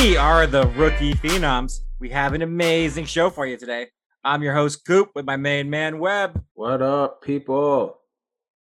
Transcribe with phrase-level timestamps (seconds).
[0.00, 1.80] We are the Rookie Phenoms.
[1.98, 3.88] We have an amazing show for you today.
[4.24, 6.42] I'm your host, Coop, with my main man, Webb.
[6.54, 7.98] What up, people?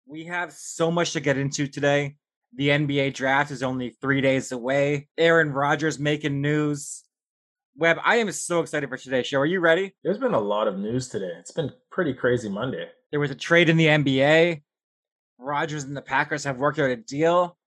[0.06, 2.16] We have so much to get into today.
[2.56, 5.10] The NBA draft is only three days away.
[5.18, 7.04] Aaron Rodgers making news.
[7.76, 9.40] Webb, I am so excited for today's show.
[9.40, 9.94] Are you ready?
[10.06, 11.34] There's been a lot of news today.
[11.40, 12.88] It's been pretty crazy Monday.
[13.12, 14.62] There was a trade in the NBA.
[15.40, 17.58] Rodgers and the Packers have worked out a deal.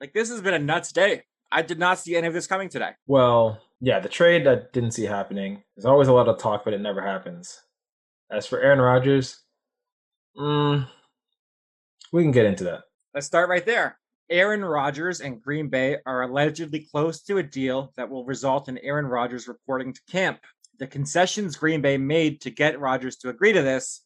[0.00, 1.24] Like, this has been a nuts day.
[1.50, 2.90] I did not see any of this coming today.
[3.06, 5.62] Well, yeah, the trade I didn't see happening.
[5.76, 7.60] There's always a lot of talk, but it never happens.
[8.30, 9.40] As for Aaron Rodgers,
[10.36, 10.86] mm,
[12.12, 12.82] we can get into that.
[13.14, 13.98] Let's start right there.
[14.30, 18.76] Aaron Rodgers and Green Bay are allegedly close to a deal that will result in
[18.78, 20.40] Aaron Rodgers reporting to camp.
[20.78, 24.02] The concessions Green Bay made to get Rodgers to agree to this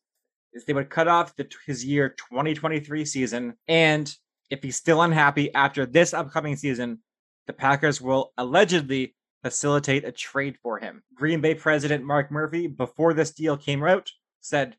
[0.53, 4.15] is they would cut off the, his year 2023 season, and
[4.51, 7.01] if he's still unhappy after this upcoming season,
[7.47, 11.03] the Packers will allegedly facilitate a trade for him.
[11.15, 14.77] Green Bay president Mark Murphy, before this deal came out, said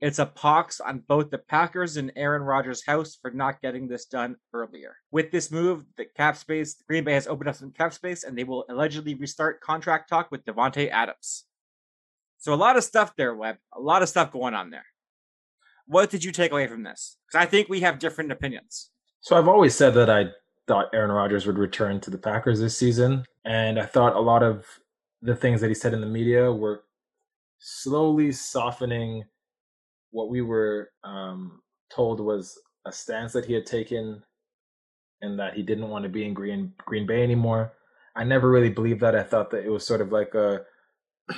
[0.00, 4.04] it's a pox on both the Packers and Aaron Rodgers' house for not getting this
[4.04, 4.96] done earlier.
[5.10, 8.36] With this move, the cap space, Green Bay has opened up some cap space and
[8.36, 11.44] they will allegedly restart contract talk with Davante Adams.
[12.38, 13.56] So a lot of stuff there, Webb.
[13.74, 14.84] A lot of stuff going on there.
[15.86, 17.16] What did you take away from this?
[17.26, 18.90] Because I think we have different opinions.
[19.20, 20.26] So I've always said that I
[20.66, 24.42] thought Aaron Rodgers would return to the Packers this season, and I thought a lot
[24.42, 24.66] of
[25.22, 26.84] the things that he said in the media were
[27.58, 29.24] slowly softening
[30.10, 34.22] what we were um, told was a stance that he had taken,
[35.22, 37.72] and that he didn't want to be in Green Green Bay anymore.
[38.14, 39.14] I never really believed that.
[39.14, 40.62] I thought that it was sort of like a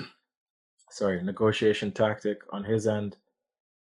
[0.91, 3.17] sorry negotiation tactic on his end.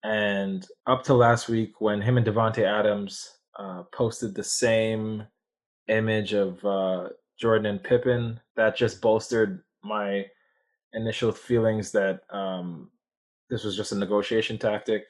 [0.03, 5.25] And up to last week, when him and Davante Adams uh, posted the same
[5.87, 7.09] image of uh,
[7.39, 8.39] Jordan and Pippen.
[8.55, 10.25] That just bolstered my
[10.93, 12.89] initial feelings that um,
[13.49, 15.05] this was just a negotiation tactic,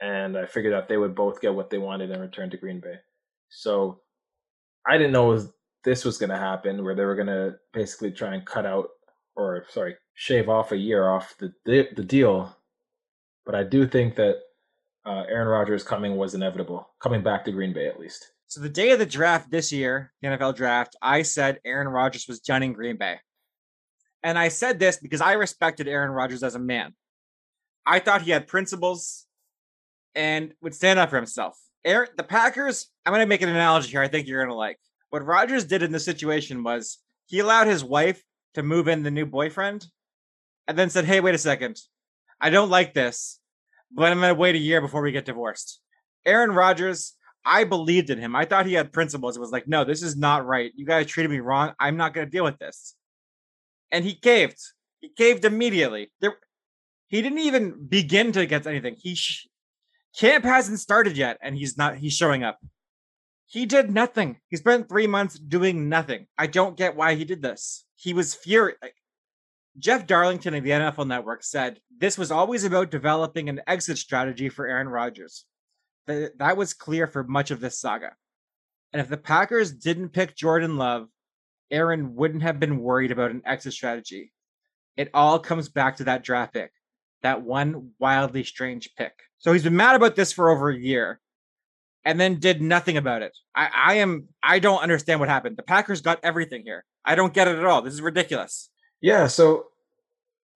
[0.00, 2.80] and I figured out they would both get what they wanted and return to Green
[2.80, 2.96] Bay.
[3.48, 4.00] So
[4.86, 5.48] I didn't know
[5.84, 8.88] this was going to happen, where they were going to basically try and cut out,
[9.36, 12.56] or sorry, shave off a year off the the deal.
[13.44, 14.40] But I do think that
[15.06, 18.32] uh, Aaron Rodgers coming was inevitable, coming back to Green Bay at least.
[18.48, 22.26] So the day of the draft this year, the NFL draft, I said Aaron Rodgers
[22.28, 23.16] was done in Green Bay.
[24.22, 26.94] And I said this because I respected Aaron Rodgers as a man.
[27.84, 29.26] I thought he had principles
[30.14, 31.56] and would stand up for himself.
[31.84, 34.56] Aaron, the Packers, I'm going to make an analogy here I think you're going to
[34.56, 34.78] like.
[35.10, 38.22] What Rodgers did in this situation was he allowed his wife
[38.54, 39.86] to move in the new boyfriend
[40.66, 41.78] and then said, Hey, wait a second.
[42.40, 43.38] I don't like this
[43.92, 45.80] but I'm going to wait a year before we get divorced.
[46.24, 47.14] Aaron Rodgers,
[47.44, 48.34] I believed in him.
[48.34, 49.36] I thought he had principles.
[49.36, 50.72] It was like, no, this is not right.
[50.74, 51.72] You guys treated me wrong.
[51.78, 52.94] I'm not going to deal with this.
[53.92, 54.58] And he caved.
[55.00, 56.10] He caved immediately.
[56.20, 56.36] There,
[57.08, 58.96] he didn't even begin to get anything.
[58.98, 59.46] He sh-
[60.18, 61.96] camp hasn't started yet, and he's not.
[61.98, 62.58] He's showing up.
[63.46, 64.40] He did nothing.
[64.48, 66.26] He spent three months doing nothing.
[66.36, 67.84] I don't get why he did this.
[67.94, 68.78] He was furious.
[69.78, 74.48] Jeff Darlington of the NFL Network said this was always about developing an exit strategy
[74.48, 75.44] for Aaron Rodgers.
[76.06, 78.14] That was clear for much of this saga.
[78.92, 81.08] And if the Packers didn't pick Jordan Love,
[81.70, 84.32] Aaron wouldn't have been worried about an exit strategy.
[84.96, 86.70] It all comes back to that draft pick,
[87.22, 89.12] that one wildly strange pick.
[89.38, 91.20] So he's been mad about this for over a year
[92.04, 93.36] and then did nothing about it.
[93.54, 95.56] I, I am I don't understand what happened.
[95.56, 96.84] The Packers got everything here.
[97.04, 97.82] I don't get it at all.
[97.82, 98.70] This is ridiculous.
[99.06, 99.68] Yeah, so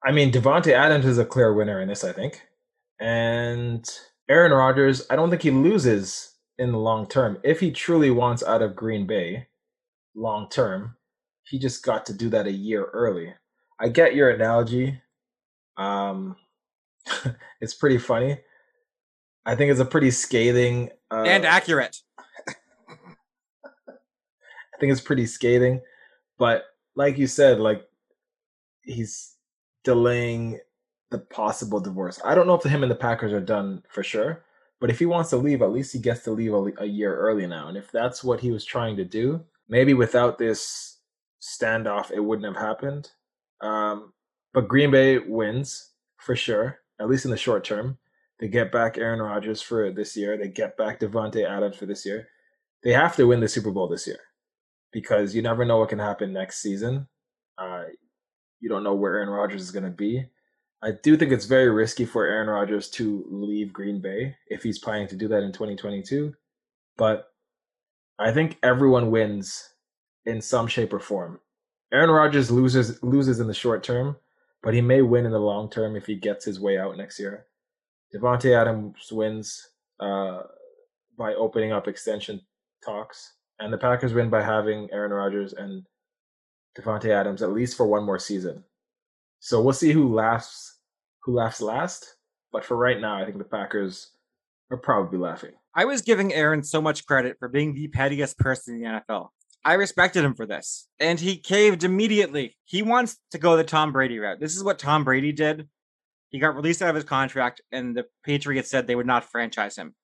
[0.05, 2.49] I mean Davante Adams is a clear winner in this, I think.
[2.99, 3.89] And
[4.29, 7.39] Aaron Rodgers, I don't think he loses in the long term.
[7.45, 9.47] If he truly wants out of Green Bay
[10.17, 10.97] long term,
[11.45, 13.35] he just got to do that a year early.
[13.79, 15.01] I get your analogy.
[15.77, 16.35] Um
[17.61, 18.41] it's pretty funny.
[19.47, 21.99] I think it's a pretty scathing uh, and accurate.
[22.49, 23.95] I
[24.81, 25.83] think it's pretty scathing,
[26.37, 26.65] but
[26.97, 27.87] like you said, like
[28.91, 29.37] he's
[29.85, 30.59] delaying
[31.11, 32.21] the possible divorce.
[32.25, 34.45] I don't know if him and the Packers are done for sure,
[34.81, 37.17] but if he wants to leave, at least he gets to leave a, a year
[37.17, 37.69] early now.
[37.69, 40.99] And if that's what he was trying to do, maybe without this
[41.43, 43.11] standoff, it wouldn't have happened.
[43.61, 44.13] Um,
[44.53, 47.99] but Green Bay wins for sure, at least in the short term.
[48.39, 50.39] They get back Aaron Rodgers for this year.
[50.39, 52.29] They get back Davante Adams for this year.
[52.83, 54.21] They have to win the Super Bowl this year
[54.93, 57.07] because you never know what can happen next season.
[57.59, 57.85] Uh,
[58.61, 60.27] you don't know where Aaron Rodgers is going to be.
[60.83, 64.79] I do think it's very risky for Aaron Rodgers to leave Green Bay if he's
[64.79, 66.35] planning to do that in 2022.
[66.97, 67.31] But
[68.19, 69.71] I think everyone wins
[70.25, 71.41] in some shape or form.
[71.93, 74.17] Aaron Rodgers loses loses in the short term,
[74.63, 77.19] but he may win in the long term if he gets his way out next
[77.19, 77.47] year.
[78.15, 79.69] Davante Adams wins
[79.99, 80.43] uh,
[81.19, 82.41] by opening up extension
[82.85, 85.85] talks, and the Packers win by having Aaron Rodgers and
[86.79, 88.65] Davante Adams at least for one more season.
[89.41, 90.81] So we'll see who laughs
[91.25, 92.17] who laughs last.
[92.53, 94.11] But for right now, I think the Packers
[94.71, 95.53] are probably laughing.
[95.75, 99.29] I was giving Aaron so much credit for being the pettiest person in the NFL.
[99.65, 100.89] I respected him for this.
[100.99, 102.57] And he caved immediately.
[102.65, 104.41] He wants to go the Tom Brady route.
[104.41, 105.69] This is what Tom Brady did.
[106.31, 109.77] He got released out of his contract, and the Patriots said they would not franchise
[109.77, 109.95] him.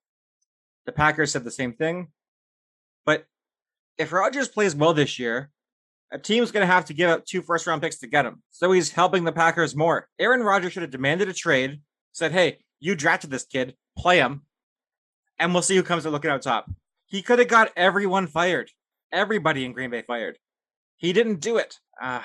[0.84, 2.08] The Packers said the same thing.
[3.04, 3.26] But
[3.96, 5.50] if Rodgers plays well this year,
[6.12, 8.42] a team's going to have to give up two first round picks to get him.
[8.50, 10.08] So he's helping the Packers more.
[10.18, 11.80] Aaron Rodgers should have demanded a trade,
[12.12, 14.42] said, hey, you drafted this kid, play him,
[15.38, 16.70] and we'll see who comes to looking out top.
[17.06, 18.70] He could have got everyone fired,
[19.12, 20.38] everybody in Green Bay fired.
[20.96, 21.78] He didn't do it.
[22.00, 22.22] Uh,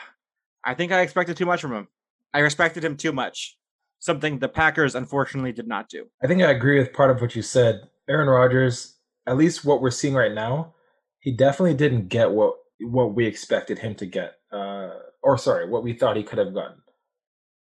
[0.63, 1.87] I think I expected too much from him.
[2.33, 3.57] I respected him too much,
[3.99, 6.05] something the Packers unfortunately did not do.
[6.23, 7.89] I think I agree with part of what you said.
[8.07, 8.95] Aaron Rodgers,
[9.27, 10.73] at least what we're seeing right now,
[11.19, 14.91] he definitely didn't get what what we expected him to get, uh,
[15.23, 16.81] or sorry, what we thought he could have gotten.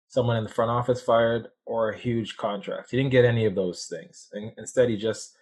[0.08, 2.90] Someone in the front office fired, or a huge contract.
[2.90, 4.28] He didn't get any of those things.
[4.32, 5.36] And instead, he just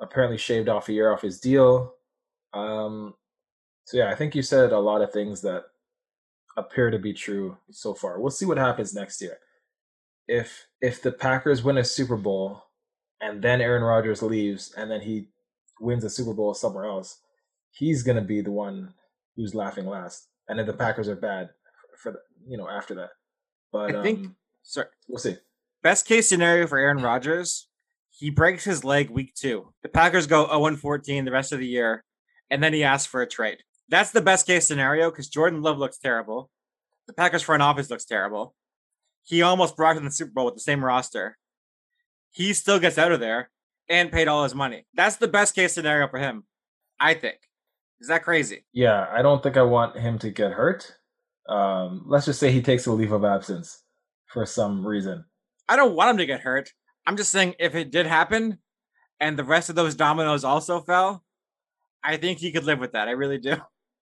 [0.00, 1.94] apparently shaved off a year off his deal.
[2.52, 3.14] Um,
[3.84, 5.64] so yeah, I think you said a lot of things that
[6.56, 8.20] appear to be true so far.
[8.20, 9.38] We'll see what happens next year.
[10.28, 12.62] If if the Packers win a Super Bowl
[13.20, 15.28] and then Aaron Rodgers leaves and then he
[15.80, 17.18] wins a Super Bowl somewhere else,
[17.70, 18.94] he's gonna be the one
[19.36, 20.28] who's laughing last.
[20.48, 21.50] And if the Packers are bad
[22.02, 23.10] for the, you know after that,
[23.72, 25.36] but I think um, sorry, we'll see.
[25.82, 27.68] Best case scenario for Aaron Rodgers,
[28.10, 29.72] he breaks his leg week two.
[29.82, 32.04] The Packers go 0 14 the rest of the year,
[32.50, 33.58] and then he asks for a trade.
[33.88, 36.50] That's the best case scenario because Jordan Love looks terrible.
[37.06, 38.54] The Packers front office looks terrible.
[39.22, 41.38] He almost brought in the Super Bowl with the same roster.
[42.30, 43.50] He still gets out of there
[43.88, 44.86] and paid all his money.
[44.94, 46.44] That's the best case scenario for him,
[47.00, 47.38] I think.
[48.00, 48.64] Is that crazy?
[48.72, 50.96] Yeah, I don't think I want him to get hurt.
[51.48, 53.82] Um, let's just say he takes a leave of absence
[54.26, 55.24] for some reason.
[55.68, 56.72] I don't want him to get hurt.
[57.06, 58.58] I'm just saying if it did happen
[59.18, 61.24] and the rest of those dominoes also fell,
[62.02, 63.08] I think he could live with that.
[63.08, 63.56] I really do.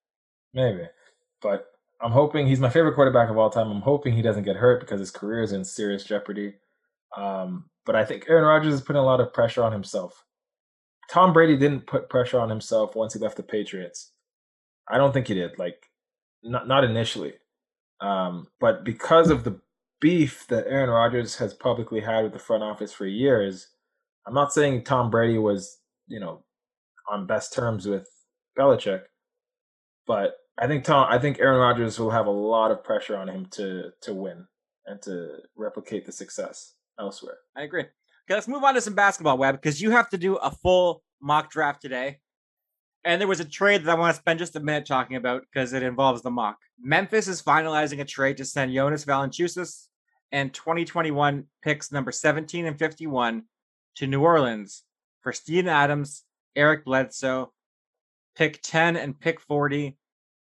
[0.55, 0.85] Maybe.
[1.43, 1.67] But
[2.01, 3.71] I'm hoping he's my favorite quarterback of all time.
[3.71, 6.55] I'm hoping he doesn't get hurt because his career is in serious jeopardy.
[7.17, 10.25] Um, but I think Aaron Rodgers is putting a lot of pressure on himself.
[11.11, 14.13] Tom Brady didn't put pressure on himself once he left the Patriots.
[14.89, 15.59] I don't think he did.
[15.59, 15.87] Like,
[16.43, 17.35] not not initially.
[18.01, 19.61] Um, but because of the
[20.01, 23.69] beef that Aaron Rodgers has publicly had with the front office for years,
[24.27, 26.45] I'm not saying Tom Brady was, you know,
[27.11, 28.09] on best terms with
[28.59, 29.03] Belichick,
[30.07, 33.29] but I think Tom, I think Aaron Rodgers will have a lot of pressure on
[33.29, 34.47] him to to win
[34.87, 37.39] and to replicate the success elsewhere.
[37.57, 37.85] I agree.
[38.29, 41.03] Okay, let's move on to some basketball Webb because you have to do a full
[41.19, 42.19] mock draft today.
[43.03, 45.47] And there was a trade that I want to spend just a minute talking about
[45.51, 46.59] because it involves the mock.
[46.79, 49.87] Memphis is finalizing a trade to send Jonas Valanciunas
[50.31, 53.45] and 2021 picks number 17 and 51
[53.95, 54.83] to New Orleans
[55.23, 57.55] for Steven Adams, Eric Bledsoe,
[58.37, 59.97] pick 10 and pick 40,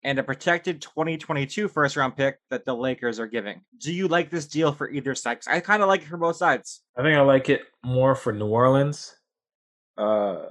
[0.03, 3.61] and a protected 2022 first round pick that the Lakers are giving.
[3.79, 5.39] Do you like this deal for either side?
[5.47, 6.81] I kind of like it for both sides.
[6.97, 9.15] I think I like it more for New Orleans
[9.97, 10.45] uh,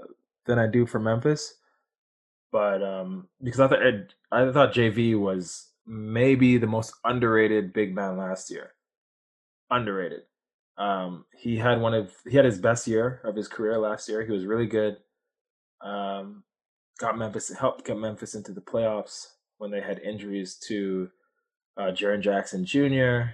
[0.46, 1.54] than I do for Memphis.
[2.50, 3.82] But um, because I thought
[4.30, 8.72] I thought JV was maybe the most underrated big man last year.
[9.70, 10.22] Underrated.
[10.76, 14.24] Um, he had one of he had his best year of his career last year.
[14.24, 14.98] He was really good.
[15.80, 16.44] Um,
[16.98, 19.28] got Memphis helped get Memphis into the playoffs
[19.62, 21.08] when they had injuries to
[21.76, 23.30] uh, Jaren Jackson Jr.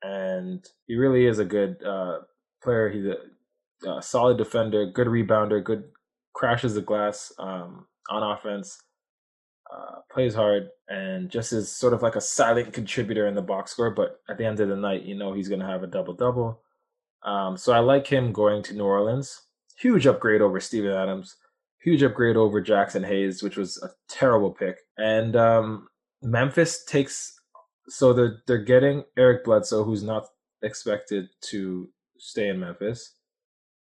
[0.00, 2.18] And he really is a good uh,
[2.62, 2.88] player.
[2.88, 5.82] He's a, a, solid defender, good rebounder, good
[6.32, 8.78] crashes the glass um, on offense,
[9.74, 13.72] uh, plays hard, and just is sort of like a silent contributor in the box
[13.72, 13.90] score.
[13.90, 16.14] But at the end of the night, you know he's going to have a double
[16.14, 16.60] double.
[17.24, 19.42] Um, so I like him going to New Orleans.
[19.76, 21.34] Huge upgrade over Steven Adams
[21.86, 24.78] huge upgrade over Jaxson Hayes, which was a terrible pick.
[24.98, 25.86] And um,
[26.20, 27.38] Memphis takes
[27.88, 30.26] so they're they're getting Eric Bledsoe, who's not
[30.62, 31.88] expected to
[32.18, 33.14] stay in Memphis.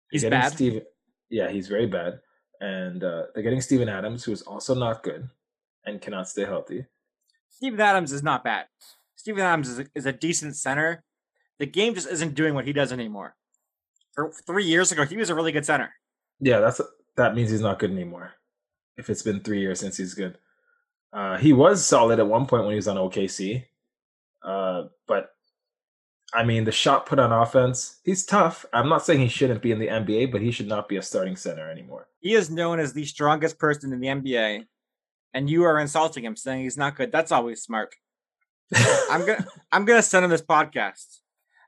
[0.10, 0.54] He's bad.
[0.54, 0.82] Steve,
[1.30, 2.20] yeah, he's very bad.
[2.60, 5.30] And uh, they're getting Steven Adams, who is also not good
[5.86, 6.86] and cannot stay healthy.
[7.50, 8.66] Steven Adams is not bad.
[9.16, 11.04] Steven Adams is a, is a decent center.
[11.60, 13.36] The game just isn't doing what he does anymore.
[14.14, 15.94] For three years ago, he was a really good center.
[16.40, 16.82] Yeah, that's
[17.16, 18.34] that means he's not good anymore.
[18.98, 20.38] If it's been three years since he's good.
[21.12, 23.66] Uh, he was solid at one point when he was on OKC,
[24.44, 25.34] uh, but
[26.34, 28.66] I mean, the shot put on offense, he's tough.
[28.74, 31.02] I'm not saying he shouldn't be in the NBA, but he should not be a
[31.02, 32.08] starting center anymore.
[32.20, 34.66] He is known as the strongest person in the NBA,
[35.34, 37.12] and you are insulting him, saying he's not good.
[37.12, 37.96] That's always smart.
[39.10, 41.20] I'm gonna I'm gonna send him this podcast,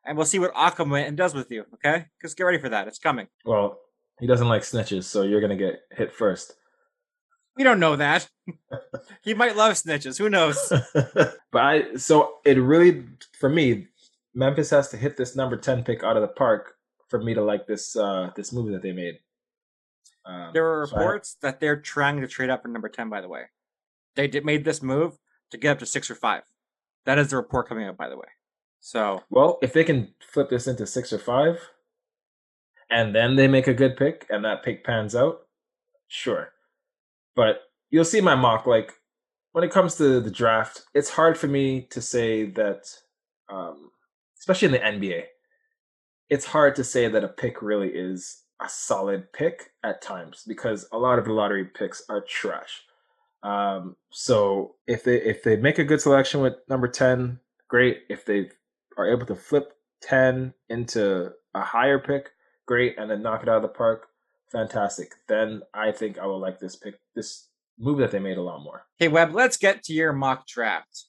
[0.04, 1.66] and we'll see what Aquaman does with you.
[1.76, 2.88] Okay, because get ready for that.
[2.88, 3.28] It's coming.
[3.46, 3.78] Well,
[4.20, 6.54] he doesn't like snitches, so you're gonna get hit first.
[7.58, 8.28] We don't know that.
[9.24, 10.18] he might love snitches.
[10.18, 10.72] Who knows?
[11.52, 13.06] but I so it really
[13.40, 13.88] for me,
[14.34, 16.76] Memphis has to hit this number ten pick out of the park
[17.08, 19.20] for me to like this uh this move that they made.
[20.26, 23.10] Um, there are reports so I, that they're trying to trade up for number ten.
[23.10, 23.44] By the way,
[24.16, 25.18] they did made this move
[25.52, 26.44] to get up to six or five.
[27.06, 28.28] That is the report coming out, by the way.
[28.80, 31.60] So well, if they can flip this into six or five,
[32.90, 35.42] and then they make a good pick, and that pick pans out,
[36.08, 36.50] sure.
[37.36, 38.66] But you'll see my mock.
[38.66, 38.94] Like
[39.52, 42.88] when it comes to the draft, it's hard for me to say that,
[43.50, 43.92] um,
[44.40, 45.24] especially in the NBA,
[46.30, 50.88] it's hard to say that a pick really is a solid pick at times because
[50.92, 52.82] a lot of the lottery picks are trash.
[53.44, 58.00] Um, so if they if they make a good selection with number ten, great.
[58.10, 58.50] If they
[58.98, 62.32] are able to flip ten into a higher pick,
[62.66, 64.08] great, and then knock it out of the park,
[64.52, 65.12] fantastic.
[65.28, 68.64] Then I think I will like this pick, this move that they made a lot
[68.64, 68.86] more.
[68.98, 71.06] Hey Webb, let's get to your mock draft.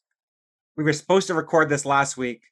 [0.77, 2.43] We were supposed to record this last week,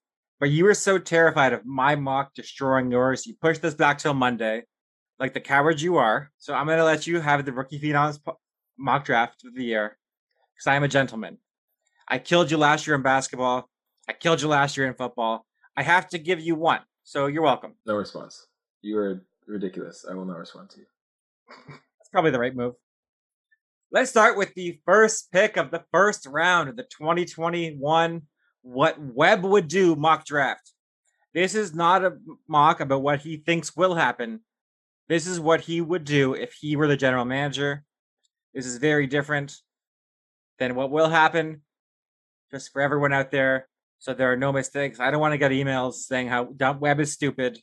[0.40, 4.14] but you were so terrified of my mock destroying yours, you pushed this back till
[4.14, 4.64] Monday,
[5.18, 6.30] like the coward you are.
[6.38, 8.18] So I'm gonna let you have the rookie phenoms
[8.78, 9.98] mock draft of the year
[10.54, 11.38] because I am a gentleman.
[12.08, 13.68] I killed you last year in basketball.
[14.08, 15.46] I killed you last year in football.
[15.76, 16.80] I have to give you one.
[17.02, 17.74] So you're welcome.
[17.86, 18.46] No response.
[18.84, 20.04] You are ridiculous.
[20.08, 20.86] I will not respond to you.
[21.68, 22.74] That's probably the right move.
[23.90, 28.22] Let's start with the first pick of the first round of the 2021
[28.62, 30.72] What Webb Would Do mock draft.
[31.32, 32.16] This is not a
[32.48, 34.40] mock about what he thinks will happen.
[35.08, 37.84] This is what he would do if he were the general manager
[38.54, 39.56] this is very different
[40.58, 41.62] than what will happen.
[42.52, 45.00] Just for everyone out there, so there are no mistakes.
[45.00, 47.58] I don't want to get emails saying how Webb is stupid.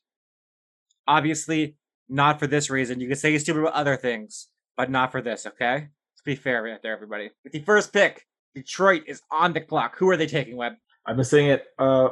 [1.11, 1.75] Obviously,
[2.07, 3.01] not for this reason.
[3.01, 5.45] You can say he's stupid about other things, but not for this.
[5.45, 7.31] Okay, let's be fair right there, everybody.
[7.43, 9.97] With the first pick, Detroit is on the clock.
[9.97, 10.73] Who are they taking, Webb?
[11.05, 12.09] I've been saying it uh,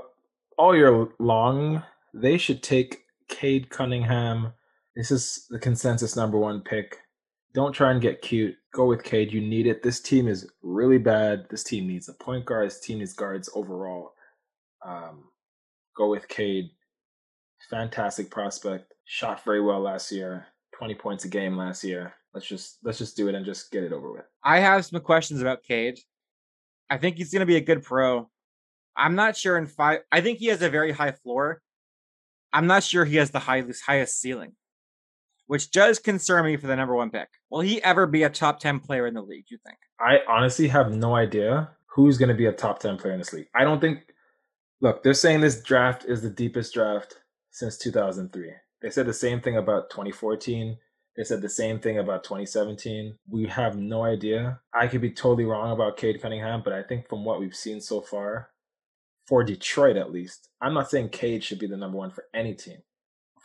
[0.57, 1.81] all year long.
[2.13, 4.51] They should take Cade Cunningham.
[4.97, 6.97] This is the consensus number one pick.
[7.53, 8.55] Don't try and get cute.
[8.73, 9.31] Go with Cade.
[9.31, 9.81] You need it.
[9.81, 11.45] This team is really bad.
[11.49, 12.67] This team needs a point guard.
[12.67, 14.11] This team needs guards overall.
[14.85, 15.29] Um,
[15.95, 16.71] go with Cade.
[17.69, 18.93] Fantastic prospect.
[19.05, 20.47] Shot very well last year.
[20.75, 22.13] Twenty points a game last year.
[22.33, 24.25] Let's just let's just do it and just get it over with.
[24.43, 25.99] I have some questions about Cade.
[26.89, 28.29] I think he's going to be a good pro.
[28.95, 29.99] I'm not sure in five.
[30.11, 31.61] I think he has a very high floor.
[32.51, 34.53] I'm not sure he has the highest highest ceiling
[35.49, 37.27] which does concern me for the number one pick.
[37.49, 39.79] Will he ever be a top 10 player in the league, you think?
[39.99, 43.33] I honestly have no idea who's going to be a top 10 player in this
[43.33, 43.47] league.
[43.55, 44.13] I don't think,
[44.79, 47.15] look, they're saying this draft is the deepest draft
[47.51, 48.51] since 2003.
[48.81, 50.77] They said the same thing about 2014.
[51.17, 53.17] They said the same thing about 2017.
[53.27, 54.61] We have no idea.
[54.73, 57.81] I could be totally wrong about Cade Cunningham, but I think from what we've seen
[57.81, 58.51] so far,
[59.27, 62.53] for Detroit at least, I'm not saying Cade should be the number one for any
[62.53, 62.77] team.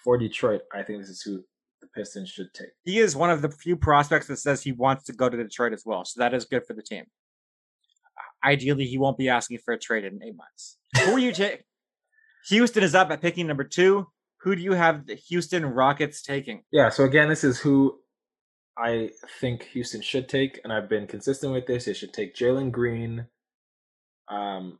[0.04, 1.42] For Detroit, I think this is who
[1.80, 2.68] the Pistons should take.
[2.84, 5.72] He is one of the few prospects that says he wants to go to Detroit
[5.72, 7.04] as well, so that is good for the team.
[8.44, 10.76] Ideally, he won't be asking for a trade in eight months.
[11.04, 11.64] Who are you take?
[12.48, 14.06] Houston is up at picking number two.
[14.42, 16.62] Who do you have the Houston Rockets taking?
[16.70, 17.98] Yeah, so again, this is who
[18.76, 19.10] I
[19.40, 21.86] think Houston should take, and I've been consistent with this.
[21.86, 23.26] They should take Jalen Green.
[24.28, 24.78] Um,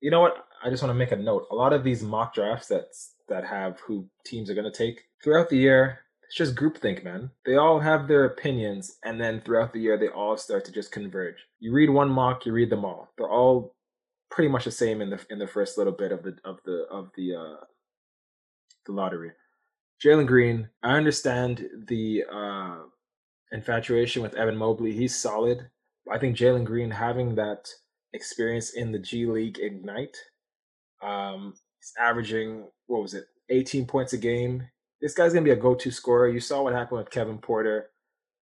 [0.00, 0.44] you know what?
[0.64, 1.46] I just want to make a note.
[1.50, 2.86] A lot of these mock drafts that
[3.28, 7.30] that have who teams are going to take throughout the year, it's just groupthink, man.
[7.46, 10.92] They all have their opinions, and then throughout the year, they all start to just
[10.92, 11.36] converge.
[11.60, 13.12] You read one mock, you read them all.
[13.16, 13.73] They're all
[14.30, 16.86] pretty much the same in the in the first little bit of the of the
[16.90, 17.64] of the uh,
[18.86, 19.32] the lottery.
[20.04, 22.78] Jalen Green, I understand the uh,
[23.52, 24.92] infatuation with Evan Mobley.
[24.92, 25.70] He's solid.
[26.12, 27.68] I think Jalen Green having that
[28.12, 30.16] experience in the G League Ignite,
[31.02, 34.64] um, he's averaging what was it, 18 points a game
[35.04, 36.28] this guy's gonna be a go-to scorer.
[36.28, 37.90] You saw what happened with Kevin Porter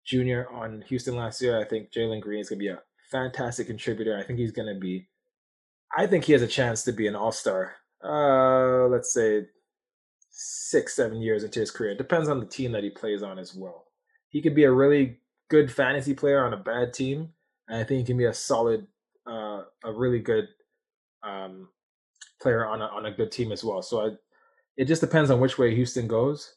[0.06, 0.44] Jr.
[0.50, 1.60] on Houston last year.
[1.60, 2.80] I think Jalen Green is gonna be a
[3.10, 4.16] fantastic contributor.
[4.16, 5.06] I think he's gonna be.
[5.94, 7.74] I think he has a chance to be an all-star.
[8.02, 9.46] Uh, let's say
[10.30, 11.92] six, seven years into his career.
[11.92, 13.86] It depends on the team that he plays on as well.
[14.28, 17.30] He could be a really good fantasy player on a bad team,
[17.68, 18.86] and I think he can be a solid,
[19.26, 20.48] uh, a really good
[21.22, 21.68] um,
[22.40, 23.82] player on a, on a good team as well.
[23.82, 24.10] So I,
[24.76, 26.56] it just depends on which way Houston goes,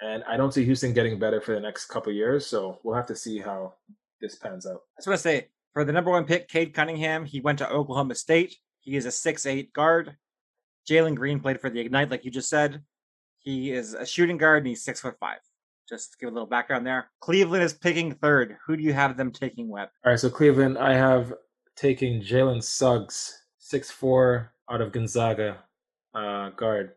[0.00, 2.46] and I don't see Houston getting better for the next couple years.
[2.46, 3.74] So we'll have to see how
[4.20, 4.82] this pans out.
[4.96, 7.70] I just want to say for the number one pick, Cade Cunningham, he went to
[7.70, 8.56] Oklahoma State.
[8.82, 10.16] He is a six-eight guard.
[10.88, 12.82] Jalen Green played for the Ignite, like you just said.
[13.38, 15.38] He is a shooting guard and he's six foot five.
[15.88, 17.10] Just to give a little background there.
[17.20, 18.56] Cleveland is picking third.
[18.66, 19.88] Who do you have them taking, Webb?
[20.04, 21.34] All right, so Cleveland, I have
[21.76, 25.58] taking Jalen Suggs, six four out of Gonzaga,
[26.14, 26.92] uh, guard.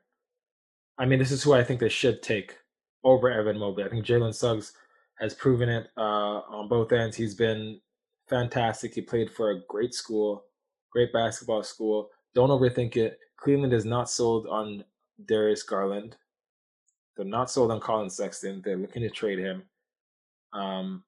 [0.97, 2.57] I mean, this is who I think they should take
[3.03, 3.83] over Evan Mobley.
[3.83, 4.73] I think Jalen Suggs
[5.19, 7.17] has proven it uh, on both ends.
[7.17, 7.79] He's been
[8.29, 8.93] fantastic.
[8.93, 10.45] He played for a great school,
[10.95, 12.09] great basketball school.
[12.33, 13.19] Don't overthink it.
[13.35, 14.85] Cleveland is not sold on
[15.25, 16.15] Darius Garland.
[17.17, 18.61] They're not sold on Collin Sexton.
[18.63, 19.63] They're looking to trade him.
[20.53, 21.03] Um,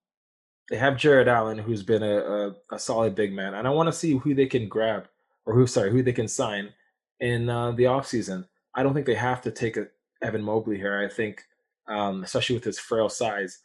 [0.69, 3.87] they have Jarrett Allen, who's been a, a, a solid big man, and I want
[3.87, 5.07] to see who they can grab
[5.45, 6.73] or who, sorry, who they can sign
[7.21, 8.45] in uh, the offseason.
[8.75, 9.87] I don't think they have to take a
[10.21, 10.99] Evan Mobley here.
[10.99, 11.43] I think,
[11.87, 13.59] um, especially with his frail size,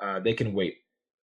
[0.00, 0.76] uh, they can wait.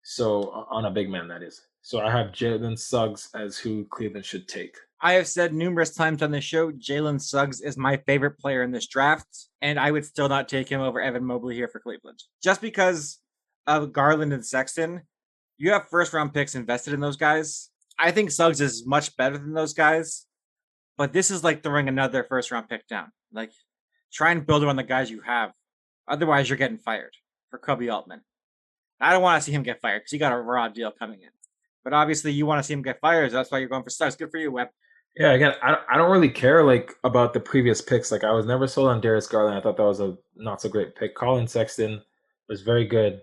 [0.01, 1.62] So on a big man, that is.
[1.82, 4.76] So I have Jalen Suggs as who Cleveland should take.
[5.02, 8.72] I have said numerous times on this show, Jalen Suggs is my favorite player in
[8.72, 12.20] this draft, and I would still not take him over Evan Mobley here for Cleveland.
[12.44, 13.20] Just because
[13.66, 15.04] of Garland and Sexton,
[15.58, 17.70] you have first round picks invested in those guys.
[17.98, 20.26] I think Suggs is much better than those guys,
[20.98, 23.12] but this is like throwing another first round pick down.
[23.32, 23.52] Like,
[24.12, 25.52] try and build around the guys you have.
[26.10, 27.14] Otherwise, you're getting fired
[27.50, 28.22] for Koby Altman.
[29.00, 31.22] I don't want to see him get fired because he got a raw deal coming
[31.22, 31.30] in.
[31.84, 33.32] But obviously, you want to see him get fired.
[33.32, 34.16] So that's why you're going for Suggs.
[34.16, 34.70] Good for you, Webb.
[35.16, 38.12] Yeah, again, I, I don't really care like about the previous picks.
[38.12, 39.58] Like I was never sold on Darius Garland.
[39.58, 41.16] I thought that was a not so great pick.
[41.16, 42.02] Collin Sexton
[42.48, 43.22] was very good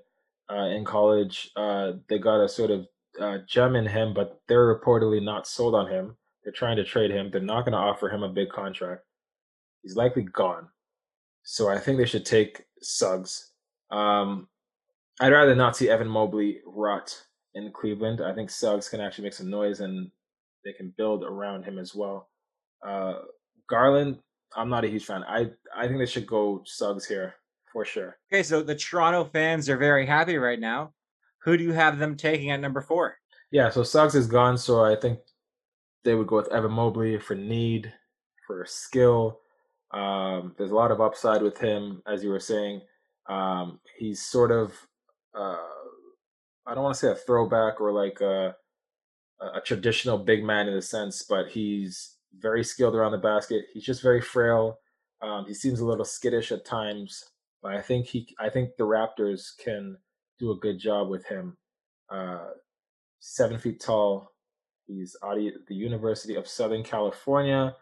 [0.50, 1.50] uh, in college.
[1.56, 2.86] Uh, they got a sort of
[3.20, 6.16] uh, gem in him, but they're reportedly not sold on him.
[6.42, 7.30] They're trying to trade him.
[7.30, 9.02] They're not going to offer him a big contract.
[9.82, 10.68] He's likely gone.
[11.42, 13.52] So I think they should take Suggs.
[13.90, 14.48] Um,
[15.20, 17.25] I'd rather not see Evan Mobley rot
[17.56, 18.20] in Cleveland.
[18.20, 20.10] I think Suggs can actually make some noise and
[20.64, 22.28] they can build around him as well.
[22.86, 23.14] Uh,
[23.68, 24.18] Garland,
[24.54, 25.24] I'm not a huge fan.
[25.24, 27.34] I I think they should go Suggs here
[27.72, 28.18] for sure.
[28.32, 30.92] Okay, so the Toronto fans are very happy right now.
[31.42, 33.18] Who do you have them taking at number four?
[33.50, 35.20] Yeah, so Suggs is gone, so I think
[36.04, 37.92] they would go with Evan Mobley for need,
[38.46, 39.40] for skill.
[39.92, 42.82] Um, there's a lot of upside with him, as you were saying.
[43.28, 44.72] Um, he's sort of,
[46.76, 48.54] don't want to say a throwback or like a,
[49.40, 53.64] a traditional big man in a sense, but he's very skilled around the basket.
[53.72, 54.78] He's just very frail.
[55.22, 57.24] Um, he seems a little skittish at times,
[57.62, 59.96] but I think he, I think the Raptors can
[60.38, 61.56] do a good job with him.
[62.10, 62.48] Uh,
[63.20, 64.32] seven feet tall.
[64.86, 67.74] He's of the University of Southern California,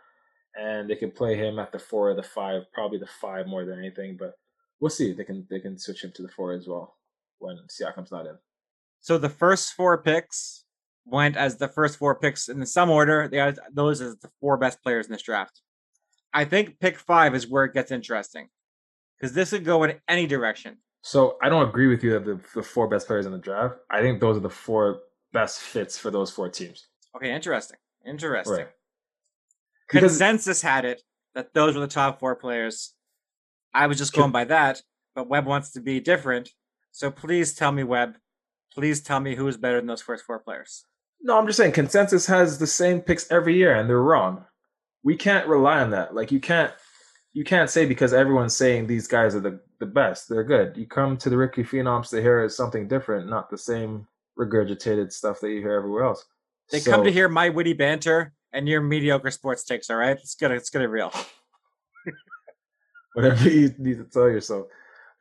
[0.54, 3.64] and they can play him at the four or the five, probably the five more
[3.64, 4.16] than anything.
[4.16, 4.34] But
[4.80, 5.12] we'll see.
[5.12, 6.96] They can they can switch him to the four as well
[7.40, 8.38] when Siakam's not in.
[9.04, 10.64] So the first four picks
[11.04, 13.28] went as the first four picks in some order.
[13.28, 15.60] They are those as the four best players in this draft.
[16.32, 18.48] I think pick five is where it gets interesting
[19.20, 20.78] because this could go in any direction.
[21.02, 23.74] So I don't agree with you that the, the four best players in the draft.
[23.90, 25.00] I think those are the four
[25.34, 26.86] best fits for those four teams.
[27.14, 27.76] Okay, interesting.
[28.06, 28.54] Interesting.
[28.54, 28.68] Right.
[29.90, 31.02] Consensus had it
[31.34, 32.94] that those were the top four players.
[33.74, 34.80] I was just going by that,
[35.14, 36.48] but Webb wants to be different.
[36.90, 38.16] So please tell me, Webb.
[38.74, 40.84] Please tell me who is better than those first four players.
[41.22, 44.44] No, I'm just saying consensus has the same picks every year, and they're wrong.
[45.02, 46.14] We can't rely on that.
[46.14, 46.72] Like you can't
[47.34, 50.76] you can't say because everyone's saying these guys are the, the best, they're good.
[50.76, 54.06] You come to the Rookie Phenoms to hear something different, not the same
[54.38, 56.24] regurgitated stuff that you hear everywhere else.
[56.70, 60.16] They so, come to hear my witty banter and your mediocre sports takes, all right?
[60.16, 61.12] It's gonna it's gonna real.
[63.14, 64.68] Whatever you need to tell yourself.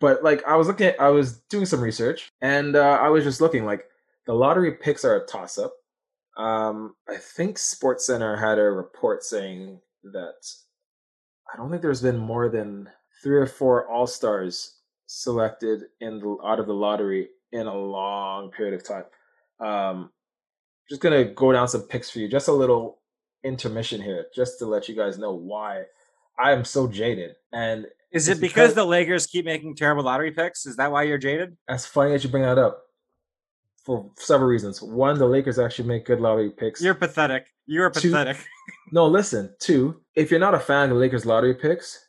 [0.03, 3.23] But like I was looking at I was doing some research and uh, I was
[3.23, 3.85] just looking like
[4.25, 5.71] the lottery picks are a toss up.
[6.35, 10.45] Um, I think Sports Center had a report saying that
[11.53, 12.89] I don't think there's been more than
[13.23, 18.51] three or four All Stars selected in the out of the lottery in a long
[18.51, 19.05] period of time.
[19.65, 20.09] Um,
[20.89, 22.27] just gonna go down some picks for you.
[22.27, 22.99] Just a little
[23.45, 25.83] intermission here, just to let you guys know why
[26.37, 27.35] I am so jaded.
[27.53, 30.65] And is it because, because the Lakers keep making terrible lottery picks?
[30.65, 31.57] Is that why you're jaded?
[31.67, 32.83] That's funny that you bring that up.
[33.85, 34.81] For several reasons.
[34.81, 36.81] One, the Lakers actually make good lottery picks.
[36.81, 37.47] You're pathetic.
[37.65, 38.37] You're pathetic.
[38.93, 39.53] no, listen.
[39.59, 41.99] Two, if you're not a fan of the Lakers lottery picks,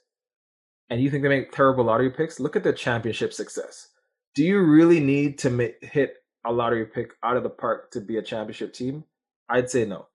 [0.90, 3.88] and you think they make terrible lottery picks, look at their championship success.
[4.34, 6.14] Do you really need to hit
[6.46, 9.04] a lottery pick out of the park to be a championship team?
[9.48, 10.06] I'd say no.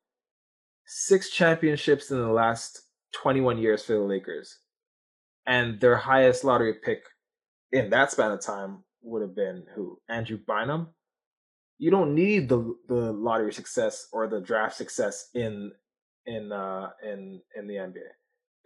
[0.86, 4.59] Six championships in the last 21 years for the Lakers.
[5.50, 7.02] And their highest lottery pick
[7.72, 10.00] in that span of time would have been who?
[10.08, 10.90] Andrew Bynum.
[11.80, 15.72] You don't need the the lottery success or the draft success in
[16.28, 18.10] in uh in in the NBA.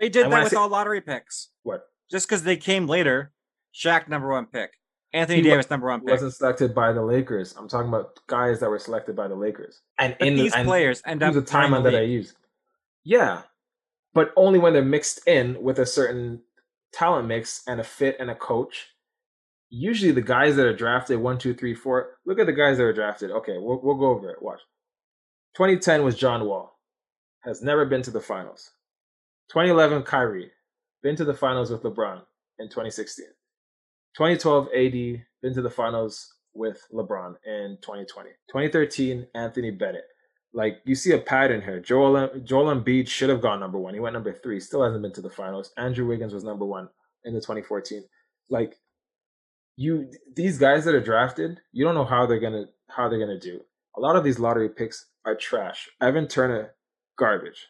[0.02, 1.52] They did and that with say, all lottery picks.
[1.62, 1.84] What?
[2.12, 3.32] Just because they came later,
[3.74, 4.72] Shaq number one pick,
[5.14, 6.10] Anthony he Davis number one pick.
[6.10, 7.56] Wasn't selected by the Lakers.
[7.58, 9.82] I'm talking about guys that were selected by the Lakers.
[9.98, 12.34] And but in these the, players end up the timeline that I use.
[13.06, 13.44] Yeah,
[14.14, 16.42] but only when they're mixed in with a certain
[16.94, 18.88] talent mix and a fit and a coach.
[19.70, 22.18] Usually, the guys that are drafted one, two, three, four.
[22.26, 23.32] Look at the guys that are drafted.
[23.32, 24.42] Okay, we'll, we'll go over it.
[24.42, 24.60] Watch.
[25.56, 26.80] 2010 was John Wall,
[27.42, 28.72] has never been to the finals.
[29.50, 30.52] 2011, Kyrie,
[31.04, 32.22] been to the finals with LeBron
[32.60, 33.26] in 2016.
[34.16, 38.30] 2012, AD, been to the finals with LeBron in 2020.
[38.50, 40.06] 2013, Anthony Bennett,
[40.54, 41.80] like you see a pattern here.
[41.80, 43.94] Joel Joel Embiid should have gone number one.
[43.94, 44.60] He went number three.
[44.60, 45.72] Still hasn't been to the finals.
[45.78, 46.90] Andrew Wiggins was number one
[47.26, 48.04] in the 2014.
[48.50, 48.76] Like
[49.76, 53.40] you, these guys that are drafted, you don't know how they're gonna how they're gonna
[53.40, 53.62] do.
[53.98, 55.90] A lot of these lottery picks are trash.
[56.02, 56.76] Evan Turner,
[57.18, 57.68] garbage.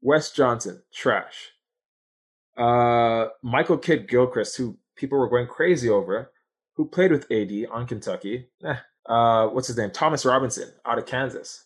[0.00, 1.50] Wes Johnson, trash.
[2.56, 6.30] Uh, Michael Kidd Gilchrist, who people were going crazy over,
[6.76, 8.48] who played with AD on Kentucky.
[8.64, 8.76] Eh.
[9.06, 9.90] Uh, what's his name?
[9.90, 11.63] Thomas Robinson out of Kansas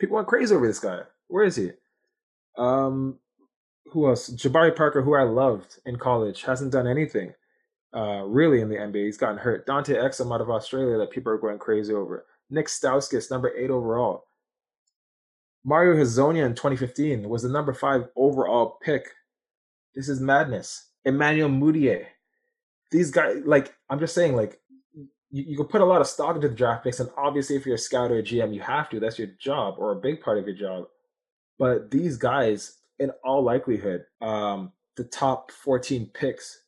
[0.00, 1.02] People went crazy over this guy.
[1.28, 1.70] Where is he?
[2.56, 3.18] Um,
[3.86, 4.30] who else?
[4.30, 7.34] Jabari Parker, who I loved in college, hasn't done anything
[7.94, 9.04] uh, really in the NBA.
[9.04, 9.66] He's gotten hurt.
[9.66, 12.26] Dante Exum out of Australia that people are going crazy over.
[12.48, 14.24] Nick Stauskas, number eight overall.
[15.64, 19.06] Mario Hezonja in 2015 was the number five overall pick.
[19.94, 20.88] This is madness.
[21.04, 22.06] Emmanuel Mudiay.
[22.90, 24.60] These guys, like, I'm just saying, like,
[25.30, 27.66] you, you can put a lot of stock into the draft picks, and obviously, if
[27.66, 29.00] you're a scout or a GM, you have to.
[29.00, 30.86] That's your job or a big part of your job.
[31.58, 36.62] But these guys, in all likelihood, um, the top 14 picks,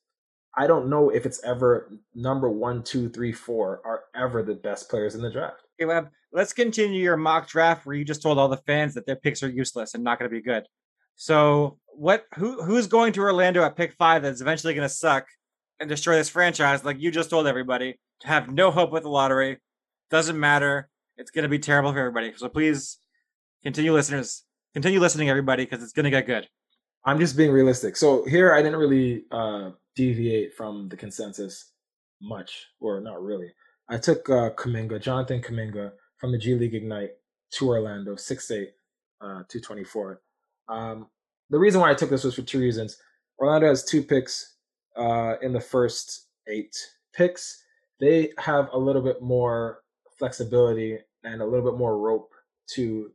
[0.56, 4.90] I don't know if it's ever number one, two, three, four are ever the best
[4.90, 5.62] players in the draft.
[5.80, 9.16] Okay, let's continue your mock draft where you just told all the fans that their
[9.16, 10.66] picks are useless and not going to be good.
[11.16, 12.24] So, what?
[12.36, 15.26] Who who's going to Orlando at pick five that's eventually going to suck
[15.82, 17.98] and destroy this franchise, like you just told everybody?
[18.20, 19.58] To have no hope with the lottery.
[20.10, 20.88] Doesn't matter.
[21.16, 22.32] It's going to be terrible for everybody.
[22.36, 22.98] So please
[23.64, 24.44] continue, listeners.
[24.74, 26.48] Continue listening, everybody, because it's going to get good.
[27.04, 27.96] I'm just being realistic.
[27.96, 31.72] So here, I didn't really uh, deviate from the consensus
[32.22, 33.52] much, or not really.
[33.90, 37.10] I took uh, Kuminga, Jonathan Kuminga, from the G League Ignite
[37.54, 38.66] to Orlando, 6'8",
[39.20, 40.20] uh, 224.
[40.68, 41.08] Um,
[41.50, 42.96] the reason why I took this was for two reasons.
[43.40, 44.51] Orlando has two picks
[44.96, 46.76] uh, in the first eight
[47.12, 47.62] picks
[48.02, 49.82] they have a little bit more
[50.18, 52.34] flexibility and a little bit more rope
[52.66, 53.12] to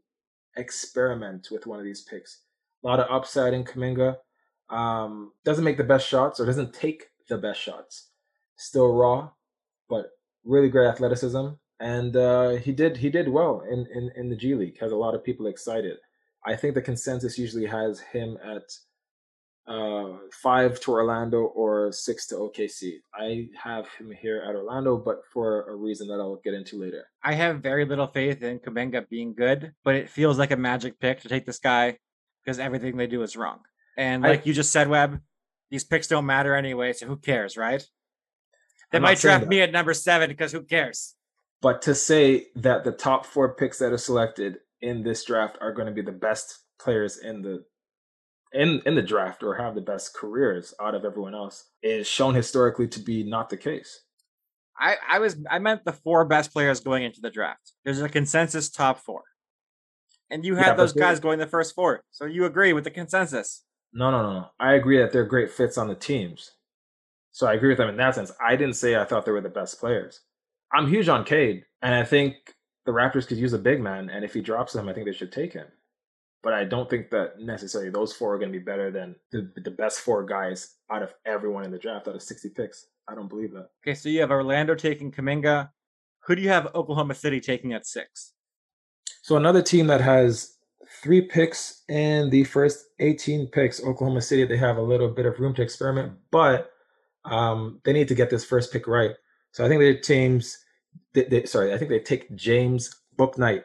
[0.55, 2.43] experiment with one of these picks.
[2.83, 4.15] A lot of upside in Kuminga.
[4.69, 8.11] Um, doesn't make the best shots or doesn't take the best shots.
[8.55, 9.29] Still raw,
[9.89, 10.11] but
[10.45, 11.47] really great athleticism.
[11.81, 14.79] And uh, he did he did well in, in, in the G League.
[14.79, 15.97] Has a lot of people excited.
[16.45, 18.71] I think the consensus usually has him at
[19.67, 22.99] uh, five to Orlando or six to OKC.
[23.13, 27.06] I have him here at Orlando, but for a reason that I'll get into later.
[27.23, 30.99] I have very little faith in Kuminga being good, but it feels like a magic
[30.99, 31.97] pick to take this guy
[32.43, 33.60] because everything they do is wrong.
[33.97, 35.19] And like I, you just said, Webb,
[35.69, 37.86] these picks don't matter anyway, so who cares, right?
[38.91, 41.15] They I'm might draft me at number seven because who cares?
[41.62, 45.73] But to say that the top four picks that are selected in this draft are
[45.73, 47.65] going to be the best players in the
[48.53, 52.36] in in the draft or have the best careers out of everyone else is shown
[52.36, 54.01] historically to be not the case.
[54.79, 57.73] I, I was I meant the four best players going into the draft.
[57.83, 59.23] There's a consensus top four.
[60.29, 62.03] And you had yeah, those guys going the first four.
[62.12, 63.63] So you agree with the consensus.
[63.93, 64.47] No, no, no, no.
[64.60, 66.51] I agree that they're great fits on the teams.
[67.31, 68.31] So I agree with them in that sense.
[68.45, 70.19] I didn't say I thought they were the best players.
[70.73, 72.36] I'm huge on Cade, and I think
[72.86, 75.13] the Raptors could use a big man, and if he drops them, I think they
[75.13, 75.67] should take him
[76.43, 79.52] but I don't think that necessarily those four are going to be better than the,
[79.63, 82.86] the best four guys out of everyone in the draft out of 60 picks.
[83.08, 83.69] I don't believe that.
[83.84, 85.69] Okay, so you have Orlando taking Kuminga.
[86.26, 88.34] Who do you have Oklahoma City taking at six?
[89.21, 90.58] So another team that has
[91.02, 95.39] three picks and the first 18 picks, Oklahoma City, they have a little bit of
[95.39, 96.69] room to experiment, but
[97.26, 99.12] um, they need to get this first pick right.
[99.52, 100.58] So I think their teams,
[101.13, 103.63] they, they, sorry, I think they take James Bouknight.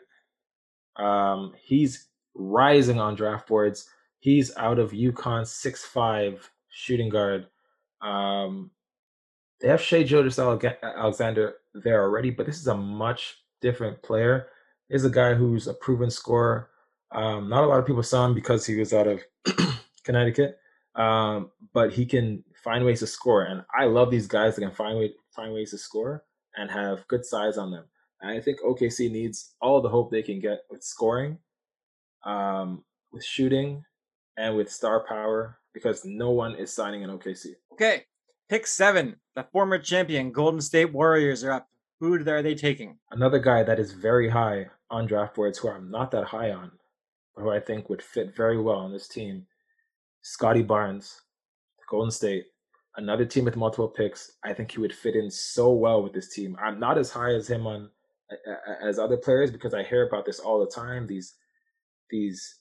[0.97, 3.88] Um, he's rising on draft boards.
[4.18, 7.47] He's out of UConn, six five shooting guard.
[8.01, 8.71] Um,
[9.61, 14.49] they have Shai Gilgeous Alexander there already, but this is a much different player.
[14.88, 16.68] Is a guy who's a proven scorer.
[17.12, 19.23] Um, not a lot of people saw him because he was out of
[20.05, 20.59] Connecticut,
[20.95, 23.45] um, but he can find ways to score.
[23.45, 26.25] And I love these guys that can find way, find ways to score
[26.57, 27.85] and have good size on them.
[28.21, 31.38] And I think OKC needs all the hope they can get with scoring,
[32.25, 33.85] um, with shooting,
[34.37, 37.55] and with star power because no one is signing in OKC.
[37.73, 38.05] Okay,
[38.49, 39.17] pick seven.
[39.35, 41.69] The former champion Golden State Warriors are up.
[42.01, 42.99] Who are they taking?
[43.13, 46.73] Another guy that is very high on draft boards, who I'm not that high on,
[47.35, 49.47] but who I think would fit very well on this team,
[50.23, 51.23] Scottie Barnes,
[51.89, 52.47] Golden State.
[52.97, 54.33] Another team with multiple picks.
[54.45, 56.57] I think he would fit in so well with this team.
[56.63, 57.89] I'm not as high as him on
[58.83, 61.07] as other players because I hear about this all the time.
[61.07, 61.35] These
[62.11, 62.61] these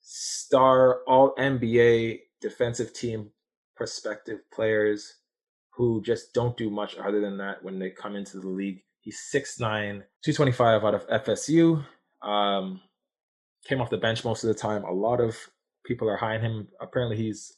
[0.00, 3.30] star all NBA defensive team
[3.76, 5.14] prospective players
[5.70, 8.82] who just don't do much other than that when they come into the league.
[9.00, 11.84] He's 6'9, 225 out of FSU.
[12.20, 12.80] Um,
[13.66, 14.84] came off the bench most of the time.
[14.84, 15.36] A lot of
[15.86, 16.68] people are high on him.
[16.80, 17.56] Apparently, he's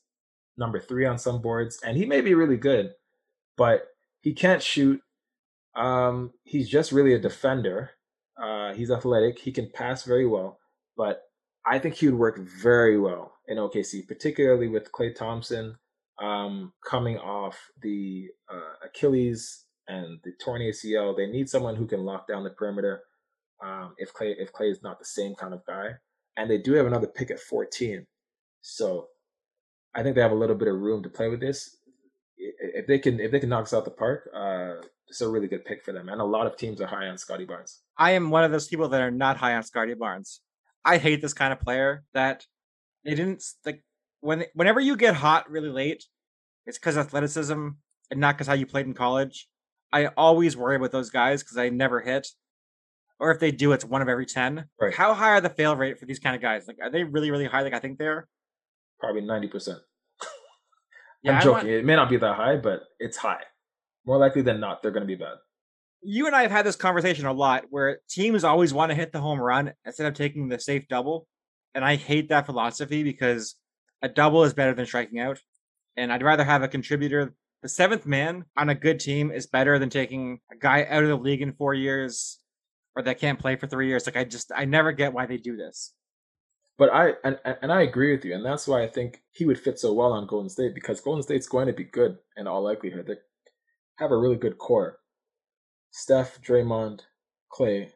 [0.59, 2.92] number three on some boards, and he may be really good,
[3.57, 3.88] but
[4.20, 5.00] he can't shoot.
[5.74, 7.90] Um, he's just really a defender.
[8.40, 9.38] Uh, he's athletic.
[9.38, 10.60] He can pass very well,
[11.00, 11.22] but
[11.64, 15.74] I think he would work very well in OKC, particularly with Klay Thompson
[16.22, 21.16] um, coming off the uh, Achilles and the torn ACL.
[21.16, 23.00] They need someone who can lock down the perimeter.
[23.64, 25.92] Um, if Klay if Klay is not the same kind of guy,
[26.36, 28.06] and they do have another pick at 14,
[28.60, 29.06] so
[29.94, 31.78] I think they have a little bit of room to play with this.
[32.36, 35.48] If they can if they can knock us out the park, uh, it's a really
[35.48, 36.10] good pick for them.
[36.10, 37.80] And a lot of teams are high on Scottie Barnes.
[37.96, 40.42] I am one of those people that are not high on Scottie Barnes.
[40.84, 42.46] I hate this kind of player that
[43.04, 43.82] they didn't like
[44.20, 46.04] when whenever you get hot really late,
[46.66, 47.68] it's because athleticism
[48.10, 49.48] and not because how you played in college.
[49.92, 52.28] I always worry about those guys because I never hit,
[53.18, 54.66] or if they do, it's one of every ten.
[54.80, 54.94] Right.
[54.94, 56.68] How high are the fail rate for these kind of guys?
[56.68, 57.62] Like, are they really really high?
[57.62, 58.28] Like I think they're
[58.98, 59.78] probably ninety percent.
[61.26, 61.52] I'm joking.
[61.52, 61.68] Want...
[61.68, 63.42] It may not be that high, but it's high.
[64.06, 65.36] More likely than not, they're going to be bad
[66.02, 69.12] you and I have had this conversation a lot where teams always want to hit
[69.12, 71.26] the home run instead of taking the safe double.
[71.74, 73.56] And I hate that philosophy because
[74.02, 75.40] a double is better than striking out.
[75.96, 77.34] And I'd rather have a contributor.
[77.62, 81.08] The seventh man on a good team is better than taking a guy out of
[81.10, 82.38] the league in four years
[82.96, 84.06] or that can't play for three years.
[84.06, 85.92] Like I just I never get why they do this.
[86.78, 89.60] But I and and I agree with you, and that's why I think he would
[89.60, 92.62] fit so well on Golden State because Golden State's going to be good in all
[92.62, 93.06] likelihood.
[93.06, 93.16] They
[93.98, 94.98] have a really good core.
[95.90, 97.00] Steph, Draymond,
[97.53, 97.90] Klay.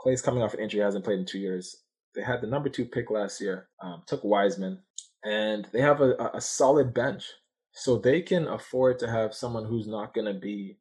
[0.00, 1.82] Klay's coming off an injury, hasn't played in two years.
[2.14, 4.82] They had the number two pick last year, um, took Wiseman,
[5.24, 7.24] and they have a, a solid bench.
[7.72, 10.78] So they can afford to have someone who's not going to be,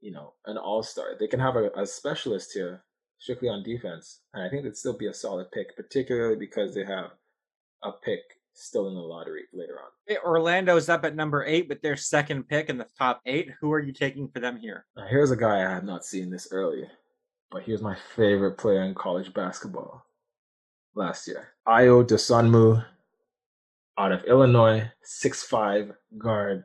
[0.00, 1.16] you know, an all star.
[1.18, 2.84] They can have a, a specialist here,
[3.18, 4.20] strictly on defense.
[4.34, 7.12] And I think it'd still be a solid pick, particularly because they have
[7.82, 8.20] a pick
[8.54, 10.16] still in the lottery later on.
[10.24, 13.50] Orlando's up at number eight with their second pick in the top eight.
[13.60, 14.86] Who are you taking for them here?
[14.96, 16.84] Now, here's a guy I have not seen this early,
[17.50, 20.04] but he was my favorite player in college basketball
[20.94, 21.48] last year.
[21.66, 22.84] Ayo Dosunmu
[23.98, 26.64] out of Illinois, six-five guard.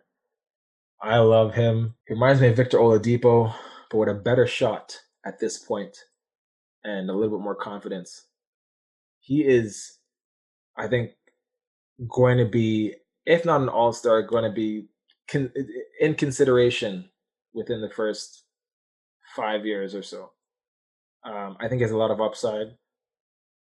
[1.02, 1.96] I love him.
[2.08, 3.54] He reminds me of Victor Oladipo,
[3.92, 5.98] but with a better shot at this point
[6.84, 8.28] and a little bit more confidence.
[9.20, 9.98] He is,
[10.78, 11.12] I think,
[12.08, 14.88] going to be, if not an all star, going to be
[15.28, 15.54] con-
[16.00, 17.10] in consideration
[17.54, 18.44] within the first
[19.36, 20.32] five years or so.
[21.24, 22.76] Um, I think has a lot of upside.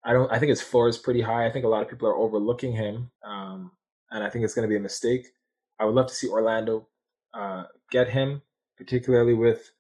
[0.03, 0.31] I don't.
[0.31, 1.47] I think his floor is pretty high.
[1.47, 3.71] I think a lot of people are overlooking him, um,
[4.11, 5.25] and I think it's going to be a mistake.
[5.79, 6.87] I would love to see Orlando
[7.33, 8.41] uh, get him,
[8.77, 9.71] particularly with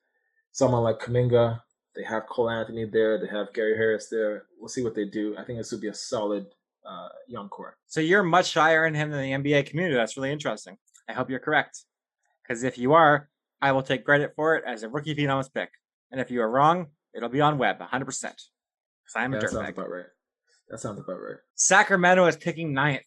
[0.51, 1.61] someone like Kuminga.
[1.95, 3.19] They have Cole Anthony there.
[3.19, 4.45] They have Gary Harris there.
[4.59, 5.35] We'll see what they do.
[5.37, 6.47] I think this would be a solid
[6.87, 7.77] uh, young core.
[7.87, 9.95] So you're much higher in him than the NBA community.
[9.95, 10.77] That's really interesting.
[11.09, 11.81] I hope you're correct.
[12.43, 13.29] Because if you are,
[13.61, 15.69] I will take credit for it as a rookie phenoms pick.
[16.11, 18.05] And if you are wrong, it'll be on Webb 100%.
[18.05, 18.39] Because
[19.15, 19.41] I'm a dirtbag.
[19.41, 20.05] that sounds about right.
[20.69, 21.37] That sounds about right.
[21.55, 23.03] Sacramento is picking ninth.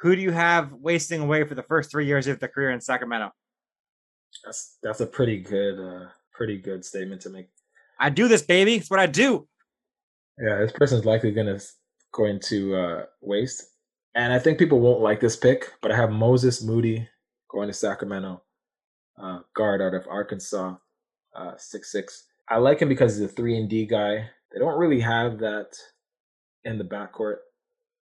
[0.00, 2.80] Who do you have wasting away for the first three years of their career in
[2.80, 3.30] Sacramento?
[4.44, 7.46] That's that's a pretty good, uh, pretty good statement to make.
[7.98, 8.74] I do this, baby.
[8.74, 9.46] It's what I do.
[10.38, 11.58] Yeah, this person's likely gonna
[12.14, 13.72] going to uh, waste.
[14.14, 17.08] And I think people won't like this pick, but I have Moses Moody
[17.50, 18.42] going to Sacramento,
[19.20, 20.76] uh, guard out of Arkansas,
[21.34, 22.26] uh, six six.
[22.48, 24.30] I like him because he's a three and D guy.
[24.52, 25.76] They don't really have that
[26.64, 27.38] in the backcourt.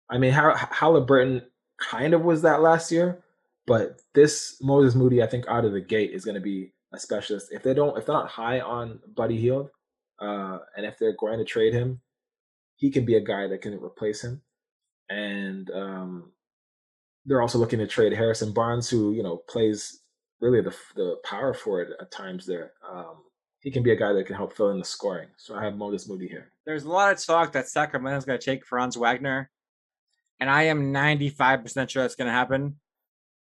[0.09, 1.41] I mean, Hall- Halliburton
[1.77, 3.23] kind of was that last year,
[3.67, 6.99] but this Moses Moody, I think, out of the gate is going to be a
[6.99, 7.49] specialist.
[7.51, 9.69] If they don't, if they're not high on Buddy Hield,
[10.19, 12.01] Uh, and if they're going to trade him,
[12.79, 14.41] he can be a guy that can replace him.
[15.09, 16.31] And um,
[17.25, 20.01] they're also looking to trade Harrison Barnes, who you know plays
[20.39, 22.45] really the the power forward at times.
[22.45, 23.17] There, um,
[23.59, 25.27] he can be a guy that can help fill in the scoring.
[25.37, 26.51] So I have Moses Moody here.
[26.65, 29.49] There's a lot of talk that Sacramento's going to take Franz Wagner,
[30.39, 32.77] and I am 95% sure that's going to happen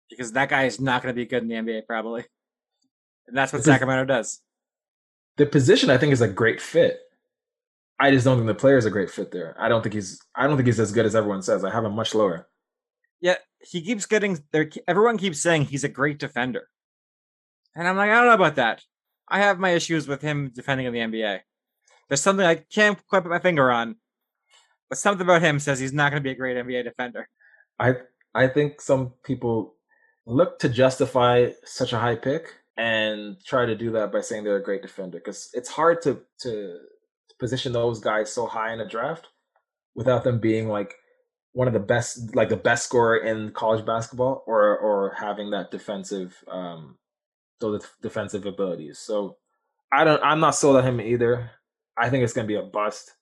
[0.10, 2.24] because that guy is not going to be good in the NBA probably,
[3.28, 4.40] and that's what Sacramento does.
[5.38, 7.00] The position I think is a great fit.
[8.00, 9.56] I just don't think the player is a great fit there.
[9.60, 10.22] I don't think he's.
[10.36, 11.64] I don't think he's as good as everyone says.
[11.64, 12.48] I have him much lower.
[13.20, 14.70] Yeah, he keeps getting there.
[14.88, 16.70] Everyone keeps saying he's a great defender,
[17.76, 18.84] and I'm like, I don't know about that.
[19.28, 21.42] I have my issues with him defending in the NBA.
[22.08, 23.96] There's something I can't quite put my finger on,
[24.90, 27.28] but something about him says he's not going to be a great NBA defender.
[27.78, 27.96] I
[28.34, 29.76] I think some people
[30.26, 34.56] look to justify such a high pick and try to do that by saying they're
[34.56, 36.80] a great defender because it's hard to to
[37.40, 39.28] position those guys so high in a draft
[39.96, 40.96] without them being like
[41.54, 45.72] one of the best like the best scorer in college basketball or or having that
[45.72, 46.98] defensive um
[47.60, 49.00] those defensive abilities.
[49.00, 49.38] So
[49.92, 51.52] I don't I'm not sold on him either.
[51.98, 53.14] I think it's gonna be a bust.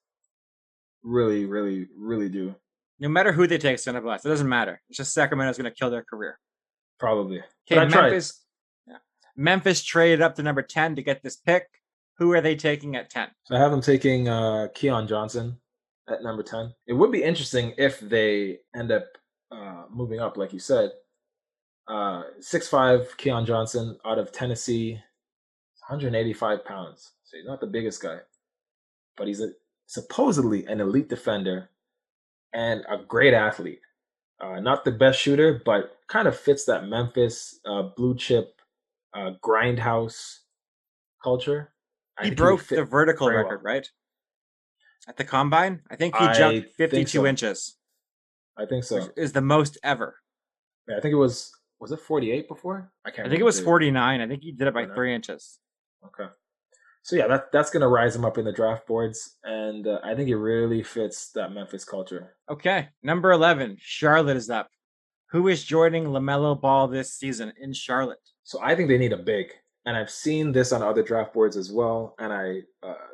[1.03, 2.55] Really, really, really do.
[2.99, 4.05] No matter who they take, it's gonna.
[4.07, 4.81] It doesn't matter.
[4.89, 6.39] It's just Sacramento's gonna kill their career.
[6.99, 7.41] Probably.
[7.71, 8.43] Okay, Memphis.
[8.87, 8.97] Yeah.
[9.35, 11.67] Memphis traded up to number 10 to get this pick.
[12.17, 13.29] Who are they taking at 10?
[13.45, 15.57] So I have them taking uh, Keon Johnson
[16.09, 16.73] at number 10.
[16.87, 19.05] It would be interesting if they end up
[19.51, 20.91] uh, moving up, like you said.
[21.87, 24.93] Uh, 6'5 Keon Johnson out of Tennessee,
[25.87, 27.11] 185 pounds.
[27.23, 28.17] So he's not the biggest guy,
[29.15, 29.51] but he's a,
[29.85, 31.69] supposedly an elite defender
[32.53, 33.81] and a great athlete.
[34.39, 38.61] Uh, not the best shooter, but kind of fits that Memphis uh, blue chip
[39.13, 40.39] uh, grindhouse
[41.23, 41.71] culture.
[42.21, 43.73] He broke he the vertical record, well.
[43.73, 43.87] right?
[45.07, 47.25] At the combine, I think he jumped 52 so.
[47.25, 47.77] inches.
[48.57, 49.09] I think so.
[49.15, 50.15] is the most ever.
[50.87, 52.91] Yeah, I think it was was it 48 before?
[53.05, 53.27] I can't.
[53.27, 54.21] I think it was 49.
[54.21, 55.59] I think he did it by three inches.
[56.05, 56.29] Okay.
[57.03, 60.13] So yeah, that that's gonna rise him up in the draft boards, and uh, I
[60.13, 62.35] think it really fits that Memphis culture.
[62.49, 64.69] Okay, number 11, Charlotte is up.
[65.31, 68.19] Who is joining LaMelo Ball this season in Charlotte?
[68.43, 69.53] So I think they need a big,
[69.87, 73.07] and I've seen this on other draft boards as well, and I uh,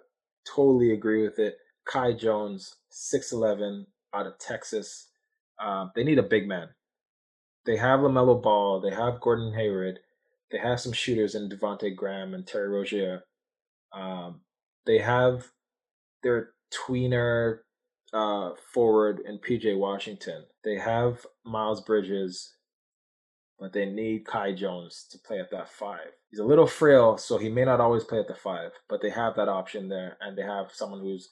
[0.46, 1.58] totally agree with it.
[1.86, 5.10] Kai Jones, six eleven, out of Texas.
[5.62, 6.70] Uh, they need a big man.
[7.68, 8.82] They have LaMelo Ball.
[8.82, 10.00] They have Gordon Hayward.
[10.52, 13.24] They have some shooters in Devonte Graham and Terry Rozier.
[13.94, 14.42] Um,
[14.88, 15.46] they have
[16.24, 17.60] their tweener
[18.14, 20.44] uh, forward in PJ Washington.
[20.64, 22.56] They have Miles Bridges,
[23.60, 26.10] but they need Kai Jones to play at that five.
[26.34, 29.12] He's a little frail, so he may not always play at the five, but they
[29.12, 31.30] have that option there, and they have someone who's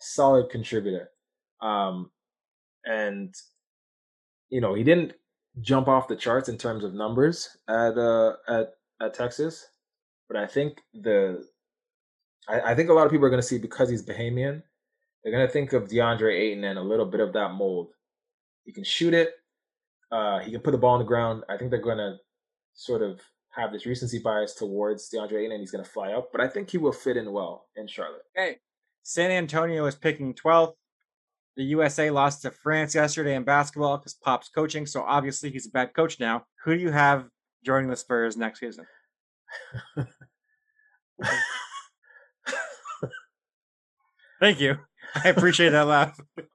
[0.00, 1.10] solid contributor.
[1.62, 2.10] Um,
[2.84, 3.32] and
[4.50, 5.12] you know, he didn't
[5.60, 9.64] jump off the charts in terms of numbers at uh at at Texas,
[10.26, 11.46] but I think the
[12.48, 14.60] I, I think a lot of people are going to see because he's Bahamian,
[15.22, 17.92] they're going to think of DeAndre Ayton and a little bit of that mold.
[18.64, 19.34] He can shoot it.
[20.10, 21.44] Uh, he can put the ball on the ground.
[21.48, 22.16] I think they're going to
[22.74, 23.20] sort of
[23.56, 26.30] have this recency bias towards DeAndre Ayton, and he's going to fly up.
[26.30, 28.22] But I think he will fit in well in Charlotte.
[28.34, 28.58] Hey,
[29.02, 30.74] San Antonio is picking 12th.
[31.56, 35.70] The USA lost to France yesterday in basketball because Pop's coaching, so obviously he's a
[35.70, 36.44] bad coach now.
[36.64, 37.28] Who do you have
[37.64, 38.84] joining the Spurs next season?
[44.38, 44.76] Thank you.
[45.14, 46.20] I appreciate that laugh.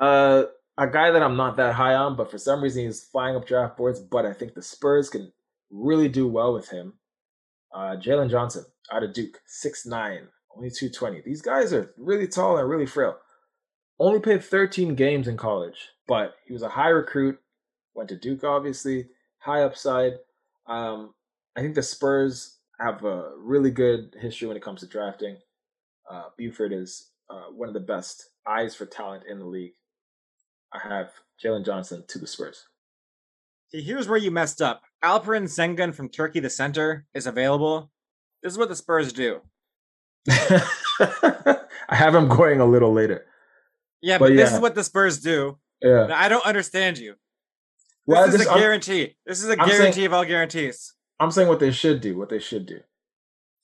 [0.00, 0.46] Uh,
[0.78, 3.46] a guy that I'm not that high on, but for some reason he's flying up
[3.46, 4.00] draft boards.
[4.00, 5.30] But I think the Spurs can
[5.70, 6.94] really do well with him.
[7.74, 11.22] Uh, Jalen Johnson out of Duke, six nine, only 220.
[11.22, 13.16] These guys are really tall and really frail.
[13.98, 17.38] Only played 13 games in college, but he was a high recruit.
[17.94, 20.14] Went to Duke, obviously, high upside.
[20.66, 21.14] Um,
[21.56, 25.36] I think the Spurs have a really good history when it comes to drafting.
[26.10, 29.74] Uh, Buford is uh, one of the best eyes for talent in the league.
[30.72, 31.10] I have
[31.44, 32.66] Jalen Johnson to the Spurs.
[33.72, 34.82] See, here's where you messed up.
[35.04, 37.90] Alperen Sengun from Turkey, the center, is available.
[38.42, 39.40] This is what the Spurs do.
[40.28, 41.58] I
[41.90, 43.26] have him going a little later.
[44.02, 45.58] Yeah, but, but this is what the Spurs do.
[45.80, 46.08] Yeah.
[46.12, 47.12] I don't understand you.
[47.12, 49.02] This well, is this, a guarantee.
[49.02, 50.94] I'm, this is a guarantee saying, of all guarantees.
[51.20, 52.18] I'm saying what they should do.
[52.18, 52.80] What they should do.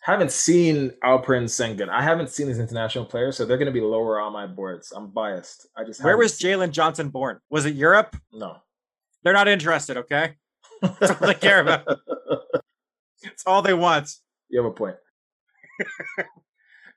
[0.03, 1.89] Haven't seen Alperen Sengun.
[1.89, 4.93] I haven't seen these international players, so they're going to be lower on my boards.
[4.93, 5.67] I'm biased.
[5.77, 7.41] I just where was Jalen Johnson born?
[7.51, 8.15] Was it Europe?
[8.33, 8.59] No,
[9.27, 9.97] they're not interested.
[9.97, 10.37] Okay,
[10.81, 11.85] that's all they care about.
[13.25, 14.15] That's all they want.
[14.51, 14.95] You have a point.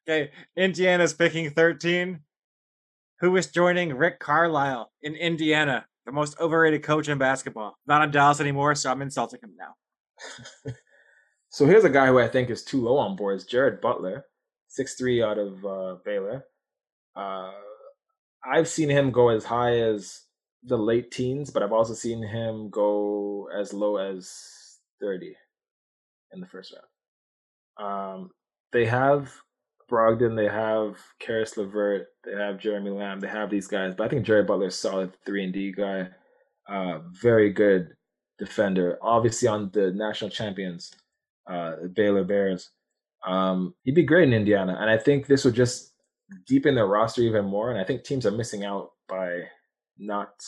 [0.07, 2.19] Okay, Indiana's picking 13.
[3.21, 7.77] Who is joining Rick Carlisle in Indiana, the most overrated coach in basketball?
[7.87, 10.73] Not in Dallas anymore, so I'm insulting him now.
[11.49, 13.37] so here's a guy who I think is too low on board.
[13.37, 14.25] Is Jared Butler,
[14.67, 16.45] six three out of uh, Baylor.
[17.15, 17.53] Uh,
[18.45, 20.21] I've seen him go as high as
[20.63, 25.35] the late teens, but I've also seen him go as low as 30
[26.33, 28.21] in the first round.
[28.21, 28.31] Um,
[28.71, 29.31] they have
[29.89, 34.09] Brogdon, they have Caris LeVert, they have Jeremy Lamb, they have these guys, but I
[34.09, 36.09] think Jerry Butler's solid three and D guy,
[36.67, 37.95] uh, very good
[38.37, 38.99] defender.
[39.01, 40.91] Obviously on the national champions,
[41.49, 42.69] uh, Baylor Bears.
[43.25, 45.93] Um, he'd be great in Indiana, and I think this would just
[46.47, 47.71] deepen their roster even more.
[47.71, 49.43] And I think teams are missing out by
[49.99, 50.43] not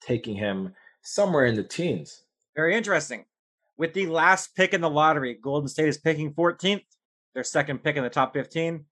[0.00, 2.24] taking him somewhere in the teens.
[2.54, 3.24] Very interesting.
[3.76, 6.82] With the last pick in the lottery, Golden State is picking 14th
[7.34, 8.84] their second pick in the top 15.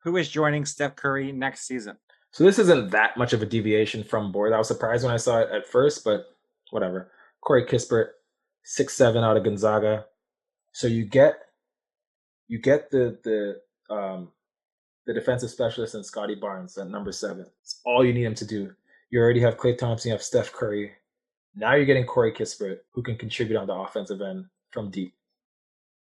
[0.00, 1.96] Who is joining Steph Curry next season?
[2.32, 4.52] So this isn't that much of a deviation from board.
[4.52, 6.26] I was surprised when I saw it at first, but
[6.70, 7.10] whatever.
[7.40, 8.08] Corey Kispert,
[8.62, 10.04] six seven out of Gonzaga.
[10.72, 11.38] So you get
[12.46, 14.28] you get the the um
[15.06, 17.46] the defensive specialist and Scottie Barnes at number seven.
[17.62, 18.74] It's all you need him to do.
[19.10, 20.92] You already have Klay Thompson, you have Steph Curry.
[21.54, 25.14] Now you're getting Corey Kispert, who can contribute on the offensive end from deep.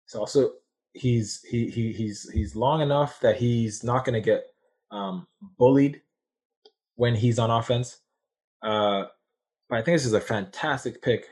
[0.05, 0.53] It's also
[0.93, 4.45] he's he, he he's he's long enough that he's not going to get
[4.91, 5.27] um,
[5.57, 6.01] bullied
[6.95, 7.99] when he's on offense.
[8.61, 9.05] Uh,
[9.69, 11.29] but I think this is a fantastic pick,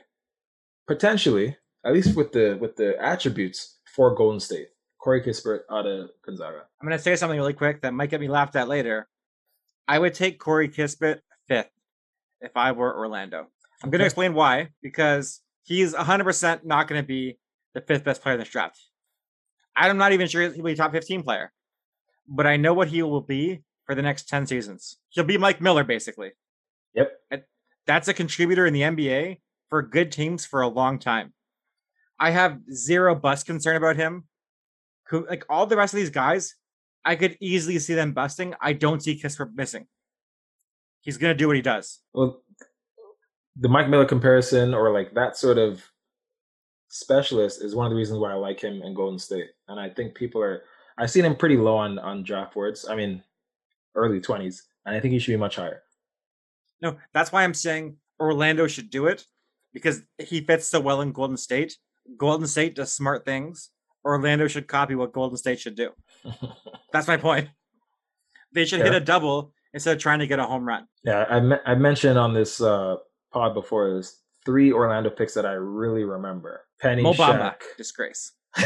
[0.88, 1.57] potentially
[1.88, 4.70] at least with the with the attributes for Golden State.
[4.99, 6.63] Corey Kispert out of Gonzaga.
[6.82, 9.07] I'm going to say something really quick that might get me laughed at later.
[9.88, 11.70] I would take Corey Kispert fifth
[12.41, 13.48] if I were Orlando.
[13.84, 17.38] I'm going to explain why because he's 100% not going to be
[17.74, 18.80] the fifth best player in this draft.
[19.76, 21.52] I'm not even sure he'll be a top 15 player,
[22.28, 24.98] but I know what he will be for the next 10 seasons.
[25.10, 26.32] He'll be Mike Miller, basically.
[26.95, 27.12] Yep.
[27.86, 29.39] That's a contributor in the NBA
[29.70, 31.34] for good teams for a long time.
[32.20, 34.24] I have zero bust concern about him.
[35.12, 36.56] Like all the rest of these guys,
[37.06, 38.56] I could easily see them busting.
[38.60, 39.88] I don't see Kispert missing.
[41.08, 42.01] He's gonna do what he does.
[42.14, 42.41] Well,
[43.55, 45.82] the Mike Miller comparison, or like that sort of
[46.89, 49.51] specialist is one of the reasons why I like him in Golden State.
[49.70, 50.64] And I think people are
[50.97, 52.89] I've seen him pretty low on on draft boards.
[52.89, 53.24] I mean,
[53.95, 55.82] early twenties, and I think he should be much higher.
[56.82, 59.26] No, that's why I'm saying Orlando should do it
[59.74, 61.78] because he fits so well in Golden State.
[62.18, 63.70] Golden State does smart things.
[64.03, 65.91] Orlando should copy what Golden State should do.
[66.91, 67.47] that's my point.
[68.51, 68.88] They should yeah.
[68.88, 70.88] hit a double instead of trying to get a home run.
[71.03, 72.97] Yeah, I, me- I mentioned on this uh,
[73.32, 76.61] pod before this three Orlando picks that I really remember.
[76.80, 77.55] Penny Shaq.
[77.78, 78.32] disgrace.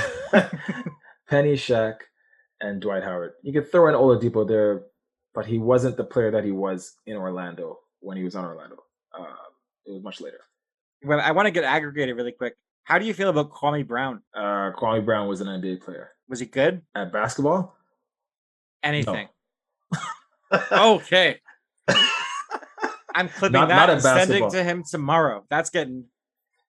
[1.30, 1.96] Penny Shaq
[2.60, 3.34] and Dwight Howard.
[3.42, 4.84] You could throw in Oladipo there,
[5.34, 8.78] but he wasn't the player that he was in Orlando when he was on Orlando.
[9.18, 9.24] Uh,
[9.86, 10.42] it was much later.
[11.04, 12.56] Well, I want to get aggregated really quick.
[12.84, 14.22] How do you feel about Kwame Brown?
[14.36, 16.12] Uh, Kwame Brown was an NBA player.
[16.28, 17.76] Was he good at basketball?
[18.84, 19.14] Anything.
[19.14, 19.30] No.
[20.72, 21.40] Okay.
[23.14, 25.46] I'm clipping not, that not and sending to him tomorrow.
[25.50, 26.06] That's getting.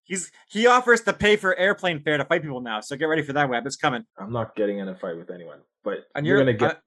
[0.05, 2.81] He's he offers to pay for airplane fare to fight people now.
[2.81, 3.67] So get ready for that Webb.
[3.67, 4.05] It's coming.
[4.19, 6.77] I'm not getting in a fight with anyone, but and you're, you're gonna get.
[6.77, 6.81] Uh,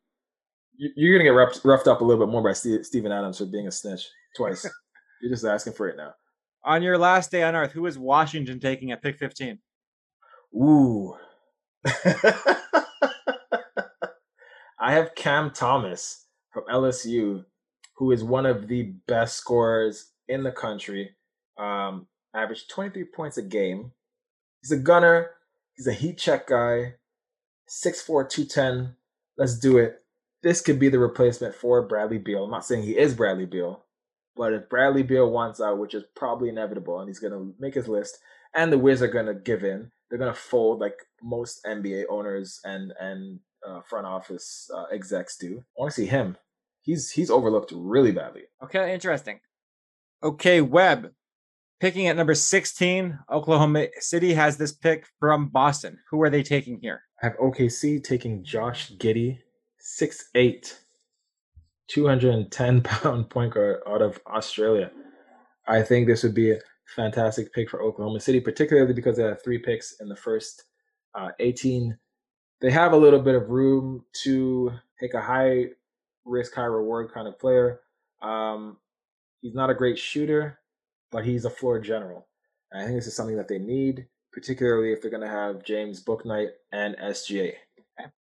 [0.77, 3.45] you're gonna get roughed, roughed up a little bit more by Steve, Steven Adams for
[3.45, 4.69] being a snitch twice.
[5.21, 6.13] you're just asking for it now.
[6.65, 9.59] On your last day on Earth, who is Washington taking at pick 15?
[10.55, 11.15] Ooh.
[14.77, 16.24] I have Cam Thomas
[16.55, 17.43] from LSU
[17.95, 21.15] who is one of the best scorers in the country.
[21.57, 23.91] Um, averaged 23 points a game.
[24.61, 25.31] He's a gunner.
[25.75, 26.95] He's a heat check guy.
[27.69, 28.95] 6'4, 210.
[29.37, 30.01] Let's do it.
[30.43, 32.43] This could be the replacement for Bradley Beal.
[32.43, 33.83] I'm not saying he is Bradley Beal,
[34.35, 37.73] but if Bradley Beal wants out, which is probably inevitable, and he's going to make
[37.73, 38.19] his list,
[38.53, 42.03] and the Wiz are going to give in, they're going to fold like most NBA
[42.09, 45.63] owners and and uh, front office uh, execs do.
[45.75, 46.37] I want to see him
[46.85, 48.43] he's he's overlooked really badly.
[48.63, 49.39] Okay, interesting.
[50.23, 51.11] Okay, Webb
[51.79, 53.19] picking at number 16.
[53.29, 55.99] Oklahoma City has this pick from Boston.
[56.09, 57.01] Who are they taking here?
[57.21, 59.39] I have OKC taking Josh Giddey,
[59.99, 60.73] 6'8,
[61.87, 64.91] 210 pound point guard out of Australia.
[65.67, 66.59] I think this would be a
[66.95, 70.63] fantastic pick for Oklahoma City, particularly because they have three picks in the first
[71.15, 71.97] uh, 18.
[72.61, 75.67] They have a little bit of room to take a high
[76.25, 77.81] risk high reward kind of player.
[78.21, 78.77] Um,
[79.41, 80.59] he's not a great shooter,
[81.11, 82.27] but he's a floor general.
[82.71, 85.63] And I think this is something that they need, particularly if they're going to have
[85.63, 87.53] James Bouknight and SGA.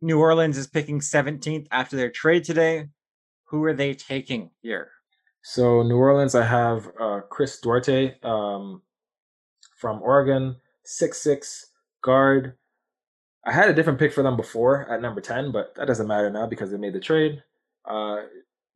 [0.00, 2.88] New Orleans is picking 17th after their trade today.
[3.46, 4.90] Who are they taking here?
[5.42, 8.82] So New Orleans, I have uh, Chris Duarte um,
[9.76, 11.66] from Oregon, six six
[12.02, 12.56] guard.
[13.44, 16.30] I had a different pick for them before at number ten, but that doesn't matter
[16.30, 17.42] now because they made the trade.
[17.84, 18.22] Uh,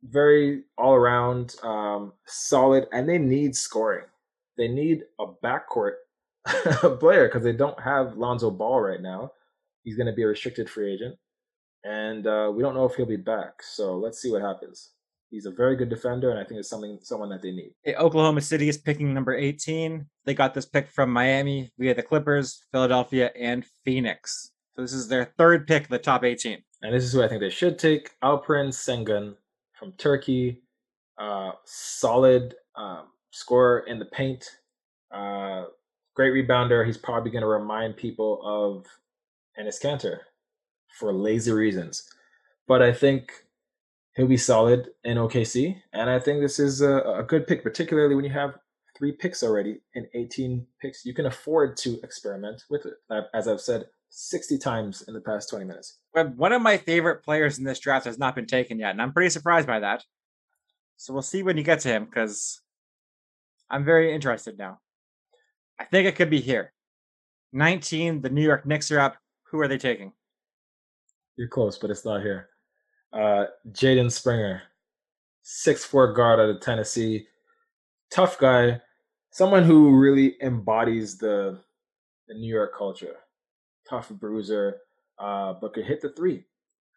[0.03, 4.05] very all around um, solid, and they need scoring.
[4.57, 5.95] They need a backcourt
[6.99, 9.31] player because they don't have Lonzo Ball right now.
[9.83, 11.15] He's going to be a restricted free agent,
[11.83, 13.61] and uh, we don't know if he'll be back.
[13.61, 14.91] So let's see what happens.
[15.31, 17.73] He's a very good defender, and I think it's something someone that they need.
[17.97, 20.05] Oklahoma City is picking number 18.
[20.25, 24.51] They got this pick from Miami via the Clippers, Philadelphia, and Phoenix.
[24.75, 26.63] So this is their third pick the top 18.
[26.81, 29.35] And this is who I think they should take: Alperen Sengun
[29.77, 30.61] from Turkey.
[31.17, 34.57] Uh, solid um, scorer in the paint.
[35.11, 35.65] Uh,
[36.15, 36.85] great rebounder.
[36.85, 38.85] He's probably going to remind people of
[39.59, 40.19] Enes Kanter
[40.97, 42.09] for lazy reasons.
[42.67, 43.31] But I think
[44.15, 45.81] he'll be solid in OKC.
[45.93, 48.55] And I think this is a, a good pick, particularly when you have
[48.97, 51.05] three picks already in 18 picks.
[51.05, 52.93] You can afford to experiment with it,
[53.33, 55.99] as I've said 60 times in the past 20 minutes.
[56.13, 59.13] One of my favorite players in this draft has not been taken yet, and I'm
[59.13, 60.03] pretty surprised by that.
[60.97, 62.61] So we'll see when you get to him because
[63.69, 64.79] I'm very interested now.
[65.79, 66.73] I think it could be here.
[67.53, 69.17] 19, the New York Knicks are up.
[69.43, 70.11] Who are they taking?
[71.37, 72.49] You're close, but it's not here.
[73.13, 74.61] Uh, Jaden Springer,
[75.41, 77.27] six four guard out of Tennessee,
[78.11, 78.81] tough guy,
[79.31, 81.59] someone who really embodies the
[82.27, 83.15] the New York culture.
[83.89, 84.77] Tough bruiser,
[85.17, 86.45] uh, but could hit the three.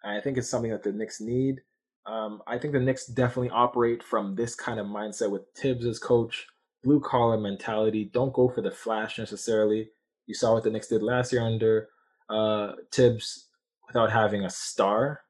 [0.04, 1.60] I think it's something that the Knicks need.
[2.06, 5.98] Um, I think the Knicks definitely operate from this kind of mindset with Thibs as
[5.98, 6.46] coach,
[6.82, 8.10] blue collar mentality.
[8.12, 9.90] Don't go for the flash necessarily.
[10.26, 11.88] You saw what the Knicks did last year under
[12.28, 13.48] uh, Thibs
[13.86, 15.20] without having a star.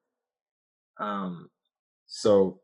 [0.98, 1.50] Um,
[2.06, 2.60] so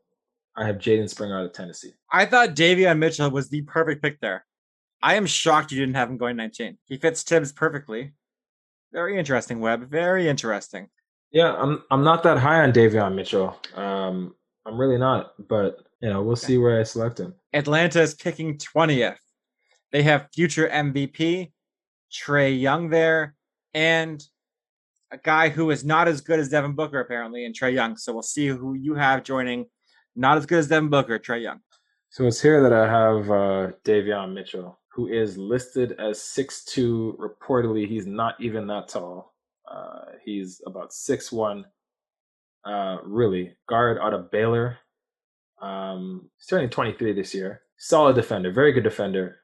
[0.55, 1.93] I have Jaden Springer out of Tennessee.
[2.11, 4.45] I thought Davion Mitchell was the perfect pick there.
[5.01, 6.77] I am shocked you didn't have him going 19.
[6.85, 8.13] He fits Thibs perfectly.
[8.91, 9.89] Very interesting, Webb.
[9.89, 10.89] Very interesting.
[11.31, 13.55] Yeah, I'm I'm not that high on Davion Mitchell.
[13.75, 14.35] Um,
[14.65, 17.35] I'm really not, but you know, we'll see where I select him.
[17.53, 19.17] Atlanta is picking 20th.
[19.91, 21.51] They have future MVP
[22.11, 23.35] Trae Young there,
[23.73, 24.23] and
[25.11, 27.97] a guy who is not as good as Devin Booker apparently, and Trae Young.
[27.97, 29.65] So we'll see who you have joining.
[30.15, 31.59] Not as good as Devin Booker, Trae Young.
[32.09, 37.17] So it's here that I have uh, Davion Mitchell, who is listed as six two.
[37.19, 39.33] Reportedly, he's not even that tall.
[39.69, 41.65] Uh, he's about six one.
[42.65, 44.77] Uh, really, guard out of Baylor.
[45.61, 47.61] Um, he's turning 23 this year.
[47.77, 49.37] Solid defender, very good defender.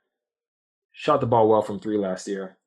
[0.91, 2.57] Shot the ball well from three last year,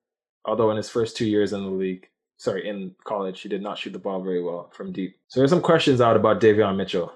[0.45, 3.79] although in his first two years in the league, sorry, in college, he did not
[3.79, 5.17] shoot the ball very well from deep.
[5.29, 7.13] So there's some questions out about Davion Mitchell.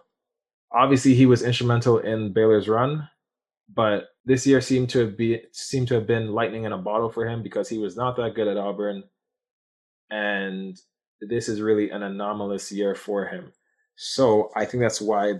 [0.72, 3.08] Obviously, he was instrumental in Baylor's run,
[3.68, 7.10] but this year seemed to have be seemed to have been lightning in a bottle
[7.10, 9.04] for him because he was not that good at Auburn,
[10.10, 10.78] and
[11.20, 13.52] this is really an anomalous year for him.
[13.96, 15.34] So I think that's why,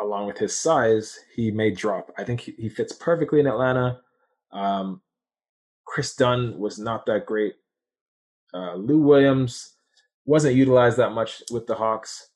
[0.00, 2.10] along with his size, he may drop.
[2.18, 4.00] I think he, he fits perfectly in Atlanta.
[4.52, 5.00] Um,
[5.86, 7.54] Kris Dunn was not that great.
[8.54, 9.74] Uh, Lou Williams
[10.24, 12.28] wasn't utilized that much with the Hawks,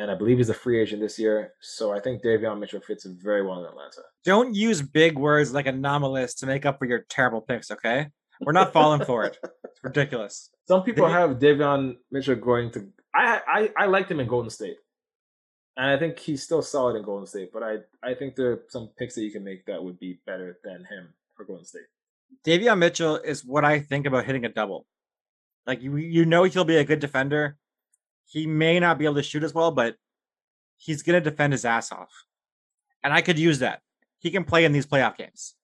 [0.00, 1.52] and I believe he's a free agent this year.
[1.60, 4.00] So I think Davion Mitchell fits very well in Atlanta.
[4.24, 8.08] Don't use big words like anomalous to make up for your terrible picks, okay?
[8.40, 9.38] We're not falling for it.
[9.42, 10.50] It's ridiculous.
[10.66, 12.88] Some people have Davion Mitchell going to.
[13.14, 14.76] I I I liked him in Golden State,
[15.76, 17.50] and I think he's still solid in Golden State.
[17.52, 20.20] But I I think there are some picks that you can make that would be
[20.26, 21.88] better than him for Golden State.
[22.46, 24.86] Davion Mitchell is what I think about hitting a double.
[25.66, 27.58] Like you, you know he'll be a good defender.
[28.30, 29.96] He may not be able to shoot as well, but
[30.76, 32.12] he's gonna defend his ass off.
[33.02, 33.80] And I could use that.
[34.20, 35.56] He can play in these playoff games.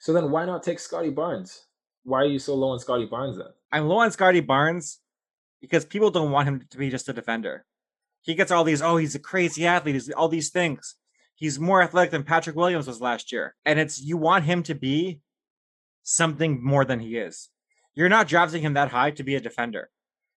[0.00, 1.66] So then why not take Scottie Barnes?
[2.02, 3.46] Why are you so low on Scottie Barnes then?
[3.70, 4.98] I'm low on Scottie Barnes
[5.60, 7.64] because people don't want him to be just a defender.
[8.22, 10.96] He gets all these, oh, he's a crazy athlete, he's all these things.
[11.36, 13.54] He's more athletic than Patrick Williams was last year.
[13.64, 15.20] And it's you want him to be
[16.02, 17.48] something more than he is.
[17.94, 19.90] You're not drafting him that high to be a defender.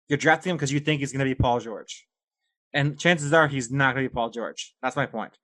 [0.08, 2.06] You're drafting him because you think he's going to be Paul George.
[2.74, 4.74] And chances are he's not going to be Paul George.
[4.82, 5.38] That's my point.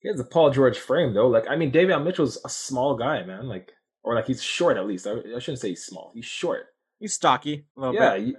[0.00, 1.28] He has a Paul George frame though.
[1.28, 3.48] Like I mean, Davion Mitchell's a small guy, man.
[3.48, 3.72] Like
[4.02, 5.06] or like he's short at least.
[5.06, 6.12] I, I shouldn't say he's small.
[6.14, 6.66] He's short.
[7.00, 8.34] He's stocky a little yeah, bit.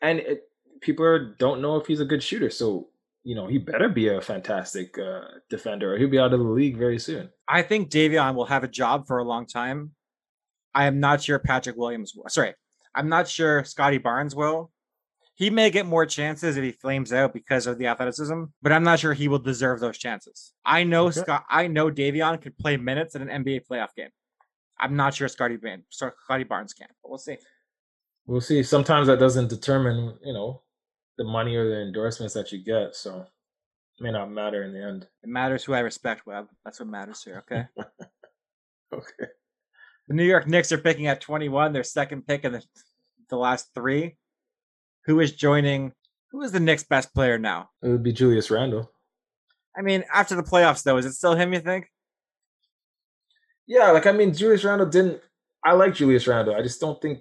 [0.00, 0.42] and it,
[0.80, 2.50] people are, don't know if he's a good shooter.
[2.50, 2.88] So
[3.24, 6.46] you know he better be a fantastic uh, defender, or he'll be out of the
[6.46, 7.30] league very soon.
[7.48, 9.92] I think Davion will have a job for a long time.
[10.74, 12.12] I am not sure Patrick Williams.
[12.28, 12.54] Sorry,
[12.96, 14.72] I'm not sure Scottie Barnes will.
[15.34, 18.82] He may get more chances if he flames out because of the athleticism, but I'm
[18.84, 20.54] not sure he will deserve those chances.
[20.64, 21.20] I know Okay.
[21.20, 21.44] Scott.
[21.50, 24.08] I know Davion could play minutes in an NBA playoff game.
[24.80, 27.36] I'm not sure Scotty Bain, Scottie Barnes can, but we'll see.
[28.26, 28.62] We'll see.
[28.62, 30.62] Sometimes that doesn't determine, you know,
[31.18, 32.96] the money or the endorsements that you get.
[32.96, 35.06] So it may not matter in the end.
[35.22, 36.48] It matters who I respect, Webb.
[36.64, 37.44] That's what matters here.
[37.50, 37.66] Okay.
[38.92, 39.26] Okay.
[40.08, 42.62] The New York Knicks are picking at 21, their second pick in the,
[43.28, 44.16] the last three.
[45.06, 45.92] Who is joining?
[46.30, 47.70] Who is the Knicks' best player now?
[47.82, 48.90] It would be Julius Randle.
[49.76, 51.52] I mean, after the playoffs, though, is it still him?
[51.52, 51.86] You think?
[53.66, 55.20] Yeah, like I mean, Julius Randle didn't.
[55.64, 56.54] I like Julius Randle.
[56.54, 57.20] I just don't think.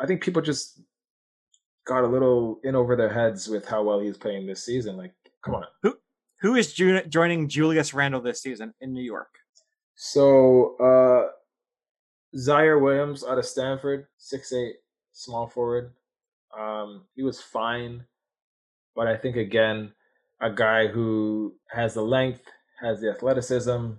[0.00, 0.80] I think people just
[1.86, 4.96] got a little in over their heads with how well he's playing this season.
[4.96, 5.64] Like, come on.
[5.82, 5.96] Who
[6.40, 9.28] Who is ju- joining Julius Randle this season in New York?
[9.96, 11.32] So, uh
[12.36, 14.76] Ziaire Williams out of Stanford, six eight,
[15.12, 15.92] small forward.
[16.58, 18.04] Um, he was fine,
[18.94, 19.92] but I think again,
[20.40, 22.42] a guy who has the length,
[22.80, 23.92] has the athleticism,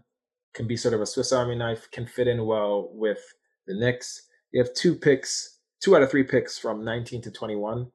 [0.54, 3.20] can be sort of a Swiss Army knife, can fit in well with
[3.68, 4.28] the Knicks.
[4.52, 7.92] You have two picks, two out of three picks from 19 to 21.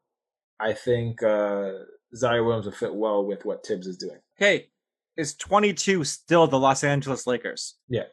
[0.61, 1.73] I think uh,
[2.15, 4.19] Ziaire Williams will fit well with what Thibs is doing.
[4.39, 4.69] Okay,
[5.17, 7.75] is 22 still the Los Angeles Lakers?
[7.89, 8.05] Yeah.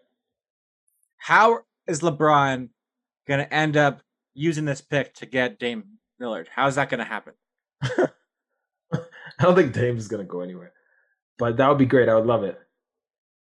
[1.17, 2.69] How is LeBron
[3.27, 4.01] going to end up
[4.33, 5.83] using this pick to get Dame
[6.21, 6.47] Lillard?
[6.53, 7.33] How's that going to happen?
[7.83, 10.71] I don't think Dame is going to go anywhere,
[11.37, 12.09] but that would be great.
[12.09, 12.59] I would love it.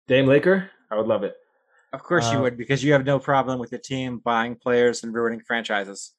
[0.08, 1.36] Dame Laker, I would love it.
[1.92, 5.02] Of course you Uh, would, because you have no problem with the team buying players
[5.02, 6.12] and ruining franchises,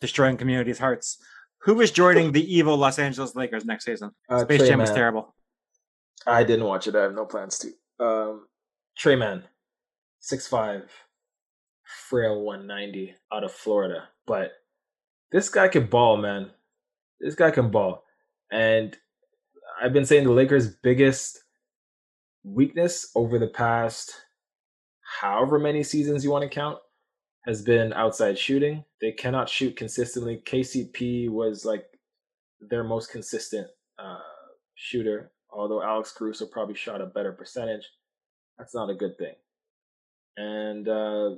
[0.00, 1.18] destroying communities' hearts.
[1.62, 4.10] Who is joining the evil Los Angeles Lakers next season?
[4.28, 5.34] Uh, Space Trey Jam is terrible.
[6.26, 6.94] I didn't watch it.
[6.94, 8.04] I have no plans to.
[8.04, 8.46] Um,
[8.96, 9.44] Tre Mann,
[10.20, 10.90] six five,
[12.08, 14.08] frail one ninety, out of Florida.
[14.26, 14.52] But
[15.32, 16.50] this guy can ball, man.
[17.20, 18.04] This guy can ball,
[18.50, 18.96] and
[19.82, 21.42] I've been saying the Lakers' biggest
[22.44, 24.14] weakness over the past
[25.20, 26.78] however many seasons you want to count
[27.46, 28.84] has been outside shooting.
[29.00, 30.42] They cannot shoot consistently.
[30.44, 31.86] KCP was like
[32.60, 33.68] their most consistent
[33.98, 34.18] uh,
[34.74, 37.88] shooter, although Alex Caruso probably shot a better percentage.
[38.58, 39.34] That's not a good thing.
[40.36, 41.36] And uh,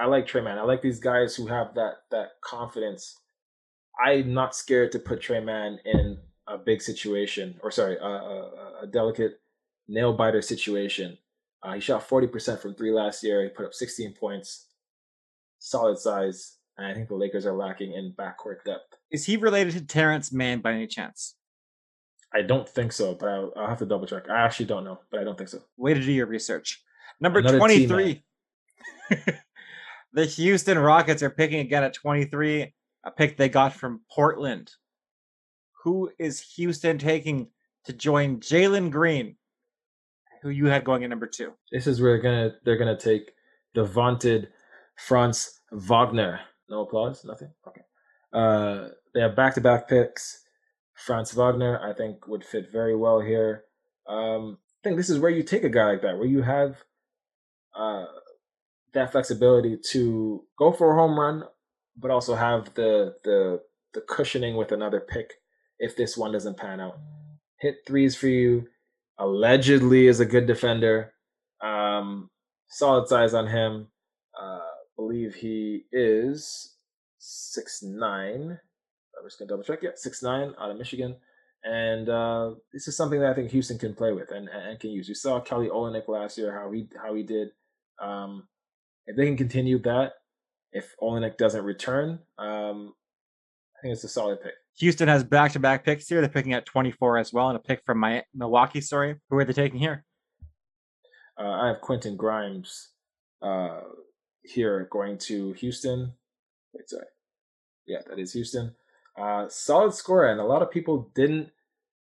[0.00, 0.58] I like Tre Mann.
[0.58, 3.18] I like these guys who have that that confidence.
[4.02, 6.16] I'm not scared to put Tre Mann in
[6.48, 9.40] a big situation, or sorry, a, a, a delicate
[9.88, 11.18] nail biter situation.
[11.62, 13.42] Uh, he shot 40% from three last year.
[13.42, 14.68] He put up 16 points,
[15.58, 18.96] solid size, and I think the Lakers are lacking in backcourt depth.
[19.10, 21.34] Is he related to Terance Mann by any chance?
[22.34, 24.30] I don't think so, but I'll, I'll have to double check.
[24.30, 25.60] I actually don't know, but I don't think so.
[25.76, 26.82] Way to do your research.
[27.20, 28.22] Number Another 23.
[30.12, 34.72] the Houston Rockets are picking again at 23, a pick they got from Portland.
[35.84, 37.48] Who is Houston taking
[37.84, 39.36] to join Jalen Green,
[40.42, 41.52] who you had going at number two?
[41.72, 43.32] This is where they're gonna they're gonna take
[43.74, 44.48] the vaunted
[44.96, 46.40] Franz Wagner.
[46.68, 47.50] No applause, nothing.
[47.66, 47.82] Okay.
[48.32, 50.42] Uh, they have back to back picks.
[50.94, 53.64] Franz Wagner, I think, would fit very well here.
[54.06, 56.76] Um, I think this is where you take a guy like that, where you have
[57.74, 58.04] uh,
[58.92, 61.44] that flexibility to go for a home run,
[61.96, 63.60] but also have the the
[63.94, 65.34] the cushioning with another pick
[65.78, 66.98] if this one doesn't pan out.
[67.58, 68.68] Hit threes for you.
[69.18, 71.12] Allegedly is a good defender.
[71.62, 72.30] Um,
[72.68, 73.88] solid size on him.
[74.40, 74.60] Uh,
[74.96, 76.76] believe he is
[77.18, 78.58] six nine.
[79.18, 79.82] I'm just gonna double check.
[79.82, 81.16] Yeah, six nine out of Michigan.
[81.62, 84.90] And uh, this is something that I think Houston can play with and, and can
[84.90, 85.08] use.
[85.08, 87.50] You saw Kelly Olynyk last year how he how he did.
[88.00, 88.48] Um,
[89.06, 90.12] if they can continue that,
[90.72, 92.94] if Olynyk doesn't return, um,
[93.76, 94.52] I think it's a solid pick.
[94.78, 96.20] Houston has back to back picks here.
[96.20, 99.16] They're picking at 24 as well, and a pick from my Milwaukee story.
[99.28, 100.04] Who are they taking here?
[101.38, 102.90] Uh, I have Quentin Grimes
[103.42, 103.80] uh,
[104.42, 106.12] here going to Houston.
[106.72, 107.06] Wait, sorry.
[107.86, 108.74] Yeah, that is Houston.
[109.20, 111.50] Uh, solid scorer, and a lot of people didn't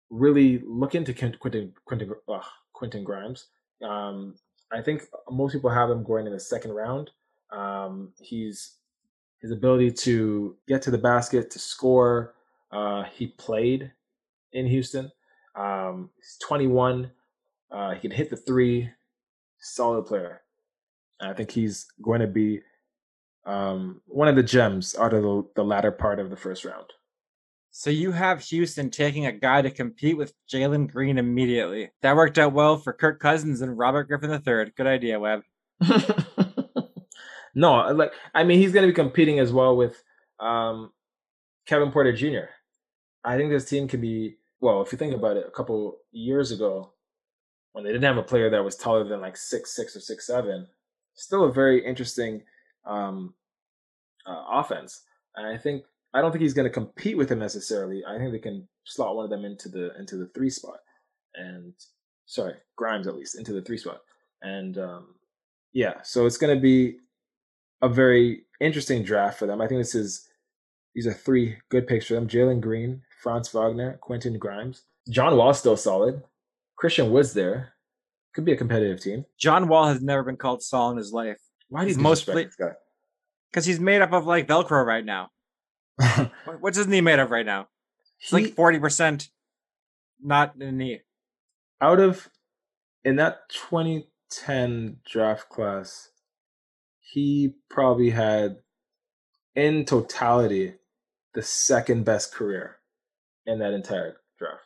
[0.09, 2.39] really look into Quentin Quentin Quentin, uh,
[2.73, 3.47] Quentin Grimes.
[3.81, 4.35] Um,
[4.73, 7.11] I think most people have him going in the second round.
[7.51, 8.77] Um, he's
[9.41, 12.33] his ability to get to the basket to score.
[12.71, 13.91] Uh, he played
[14.53, 15.11] in Houston.
[15.55, 17.11] Um, he's 21.
[17.71, 18.89] Uh, he can hit the three.
[19.59, 20.41] Solid player.
[21.19, 22.61] And I think he's going to be
[23.45, 26.87] um, one of the gems out of the, the latter part of the first round.
[27.75, 31.89] So you have Houston taking a guy to compete with Jalen Green immediately.
[32.03, 34.71] That worked out well for Kirk Cousins and Robert Griffin III.
[34.77, 35.41] Good idea, Webb.
[37.55, 40.03] no, like I mean, he's going to be competing as well with
[40.39, 40.91] um,
[41.65, 42.51] Kevin Porter Jr.
[43.23, 44.83] I think this team can be well.
[44.83, 46.93] If you think about it, a couple years ago,
[47.71, 50.27] when they didn't have a player that was taller than like six six or six
[50.27, 50.67] seven,
[51.15, 52.43] still a very interesting
[52.85, 53.33] um,
[54.27, 55.01] uh, offense.
[55.35, 58.03] And I think I don't think he's going to compete with him necessarily.
[58.05, 60.79] I think they can slot one of them into the into the three spot,
[61.35, 61.73] and
[62.25, 64.01] sorry, Grimes at least into the three spot,
[64.41, 65.15] and um,
[65.73, 66.97] yeah, so it's going to be
[67.81, 69.59] a very interesting draft for them.
[69.59, 70.27] I think this is
[70.93, 75.53] these are three good picks for them: Jalen Green, Franz Wagner, Quentin Grimes, John Wall
[75.53, 76.21] still solid,
[76.75, 77.73] Christian Wood's there.
[78.35, 79.25] Could be a competitive team.
[79.37, 81.37] John Wall has never been called Saul in his life.
[81.69, 82.73] Why do you He's most disrespect this guy?
[83.51, 85.29] Because he's made up of like Velcro right now.
[86.45, 87.67] What- What's his knee made of right now?
[88.19, 89.29] It's He- like forty percent,
[90.21, 91.01] not the knee.
[91.81, 92.29] out of
[93.03, 96.09] in that 2010 draft class,
[96.99, 98.57] he probably had
[99.55, 100.75] in totality
[101.33, 102.77] the second best career
[103.45, 104.63] in that entire draft.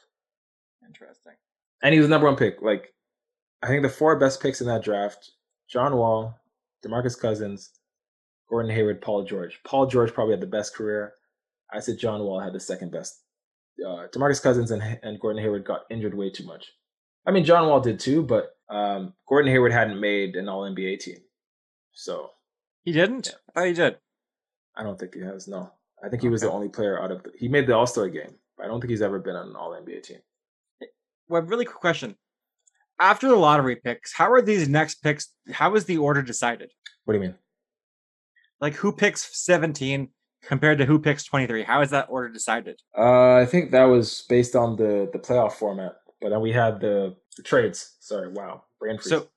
[0.85, 1.33] Interesting.
[1.81, 2.61] And he was the number one pick.
[2.61, 2.93] Like
[3.63, 5.31] I think the four best picks in that draft,
[5.69, 6.37] John Wall,
[6.85, 7.71] DeMarcus Cousins,
[8.49, 9.59] Gordon Hayward, Paul George.
[9.65, 11.13] Paul George probably had the best career.
[11.73, 13.21] I said John Wall had the second best.
[13.85, 16.65] Uh, DeMarcus Cousins and, and Gordon Hayward got injured way too much.
[17.25, 20.99] I mean, John Wall did too, but um, Gordon Hayward hadn't made an All NBA
[20.99, 21.17] team,
[21.93, 22.31] so
[22.85, 23.27] He didn't.
[23.27, 23.33] Yeah.
[23.49, 23.97] I thought he did.
[24.75, 25.47] I don't think he has.
[25.47, 25.71] No,
[26.03, 27.23] I think he was the only player out of.
[27.23, 29.49] The, he made the All Star game, but I don't think he's ever been on
[29.49, 30.19] an All NBA team.
[31.27, 32.15] Well, really quick question.
[32.99, 35.33] After the lottery picks, how are these next picks?
[35.51, 36.71] How is the order decided?
[37.05, 37.35] What do you mean?
[38.61, 40.09] Like who picks seventeen
[40.43, 41.63] compared to who picks twenty three?
[41.63, 42.79] How is that order decided?
[42.97, 46.79] Uh, I think that was based on the the playoff format, but then we had
[46.79, 47.95] the, the trades.
[47.99, 49.09] Sorry, wow, brain freeze.
[49.09, 49.27] So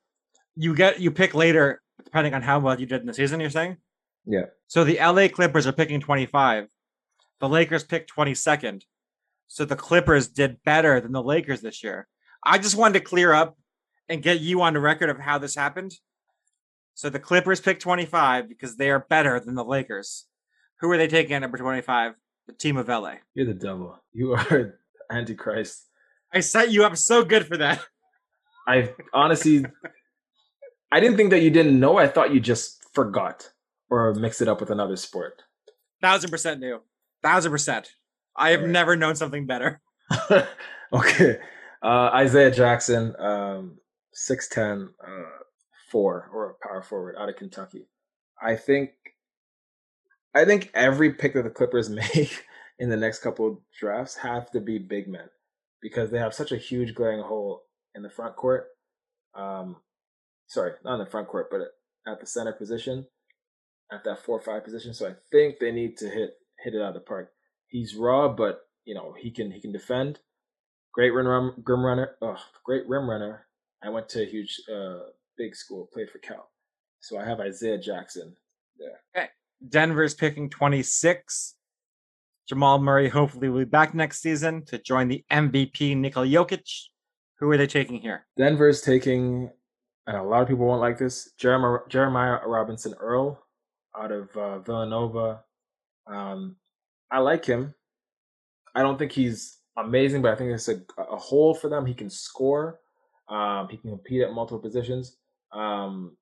[0.56, 3.40] you get you pick later depending on how well you did in the season.
[3.40, 3.76] You're saying?
[4.26, 6.66] yeah, So the LA Clippers are picking 25.
[7.40, 8.82] The Lakers picked 22nd.
[9.48, 12.06] So the Clippers did better than the Lakers this year.
[12.44, 13.56] I just wanted to clear up
[14.08, 15.94] and get you on the record of how this happened.
[16.94, 20.26] So the Clippers picked 25 because they are better than the Lakers.
[20.80, 22.14] Who are they taking at number 25?
[22.46, 23.14] The team of LA.
[23.34, 23.96] you're the devil.
[24.12, 24.78] You are
[25.10, 25.86] antichrist.
[26.32, 27.80] I set you up so good for that.
[28.66, 29.64] I honestly,
[30.92, 31.96] I didn't think that you didn't know.
[31.98, 33.50] I thought you just forgot
[33.90, 35.42] or mixed it up with another sport.
[36.00, 36.80] Thousand percent new.
[37.22, 37.92] Thousand percent.
[38.36, 38.72] I have Alright.
[38.72, 39.80] never known something better.
[40.92, 41.38] okay,
[41.82, 43.78] uh, Isaiah Jackson, um,
[44.12, 45.22] six ten, uh,
[45.90, 47.86] four or a power forward out of Kentucky.
[48.42, 48.90] I think,
[50.34, 52.44] I think every pick that the Clippers make
[52.78, 55.28] in the next couple drafts have to be big men
[55.82, 57.62] because they have such a huge glaring hole
[57.94, 58.68] in the front court.
[59.34, 59.76] Um,
[60.46, 61.60] sorry, not in the front court, but
[62.10, 63.06] at the center position,
[63.92, 64.94] at that four or five position.
[64.94, 67.30] So I think they need to hit hit it out of the park.
[67.68, 70.18] He's raw, but you know he can he can defend.
[70.92, 72.16] Great rim, grim runner.
[72.20, 73.46] Oh, great rim runner.
[73.82, 74.98] I went to a huge uh,
[75.38, 76.50] big school, played for Cal.
[77.00, 78.36] So I have Isaiah Jackson
[78.78, 79.00] there.
[79.68, 81.56] Denver's picking 26.
[82.48, 86.68] Jamal Murray hopefully will be back next season to join the MVP Nikola Jokic.
[87.38, 88.26] Who are they taking here?
[88.36, 89.50] Denver's taking,
[90.06, 91.32] and a lot of people won't like this.
[91.38, 93.42] Jeremiah, Robinson Earl
[93.98, 95.42] out of uh, Villanova.
[96.06, 96.56] Um,
[97.10, 97.74] I like him.
[98.74, 101.86] I don't think he's amazing, but I think it's a, a hole for them.
[101.86, 102.80] He can score.
[103.28, 105.16] Um, he can compete at multiple positions.
[105.52, 106.16] Um,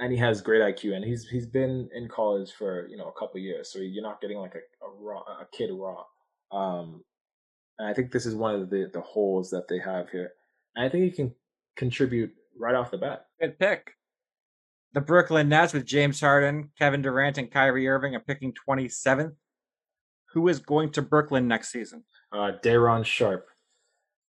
[0.00, 0.94] and he has great IQ.
[0.96, 4.20] And he's he's been in college for you know a couple years, so you're not
[4.20, 6.04] getting like a, a raw a kid raw.
[6.50, 7.04] Um,
[7.78, 10.32] and I think this is one of the the holes that they have here.
[10.74, 11.34] And I think he can
[11.76, 13.26] contribute right off the bat.
[13.40, 13.92] Good pick.
[14.92, 19.34] The Brooklyn Nets with James Harden, Kevin Durant, and Kyrie Irving are picking 27th.
[20.32, 22.04] Who is going to Brooklyn next season?
[22.32, 23.46] Uh, Day'Ron Sharpe,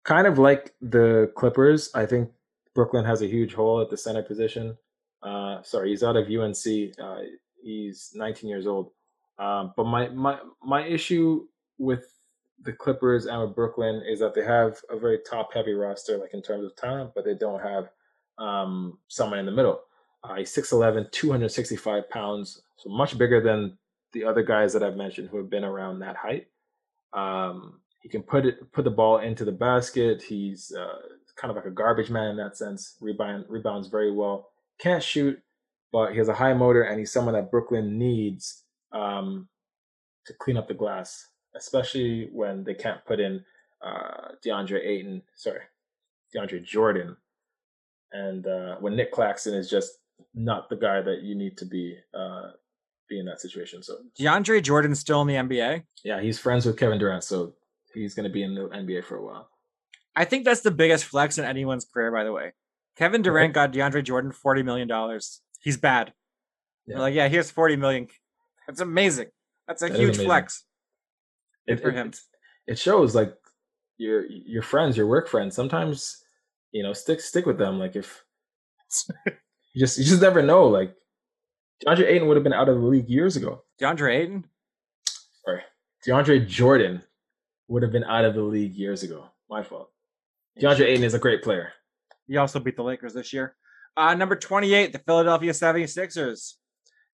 [0.04, 1.90] kind of like the Clippers.
[1.94, 2.30] I think
[2.76, 4.78] Brooklyn has a huge hole at the center position.
[5.22, 6.94] Uh, sorry, he's out of UNC.
[7.02, 7.22] Uh,
[7.62, 8.92] he's 19 years old.
[9.38, 11.46] Um, but my, my my issue
[11.78, 12.06] with
[12.62, 16.34] the Clippers and with Brooklyn is that they have a very top heavy roster, like
[16.34, 17.90] in terms of talent, but they don't have
[18.38, 19.82] um, someone in the middle.
[20.24, 23.78] Uh, he's 6'11, 265 pounds, so much bigger than
[24.12, 26.48] the other guys that I've mentioned who have been around that height.
[27.14, 30.22] Um, he can put it put the ball into the basket.
[30.22, 31.00] He's uh,
[31.36, 32.96] kind of like a garbage man in that sense.
[33.02, 34.50] Rebound rebounds very well.
[34.80, 35.40] Can't shoot,
[35.92, 39.48] but he has a high motor, and he's someone that Brooklyn needs um,
[40.26, 43.44] to clean up the glass, especially when they can't put in
[43.84, 45.22] uh, DeAndre Ayton.
[45.36, 45.62] Sorry,
[46.36, 47.18] DeAndre Jordan,
[48.12, 49.92] and uh, when Nic Claxton is just
[50.34, 52.52] not the guy that you need to be uh,
[53.10, 53.84] be in that situation.
[53.84, 55.84] So DeAndre Jordan's still in the NBA.
[56.04, 57.54] yeah, he's friends with Kevin Durant, so
[57.94, 59.50] he's going to be in the NBA for a while.
[60.16, 62.54] I think that's the biggest flex in anyone's career, by the way.
[63.00, 65.20] Kevin Durant got DeAndre Jordan $40 million.
[65.62, 66.14] He's bad.
[66.86, 66.96] Yeah.
[66.96, 68.08] They're like, yeah, here's 40 million.
[68.68, 69.28] That's amazing.
[69.70, 70.66] That's a That huge flex.
[71.66, 72.10] It, for him.
[72.10, 72.20] It,
[72.68, 73.34] it shows like
[73.98, 75.56] your your friends, your work friends.
[75.56, 76.18] Sometimes
[76.72, 77.78] you know stick stick with them.
[77.78, 78.24] Like if
[79.28, 80.66] you just you just never know.
[80.66, 80.96] Like
[81.86, 83.64] DeAndre Ayton would have been out of the league years ago.
[83.80, 84.46] DeAndre Ayton?
[85.46, 85.62] Sorry,
[86.08, 87.04] DeAndre Jordan
[87.68, 89.26] would have been out of the league years ago.
[89.50, 89.92] My fault.
[90.60, 91.74] DeAndre Ayton is a great player.
[92.30, 93.56] He also beat the Lakers this year.
[93.98, 96.54] Uh, number 28, the Philadelphia 76ers.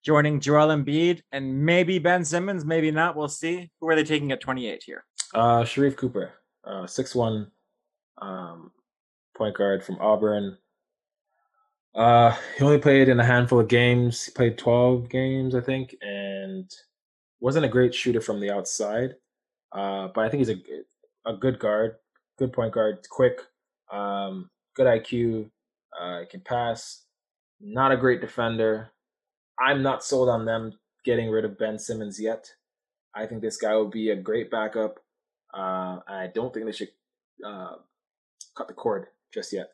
[0.04, 3.16] Joining Joel Embiid and maybe Ben Simmons, maybe not.
[3.16, 3.72] We'll see.
[3.80, 5.04] Who are they taking at 28 here?
[5.34, 7.52] Uh, Sharife Cooper, uh, six one,
[8.22, 8.72] um,
[9.36, 10.58] point guard from Auburn.
[11.96, 14.24] Uh, he only played in a handful of games.
[14.24, 16.70] He played twelve games, I think, and
[17.40, 19.16] wasn't a great shooter from the outside.
[19.72, 20.62] Uh, but I think he's a
[21.26, 21.96] a good guard,
[22.38, 23.40] good point guard, quick,
[23.92, 25.50] um, good IQ.
[26.00, 27.04] Uh, can pass.
[27.62, 28.92] Not a great defender.
[29.60, 30.74] I'm not sold on them
[31.06, 32.50] getting rid of Ben Simmons yet.
[33.16, 35.00] I think this guy will be a great backup.
[35.54, 36.90] Uh, I don't think they should
[37.46, 37.76] uh,
[38.58, 39.70] cut the cord just yet.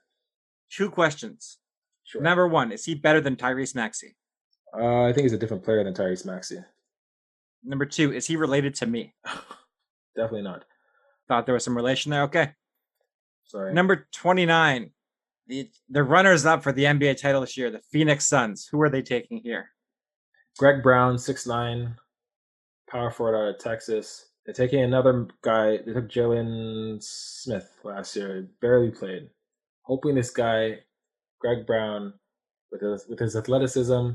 [0.70, 1.58] Two questions.
[2.04, 2.22] Sure.
[2.22, 4.16] Number one, is he better than Tyrese Maxey?
[4.78, 6.60] Uh, I think he's a different player than Tyrese Maxey.
[7.64, 9.14] Number two, is he related to me?
[10.16, 10.66] Definitely not.
[11.28, 12.24] Thought there was some relation there.
[12.24, 12.52] Okay.
[13.52, 13.74] Sorry.
[13.74, 14.91] Number 29,
[15.47, 18.70] the, the runners up for the NBA title this year, the Phoenix Suns.
[18.72, 19.72] Who are they taking here?
[20.58, 21.97] Greg Brown, six nine,
[22.89, 24.30] power forward out of Texas.
[24.45, 25.80] They're taking another guy.
[25.86, 28.47] They took Jalen Smith last year.
[28.62, 29.30] Barely played.
[29.82, 30.80] Hoping this guy,
[31.41, 32.14] Greg Brown,
[32.72, 34.12] with his with his athleticism,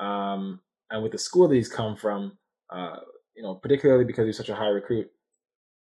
[0.00, 0.60] um,
[0.90, 2.36] and with the school that he's come from,
[2.70, 2.96] uh,
[3.36, 5.08] you know, particularly because he's such a high recruit,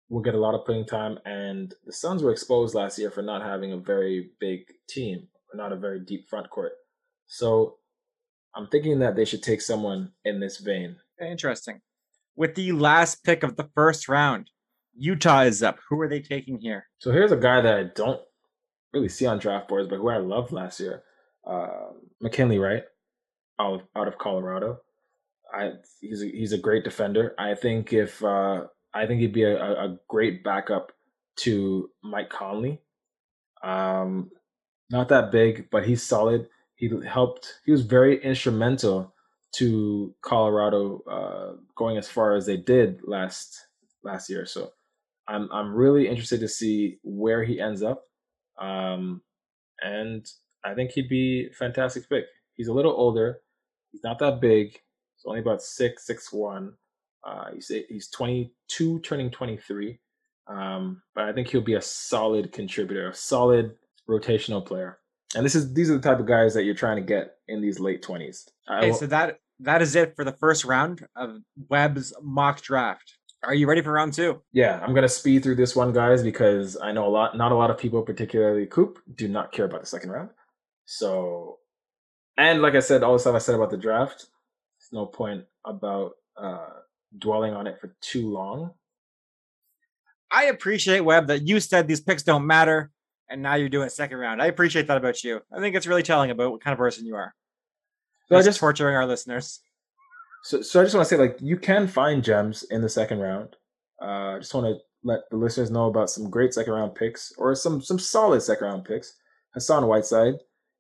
[0.10, 1.18] will get a lot of playing time.
[1.26, 5.58] And the Suns were exposed last year for not having a very big team, or
[5.58, 6.74] not a very deep front court.
[7.28, 7.78] So
[8.56, 10.98] I'm thinking that they should take someone in this vein.
[11.20, 11.82] Interesting.
[12.36, 14.50] With the last pick of the first round,
[14.94, 15.80] Utah is up.
[15.90, 16.88] Who are they taking here?
[17.00, 18.22] So here's a guy that I don't
[18.94, 21.04] really see on draft boards, but who I loved last year,
[21.46, 21.92] uh,
[22.22, 22.84] McKinley Wright,
[23.60, 24.80] out of, out of Colorado.
[25.54, 27.34] I he's a, he's a great defender.
[27.38, 28.66] I think if uh,
[28.96, 30.94] I think he'd be a, a great backup
[31.38, 32.82] to Mike Conley.
[33.62, 34.32] Um,
[34.90, 36.48] not that big, but he's solid.
[36.76, 37.60] He helped.
[37.66, 39.14] He was very instrumental
[39.58, 43.68] to Colorado uh, going as far as they did last
[44.04, 44.46] last year.
[44.46, 44.72] So
[45.28, 48.06] I'm I'm really interested to see where he ends up.
[48.60, 49.22] Um,
[49.82, 50.26] and
[50.64, 52.26] I think he'd be fantastic pick.
[52.54, 53.42] He's a little older.
[53.92, 54.72] He's not that big.
[54.72, 56.74] He's only about six, six one.
[57.26, 60.00] Uh, he's he's 22, turning 23.
[60.48, 63.76] Um, but I think he'll be a solid contributor, a solid
[64.08, 65.00] rotational player.
[65.36, 67.62] And this is these are the type of guys that you're trying to get in
[67.62, 68.48] these late 20s.
[68.70, 71.38] Okay, so that that is it for the first round of
[71.70, 73.18] Webb's mock draft.
[73.44, 74.42] Are you ready for round two?
[74.54, 77.38] yeah, I'm gonna speed through this one, guys, because I know a lot.
[77.38, 80.30] Not a lot of people, particularly Coop, do not care about the second round.
[80.86, 81.58] So,
[82.38, 84.28] and like I said, all the stuff I said about the draft,
[84.80, 86.70] there's no point about uh,
[87.18, 88.72] dwelling on it for too long.
[90.32, 92.92] I appreciate Webb that you said these picks don't matter,
[93.30, 94.42] and now you're doing a second round.
[94.42, 95.42] I appreciate that about you.
[95.56, 97.34] I think it's really telling about what kind of person you are.
[98.28, 99.62] So Just just, torturing our listeners.
[100.44, 103.20] so, so I just want to say, like, you can find gems in the second
[103.20, 103.56] round.
[104.02, 107.32] Uh, I just want to let the listeners know about some great second round picks
[107.38, 109.16] or some some solid second round picks.
[109.54, 110.36] Hassan Whiteside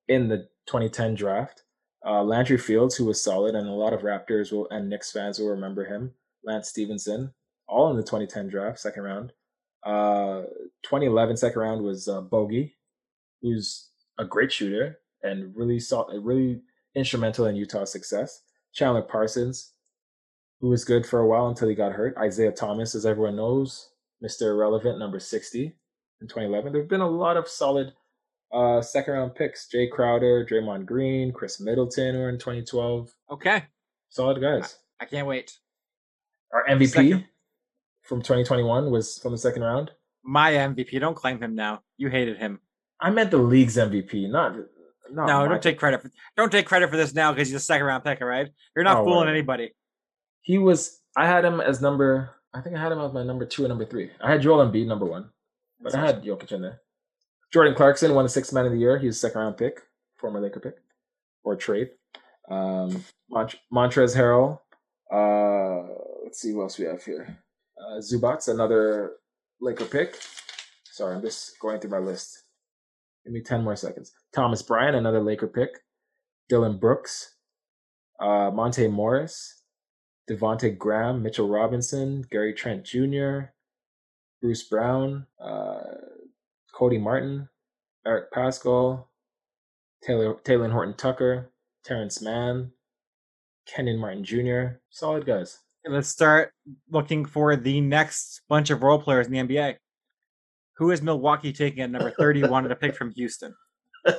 [0.08, 1.64] in the 2010 draft.
[2.06, 5.40] Uh, Landry Fields, who was solid, and a lot of Raptors will and Knicks fans
[5.40, 6.12] will remember him.
[6.46, 7.34] Lance Stephenson,
[7.68, 9.34] all in the 2010 draft, second round.
[9.86, 10.44] Uh,
[10.84, 12.76] 2011 second round was uh, Bogey,
[13.42, 16.62] who's a great shooter and really saw really
[16.96, 18.42] instrumental in Utah's success.
[18.74, 19.74] Chandler Parsons,
[20.62, 22.18] who was good for a while until he got hurt.
[22.18, 23.90] Isaiah Thomas, as everyone knows,
[24.24, 24.44] Mr.
[24.44, 25.76] Irrelevant, number 60
[26.22, 26.74] in 2011.
[26.74, 27.94] There have been a lot of solid
[28.54, 29.68] uh, second round picks.
[29.74, 33.14] Jae Crowder, Draymond Green, Khris Middleton were in 2012.
[33.32, 33.64] Okay,
[34.16, 34.78] Solid guys.
[35.02, 35.58] I can't wait.
[36.56, 37.26] Our MVP Second-
[38.04, 39.92] from 2021 was from the second round.
[40.24, 41.00] My MVP.
[41.00, 41.82] Don't claim him now.
[41.98, 42.60] You hated him.
[43.00, 44.56] I meant the league's MVP, not
[45.12, 47.60] not no, don't take credit for don't take credit for this now because he's a
[47.60, 48.22] second round pick.
[48.22, 49.36] All right, you're not Oh, fooling whatever.
[49.36, 49.76] anybody.
[50.42, 51.02] He was.
[51.16, 52.32] I had him as number.
[52.54, 54.12] I think I had him as my number two and number three.
[54.22, 55.30] I had Joel Embiid number one,
[55.82, 56.80] but I had Jokic in there.
[57.54, 58.98] Jordan Clarkson won the sixth man of the year.
[58.98, 59.82] He was a second round pick,
[60.18, 60.76] former Laker pick,
[61.44, 61.92] or trade.
[62.50, 64.60] Um, Mont- Montrez Harrell
[65.12, 65.84] Uh,
[66.36, 67.38] let's see what else we have here.
[67.80, 69.14] Uh, Zubac, another
[69.62, 70.20] Laker pick.
[70.84, 72.44] Sorry, I'm just going through my list.
[73.24, 74.12] Give me 10 more seconds.
[74.34, 75.70] Thomas Bryant, another Laker pick.
[76.50, 77.36] Dillon Brooks,
[78.20, 79.64] uh, Monte Morris,
[80.30, 83.54] Devonte Graham, Mitchell Robinson, Gary Trent Jr.,
[84.42, 85.80] Bruce Brown, uh,
[86.74, 87.48] Cody Martin,
[88.06, 89.06] Eric Paschall,
[90.04, 91.50] Taylor Talen Horton Tucker,
[91.86, 92.72] Terance Mann,
[93.66, 94.80] Kenyon Martin Jr.
[94.90, 95.60] Solid guys.
[95.88, 96.52] Let's start
[96.90, 99.76] looking for the next bunch of role players in the NBA.
[100.78, 103.54] Who is Milwaukee taking at number 31 at a pick from Houston?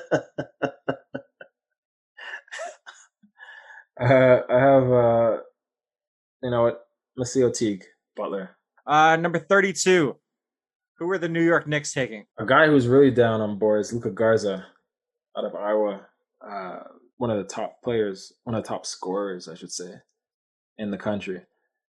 [3.99, 5.39] Uh, I have, uh,
[6.43, 6.87] you know what,
[7.19, 8.57] MaCio Teague, Butler.
[8.87, 10.15] Uh, number 32.
[10.99, 12.27] Who are the New York Knicks taking?
[12.39, 14.67] A guy who's really down on board is Luka Garza
[15.37, 16.07] out of Iowa.
[16.47, 16.81] Uh,
[17.17, 19.95] one of the top players, one of the top scorers, I should say,
[20.79, 21.41] in the country.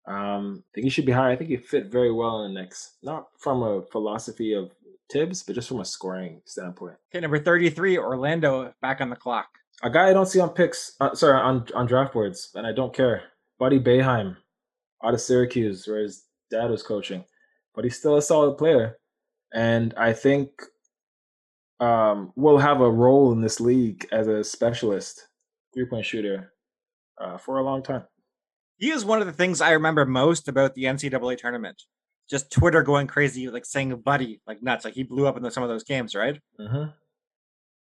[0.07, 1.31] Um, I think he should be higher.
[1.31, 4.73] I think he fit very well in the Knicks, not from a philosophy of
[5.11, 6.97] Thibs, but just from a scoring standpoint.
[7.11, 9.47] Okay, number 33, Orlando back on the clock.
[9.83, 12.73] A guy I don't see on picks, uh, sorry, on on draft boards, and I
[12.73, 13.23] don't care.
[13.59, 14.37] Buddy Boeheim,
[15.05, 17.25] out of Syracuse, where his dad was coaching,
[17.75, 18.99] but he's still a solid player,
[19.53, 20.51] and I think
[21.81, 25.27] um, will have a role in this league as a specialist
[25.75, 26.53] three point shooter
[27.21, 28.05] uh, for a long time.
[28.83, 31.85] He is one of the things I remember most about the NCAA tournament.
[32.29, 34.85] Just Twitter going crazy, like saying "buddy" like nuts.
[34.85, 36.41] Like he blew up in some of those games, right?
[36.59, 36.91] Mm-hmm.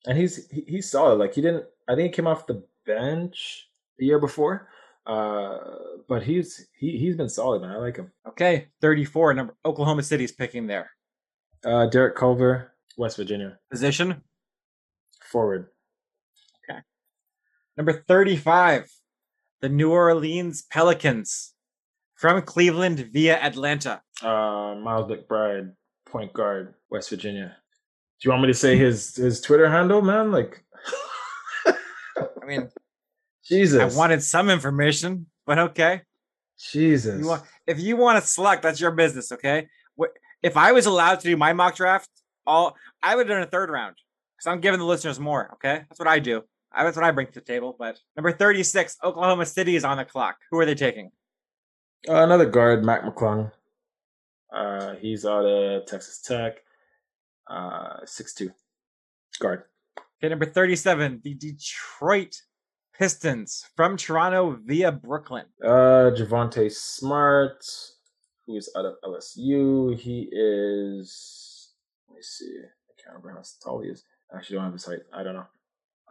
[0.05, 1.15] And he's he, he's solid.
[1.15, 1.65] Like he didn't.
[1.89, 4.69] I think he came off the bench the year before,
[5.07, 5.57] uh,
[6.07, 7.71] but he's he he's been solid, man.
[7.71, 8.11] I like him.
[8.27, 9.33] Okay, thirty-four.
[9.33, 10.91] Number Oklahoma City's picking there.
[11.65, 13.57] Uh, Derek Culver, West Virginia.
[13.71, 14.21] Position
[15.23, 15.69] forward.
[16.69, 16.81] Okay.
[17.77, 18.91] Number thirty-five,
[19.63, 21.53] the New Orleans Pelicans
[22.15, 24.01] from Cleveland via Atlanta.
[24.21, 25.71] Uh, Miles McBride,
[26.05, 27.55] point guard, West Virginia.
[28.19, 30.33] Do you want me to say his his Twitter handle, man?
[30.33, 30.65] Like,
[31.65, 32.69] I mean,
[33.47, 36.01] Jesus, I wanted some information, but okay.
[36.59, 39.31] Jesus, you want, if you want to select, that's your business.
[39.31, 39.67] Okay.
[40.41, 42.09] If I was allowed to do my mock draft,
[42.45, 43.95] all I would have done a third round
[44.35, 45.51] because I'm giving the listeners more.
[45.53, 46.43] Okay, that's what I do.
[46.73, 47.75] I, that's what I bring to the table.
[47.77, 50.37] But number 36, Oklahoma City is on the clock.
[50.51, 51.11] Who are they taking?
[52.07, 53.51] Uh, another guard, Mac McClung.
[54.53, 56.57] Uh, he's out of Texas Tech.
[57.47, 58.51] Uh, six two
[59.39, 59.63] guard.
[60.21, 62.35] Okay, number 37, the Detroit
[62.97, 65.45] Pistons from Toronto via Brooklyn.
[65.61, 67.65] Uh, Javonte Smart,
[68.45, 69.97] who is out of LSU.
[69.99, 71.73] He is,
[72.07, 74.03] let me see, I can't remember how tall he is.
[74.33, 74.99] I actually don't have his height.
[75.13, 75.47] I don't know.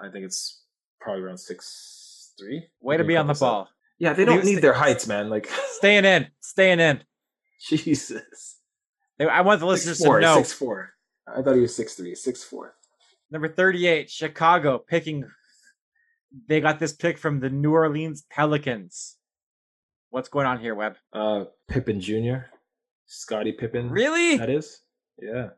[0.01, 0.63] I think it's
[1.01, 2.67] probably around six three.
[2.81, 3.69] Way to be on the ball.
[3.99, 5.31] Yeah, they don't need their heights, man.
[5.31, 7.03] Like staying in, staying in.
[7.61, 8.59] Jesus.
[9.21, 10.37] I want the listeners six, four, to know.
[10.39, 10.91] Six four.
[11.29, 12.75] I thought he was six three, six four.
[13.31, 15.25] Number thirty-eight, Chicago picking.
[16.49, 19.17] They got this pick from the New Orleans Pelicans.
[20.11, 20.97] What's going on here, Webb?
[21.13, 22.47] Uh, Pippen Jr.
[23.07, 23.91] Scottie Pippen.
[23.91, 24.37] Really?
[24.39, 24.81] That is.
[25.21, 25.51] Yeah.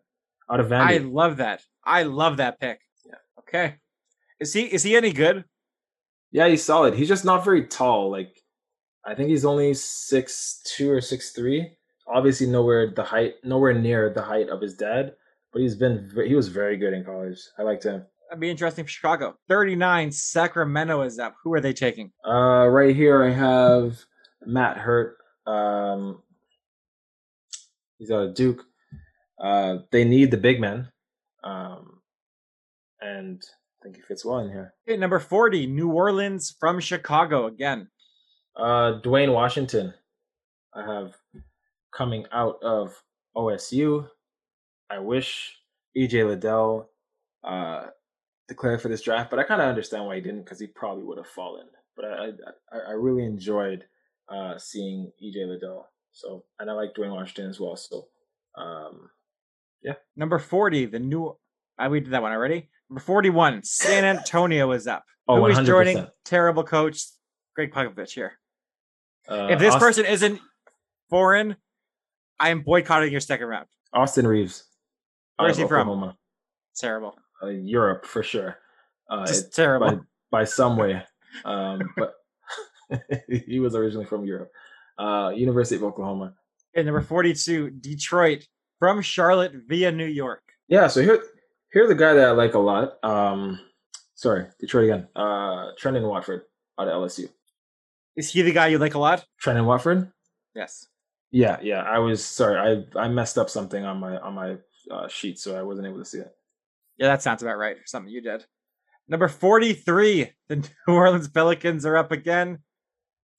[0.51, 0.81] Out of Vandy.
[0.81, 1.63] I love that.
[1.85, 2.81] I love that pick.
[3.07, 3.15] Yeah.
[3.39, 3.77] Okay.
[4.41, 5.45] Is he is he any good?
[6.31, 6.95] Yeah, he's solid.
[6.95, 8.11] He's just not very tall.
[8.11, 8.43] Like
[9.05, 11.77] I think he's only six two or six three.
[12.07, 15.15] Obviously, nowhere the height, nowhere near the height of his dad.
[15.53, 17.39] But he's been he was very good in college.
[17.59, 18.05] I liked him.
[18.29, 19.37] That'd be interesting for Chicago.
[19.49, 21.37] Thirty nine, Sacramento is up.
[21.45, 22.11] Who are they taking?
[22.27, 23.99] Uh, right here I have
[24.45, 25.17] Matt Hurt.
[25.47, 26.23] Um,
[27.99, 28.65] he's out of Duke.
[29.39, 30.89] Uh, they need the big man.
[31.43, 32.01] Um,
[33.01, 33.43] and
[33.85, 34.73] I think he fits well in here.
[34.89, 37.89] Okay, number 40, New Orleans from Chicago again.
[38.57, 39.93] Uh, Duane Washington,
[40.75, 41.15] I have
[41.95, 42.95] coming out of
[43.37, 44.09] OSU.
[44.89, 45.59] I wish
[45.97, 46.89] EJ Liddell
[47.43, 47.87] uh,
[48.49, 51.05] declared for this draft, but I kind of understand why he didn't because he probably
[51.05, 51.67] would have fallen.
[51.95, 52.29] But I,
[52.73, 53.85] I, I really enjoyed
[54.31, 55.89] uh, seeing EJ Liddell.
[56.13, 57.77] So, and I like Duane Washington as well.
[57.77, 58.07] So,
[58.57, 59.11] um,
[59.83, 59.95] yeah.
[60.17, 61.37] Number 40, the new,
[61.79, 62.69] I we did that one already.
[62.91, 65.05] Number 41, San Antonio is up.
[65.27, 65.67] Oh, Who is 100%.
[65.67, 66.07] joining?
[66.25, 67.03] Terrible coach,
[67.55, 68.33] Gregg Popovich here.
[69.29, 70.41] Uh, if this Austin, person isn't
[71.09, 71.57] foreign,
[72.39, 73.67] I am boycotting your second round.
[73.93, 74.65] Austin Reaves.
[75.39, 76.09] Where's he Oklahoma.
[76.11, 76.17] from?
[76.77, 77.15] Terrible.
[77.43, 78.59] Uh, Europe for sure.
[79.09, 79.87] Uh, Just terrible.
[79.91, 79.99] By,
[80.31, 81.03] by some way.
[81.45, 82.15] Um, but
[83.47, 84.51] he was originally from Europe.
[84.99, 86.35] Uh, University of Oklahoma.
[86.75, 88.47] And number 42, Detroit
[88.79, 90.43] from Charlotte via New York.
[90.69, 91.23] Yeah, so here
[91.75, 93.05] here's a guy that I like a lot.
[93.05, 93.61] Um,
[94.15, 95.09] sorry, Detroit again.
[95.15, 96.43] Uh, Trendon Watford
[96.79, 97.29] out of LSU.
[98.17, 99.27] Is he the guy you like a lot?
[99.45, 100.11] Trendon Watford.
[100.55, 100.87] Yes.
[101.33, 101.83] Yeah, yeah.
[101.83, 102.87] I was sorry.
[102.97, 104.57] I I messed up something on my on my
[104.91, 106.33] uh, sheet, so I wasn't able to see it.
[106.97, 107.77] Yeah, that sounds about right.
[107.87, 108.47] Something you did.
[109.09, 112.61] Number 43, the New Orleans Pelicans are up again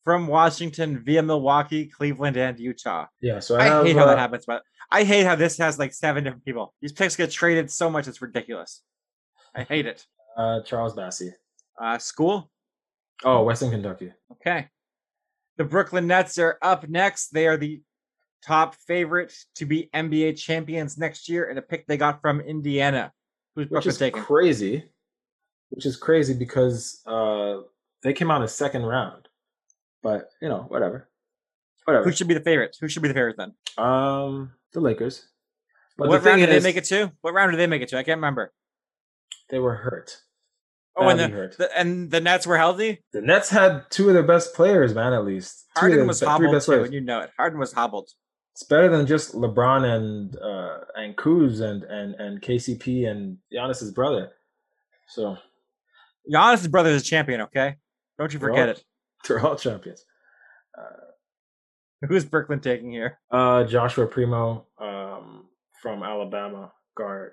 [0.04, 3.08] from Washington via Milwaukee, Cleveland, and Utah.
[3.22, 4.62] Yeah, so I, I, have, hate how uh, that happens, but
[4.92, 6.74] I hate how this has like seven different people.
[6.82, 8.82] These picks get traded so much, it's ridiculous.
[9.56, 10.06] I hate it.
[10.38, 11.32] uh, Charles Bassey.
[11.80, 12.50] Uh, school?
[13.24, 14.12] Oh, Western Kentucky.
[14.32, 14.68] Okay.
[15.58, 17.30] The Brooklyn Nets are up next.
[17.30, 17.82] They are the
[18.44, 23.12] top favorite to be NBA champions next year, and a pick they got from Indiana.
[23.56, 24.22] Who's which is taking?
[24.22, 24.84] crazy.
[25.70, 27.62] Which is crazy because uh,
[28.04, 29.28] they came out in second round,
[30.04, 31.10] but you know, whatever,
[31.86, 32.04] whatever.
[32.06, 32.76] Who should be the favorite?
[32.82, 33.54] Who should be the favorite then?
[33.78, 35.28] um, the Lakers.
[35.98, 37.12] But what the round did they make it to?
[37.22, 37.98] What round did they make it to?
[37.98, 38.52] I can't remember.
[39.50, 40.18] They were hurt.
[40.98, 41.58] Oh, and the, hurt.
[41.58, 43.04] the and the Nets were healthy.
[43.14, 45.14] The Nets had two of their best players, man.
[45.14, 47.32] At least two of Harden was hobbled best too, and you know it.
[47.38, 48.10] Harden was hobbled.
[48.54, 53.92] It's better than just LeBron and uh, and Kuz and and and KCP and Giannis's
[53.92, 54.32] brother.
[55.10, 55.36] So
[56.34, 57.42] Giannis' brother is a champion.
[57.42, 57.76] Okay,
[58.18, 58.84] don't you They're forget all- it.
[59.28, 60.06] they're all champions.
[62.08, 63.20] Who's Brooklyn taking here?
[63.32, 65.46] Uh, Joshua Primo um,
[65.82, 67.32] from Alabama guard.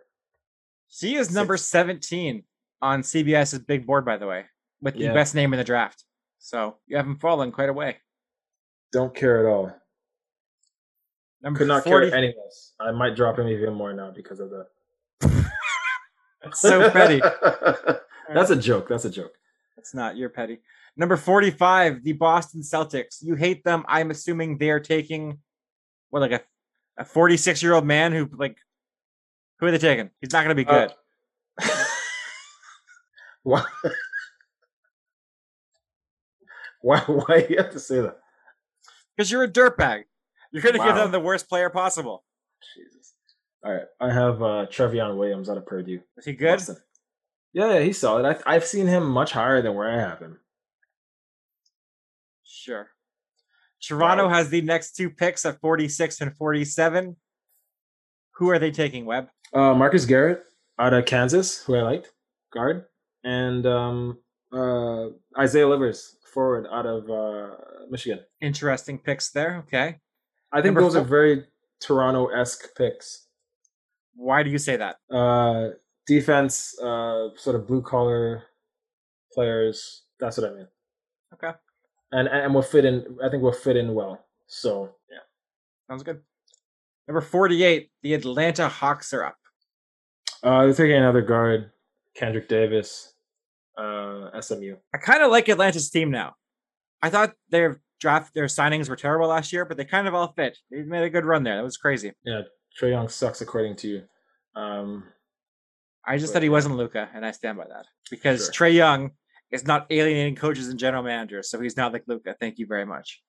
[0.89, 2.45] She is number seventeen
[2.81, 4.45] on CBS's big board, by the way,
[4.81, 5.13] with the Yeah.
[5.15, 6.05] best name in the draft.
[6.39, 7.99] So you haven't fallen quite away.
[8.93, 9.75] Don't care at all.
[11.43, 12.75] Number Could not 40, care any less.
[12.79, 15.47] I might drop him even more now because of that.
[16.53, 17.21] so petty.
[18.35, 18.89] That's a joke.
[18.89, 19.33] That's a joke.
[19.77, 20.17] It's not.
[20.17, 20.61] You're petty.
[20.97, 23.18] Number 45, the Boston Celtics.
[23.22, 23.84] You hate them.
[23.88, 25.38] I'm assuming they are taking
[26.11, 26.40] what, like a
[26.99, 28.59] a 46 year old man who like
[29.59, 30.11] who are they taking?
[30.20, 31.70] He's not going to be Uh, good.
[33.43, 33.64] why?
[36.80, 37.01] Why?
[37.01, 38.18] Why you have to say that?
[39.16, 40.05] Because you're a dirtbag.
[40.51, 42.24] You're going to give them the worst player possible.
[42.74, 43.14] Jesus.
[43.64, 46.01] All right, I have uh, Trevion Williams out of Purdue.
[46.16, 46.57] Is he good?
[46.57, 46.76] Boston.
[47.53, 48.24] Yeah, yeah, he's solid.
[48.26, 50.38] I, I've seen him much higher than where I have him.
[52.63, 52.91] Sure.
[53.83, 54.35] Toronto Wow.
[54.35, 57.17] has the next two picks at 46 and 47.
[58.37, 59.29] Who are they taking, Webb?
[59.53, 60.45] Uh, Marcus Garrett
[60.79, 62.13] out of Kansas, who I liked,
[62.53, 62.85] guard,
[63.25, 64.19] and um,
[64.53, 67.57] uh, Isaiah Livers, forward out of uh,
[67.91, 68.21] Michigan.
[68.41, 69.57] Interesting picks there.
[69.67, 69.99] Okay.
[70.53, 71.45] I think Number those are very
[71.81, 73.27] Toronto esque picks.
[74.15, 74.97] Why do you say that?
[75.11, 75.71] Uh,
[76.07, 78.45] defense, uh, sort of blue collar
[79.33, 80.05] players.
[80.21, 80.69] That's what I mean.
[81.35, 81.51] Okay.
[82.13, 83.19] And and we'll fit in.
[83.25, 84.25] I think we'll fit in well.
[84.47, 85.19] So yeah.
[85.89, 86.21] Sounds good.
[87.09, 89.37] Number 48, the Atlanta Hawks are up.
[90.43, 91.73] Uh, they're taking another guard,
[92.17, 93.15] Kendric Davis,
[93.77, 94.77] uh, SMU.
[94.95, 96.35] I kind of like Atlanta's team now.
[97.03, 100.33] I thought their draft, their signings were terrible last year, but they kind of all
[100.33, 100.57] fit.
[100.71, 101.57] They made a good run there.
[101.57, 102.13] That was crazy.
[102.25, 102.43] Yeah,
[102.81, 104.03] Trae Young sucks according to you.
[104.55, 105.05] Um,
[106.07, 108.69] I just But, said he wasn't Luka, and I stand by that because Sure.
[108.69, 109.11] Trae Young
[109.53, 112.35] is not alienating coaches and general managers, so he's not like Luka.
[112.41, 113.23] Thank you very much.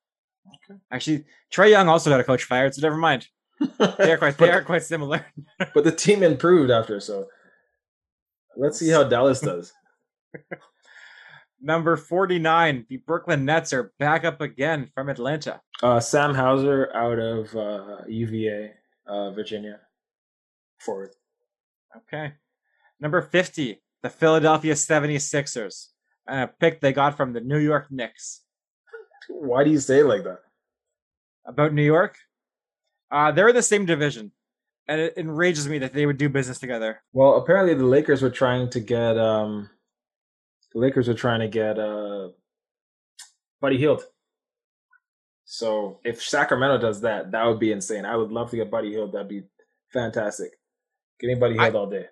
[0.48, 0.80] Okay.
[0.92, 3.28] Actually, Trae Young also got a coach fired, so never mind.
[3.60, 5.26] They are quite, they are quite similar.
[5.74, 7.28] but the team improved after, so
[8.58, 9.74] let's see how Dallas does.
[11.62, 15.62] Number 49, the Brooklyn Nets are back up again from Atlanta.
[15.82, 18.72] Uh, Sam Hauser out of uh, UVA,
[19.08, 19.80] uh, Virginia,
[20.80, 21.12] forward.
[21.96, 22.34] Okay.
[23.00, 25.93] Number 50, the Philadelphia 76ers.
[26.28, 28.42] And a pick they got from the New York Knicks.
[29.30, 30.40] Why do you say it like that?
[31.46, 32.16] About New York,
[33.12, 34.32] uh, they're in the same division.
[34.88, 37.02] And it enrages me that they would do business together.
[37.14, 39.70] Well, apparently the Lakers were trying to get um,
[40.74, 42.30] the Lakers were trying to get uh,
[43.62, 44.04] Buddy Hield.
[45.46, 48.06] So if Sacramento does that, that would be insane.
[48.06, 49.14] I would love to get Buddy Hield.
[49.14, 49.44] That'd be
[49.92, 50.52] fantastic.
[51.20, 52.08] Getting Buddy I- Hield all day.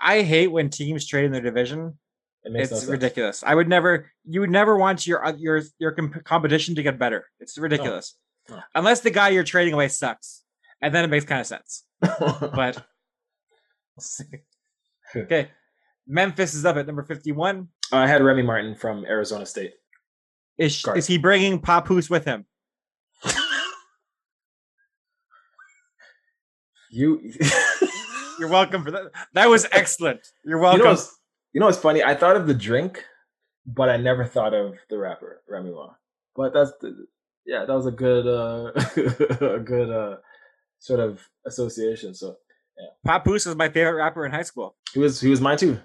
[0.00, 1.98] I hate when teams trade in their division.
[2.44, 2.90] It makes It's no sense.
[2.90, 3.42] ridiculous.
[3.44, 6.98] I would never, you would never want your uh, your your comp- competition to get
[6.98, 7.26] better.
[7.40, 8.16] It's ridiculous.
[8.48, 8.60] No.
[8.74, 10.42] Unless the guy you're trading away sucks.
[10.80, 11.84] And then it makes kind of sense.
[12.00, 12.74] but we'll
[14.00, 14.24] see.
[15.16, 15.50] okay.
[16.06, 17.68] Memphis is up at number 51.
[17.92, 19.72] I had Remy Martin from Arizona State.
[20.56, 20.96] Is, Guard.
[20.96, 22.46] is he bringing Papoose with him?
[26.90, 27.20] You,
[28.38, 29.10] You're welcome for that.
[29.34, 30.20] That was excellent.
[30.44, 30.84] You're you welcome.
[30.84, 31.17] know, what's,
[31.58, 32.04] you know what's funny?
[32.04, 33.04] I thought of the drink,
[33.66, 35.94] but I never thought of the rapper Remy Ma.
[36.36, 37.08] But that's the,
[37.44, 38.70] yeah, that was a good, uh,
[39.56, 40.18] a good uh,
[40.78, 42.14] sort of association.
[42.14, 42.36] So
[42.78, 42.90] yeah.
[43.04, 44.76] Papoose was my favorite rapper in high school.
[44.94, 45.80] he was he was mine too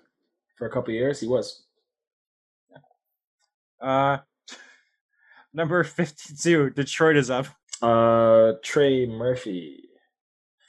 [0.59, 1.19] for a couple years.
[1.19, 1.63] He was.
[3.81, 4.19] Uh,
[5.55, 7.47] Number 52, Detroit is up.
[7.81, 9.89] Uh, Trey Murphy,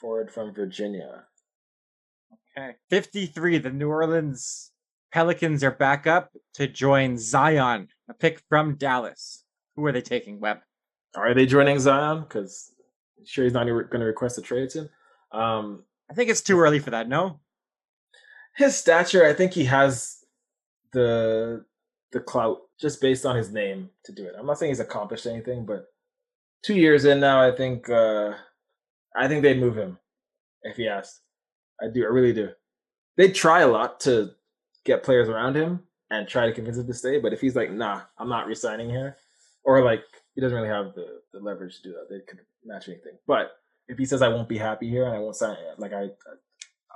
[0.01, 1.25] forward from Virginia.
[2.57, 2.77] Okay.
[2.89, 4.71] 53, the New Orleans
[5.15, 9.45] Pelicans are back up to join Zion, a pick from Dallas.
[9.77, 10.59] Who are they taking, Webb?
[11.15, 12.23] Are they joining Zion?
[12.23, 12.73] Because
[13.25, 14.89] sure he's not going to request a trade soon.
[15.31, 17.09] Um, I think it's too early for that.
[17.09, 17.39] No,
[18.57, 20.25] his stature, I think he has
[20.93, 21.65] the
[22.11, 24.35] the clout just based on his name to do it.
[24.37, 25.85] I'm not saying he's accomplished anything, but
[26.65, 28.33] two years in now, I think uh,
[29.17, 29.97] I think they'd move him
[30.65, 31.21] if he asked.
[31.81, 32.51] I do, I really do.
[33.17, 34.33] They'd try a lot to
[34.85, 35.81] get players around him
[36.11, 38.91] and try to convince him to stay, but if he's like, "Nah, I'm not resigning
[38.91, 39.17] here,"
[39.65, 40.03] or like
[40.35, 43.19] he doesn't really have the, the leverage to do that, they could match anything.
[43.27, 43.53] But
[43.89, 46.09] if he says, "I won't be happy here and I won't sign," like I,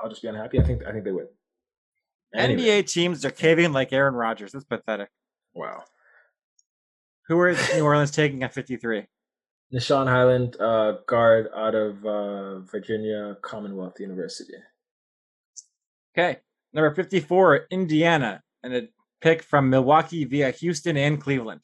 [0.00, 0.60] I'll just be unhappy.
[0.60, 1.28] I think I think they would.
[2.34, 2.62] Anyway.
[2.62, 4.52] NBA teams are caving like Aaron Rodgers.
[4.52, 5.08] That's pathetic.
[5.54, 5.84] Wow.
[7.28, 9.06] Who are New Orleans taking at 53?
[9.74, 14.54] Nah'Shon Hyland, uh, guard out of uh, Virginia Commonwealth University.
[16.16, 16.38] Okay.
[16.72, 18.88] Number 54, Indiana, and a
[19.20, 21.62] pick from Milwaukee via Houston and Cleveland.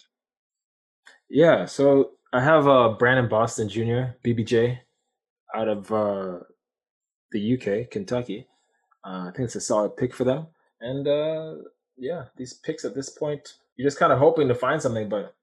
[1.28, 4.78] Yeah, so I have uh, Brandon Boston Jr., BBJ,
[5.55, 6.40] out of uh,
[7.32, 8.47] the UK, Kentucky.
[9.05, 10.47] Uh, I think it's a solid pick for them.
[10.81, 11.55] And uh,
[11.97, 15.35] yeah, these picks at this point, you're just kind of hoping to find something, but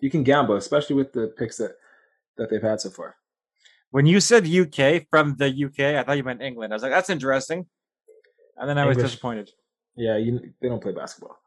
[0.00, 1.72] you can gamble, especially with the picks that
[2.36, 3.16] that they've had so far.
[3.90, 6.72] When you said UK from the UK, I thought you meant England.
[6.72, 7.66] I was like, that's interesting,
[8.58, 8.96] and then I English.
[8.96, 9.50] was disappointed.
[9.96, 11.38] Yeah, you, they don't play basketball.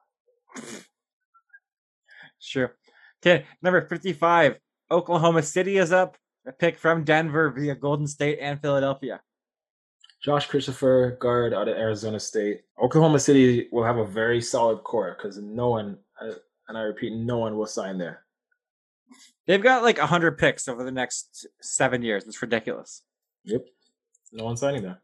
[2.40, 2.76] sure.
[3.24, 4.58] Okay, number fifty-five,
[4.90, 6.18] Oklahoma City is up.
[6.48, 9.22] A pick from Denver via Golden State and Philadelphia.
[10.24, 12.62] Josh Christopher, guard out of Arizona State.
[12.82, 16.34] Oklahoma City will have a very solid core because no one, uh,
[16.68, 18.26] and I repeat, no one will sign there.
[19.48, 22.26] They've got like 100 picks over the next seven years.
[22.26, 23.04] It's ridiculous.
[23.46, 23.66] Yep.
[24.32, 25.02] No one's signing there.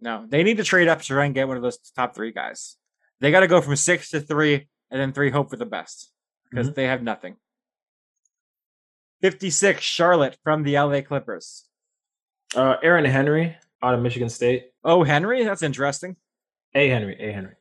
[0.00, 2.32] No, they need to trade up to try and get one of those top three
[2.32, 2.76] guys.
[3.20, 6.10] They got to go from six to three and then three, hope for the best
[6.50, 6.74] because mm-hmm.
[6.74, 7.36] they have nothing.
[9.22, 11.64] 56, Charlotte from the LA Clippers.
[12.54, 14.66] Uh, Aaron Henry, out of Michigan State.
[14.84, 16.16] Oh, Henry, that's interesting.
[16.74, 17.54] A Henry, A Henry.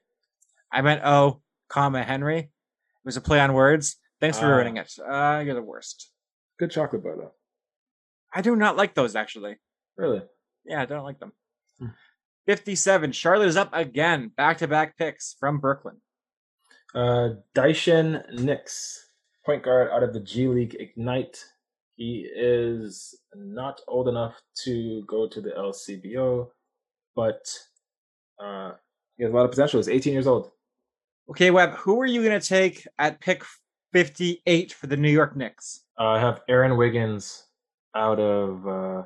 [0.71, 2.39] I meant O, comma Henry.
[2.39, 2.49] It
[3.05, 3.95] was a play on words.
[4.19, 4.91] Thanks for uh, ruining it.
[4.99, 6.11] Uh, you're the worst.
[6.59, 7.31] Good chocolate bar though.
[8.33, 9.57] I do not like those actually.
[9.97, 10.21] Really?
[10.65, 11.33] Yeah, I don't like them.
[12.45, 12.51] Hmm.
[12.51, 13.11] 57.
[13.11, 14.31] Charlotte is up again.
[14.35, 15.97] Back to back picks from Brooklyn.
[16.93, 19.09] Uh, Daishen Nix,
[19.45, 21.43] point guard out of the G League Ignite.
[21.95, 26.49] He is not old enough to go to the LCBO,
[27.15, 27.45] but
[28.43, 28.71] uh,
[29.17, 29.79] he has a lot of potential.
[29.79, 30.51] He's 18 years old.
[31.29, 33.43] Okay, Webb, who are you going to take at pick
[33.93, 35.85] 58 for the New York Knicks?
[35.99, 37.45] Uh, I have Aaron Wiggins
[37.95, 39.03] out of uh,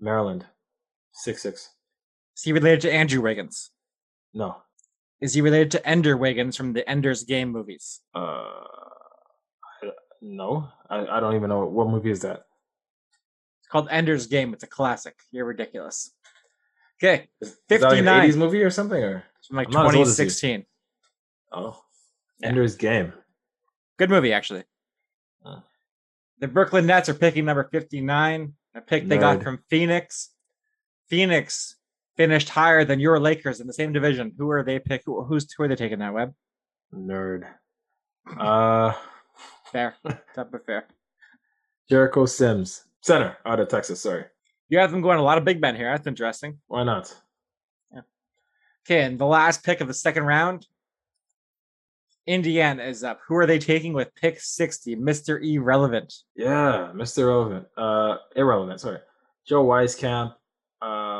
[0.00, 0.44] Maryland,
[1.12, 1.70] six six.
[2.36, 3.70] Is he related to Andrew Wiggins?
[4.34, 4.56] No.
[5.20, 8.00] Is he related to Ender Wiggins from the Ender's Game movies?
[8.14, 8.44] Uh,
[10.20, 12.44] no, I, I don't even know what movie is that.
[13.60, 14.52] It's called Ender's Game.
[14.52, 15.14] It's a classic.
[15.32, 16.12] You're ridiculous.
[17.02, 17.28] Okay,
[17.68, 18.24] fifty nine.
[18.24, 20.66] Eighties movie or something, or it's from like twenty sixteen.
[21.50, 21.80] Oh,
[22.40, 22.48] yeah.
[22.48, 23.12] Ender's Game.
[23.98, 24.64] Good movie, actually.
[25.42, 25.60] Huh.
[26.40, 28.54] The Brooklyn Nets are picking number fifty nine.
[28.74, 29.08] A pick Nerd.
[29.08, 30.30] they got from Phoenix.
[31.08, 31.75] Phoenix
[32.16, 34.32] finished higher than your Lakers in the same division.
[34.38, 35.02] Who are they pick?
[35.06, 36.34] Who's who are they taking that Webb?
[36.94, 37.46] Nerd.
[38.38, 38.92] Uh
[39.72, 39.94] Fair.
[40.34, 40.86] Tough but fair.
[41.88, 44.00] Jericho Sims, center out of Texas.
[44.00, 44.24] Sorry.
[44.68, 45.90] You have them going a lot of big men here.
[45.90, 46.58] That's interesting.
[46.66, 47.14] Why not?
[47.92, 48.00] Yeah.
[48.84, 50.66] Okay, and the last pick of the second round,
[52.26, 53.20] Indiana is up.
[53.28, 54.96] Who are they taking with pick 60?
[54.96, 55.40] Mr.
[55.40, 56.12] Irrelevant.
[56.34, 57.18] Yeah, Mr.
[57.18, 57.66] Irrelevant.
[57.76, 58.98] Uh, irrelevant, sorry.
[59.46, 60.34] Joe Wieskamp,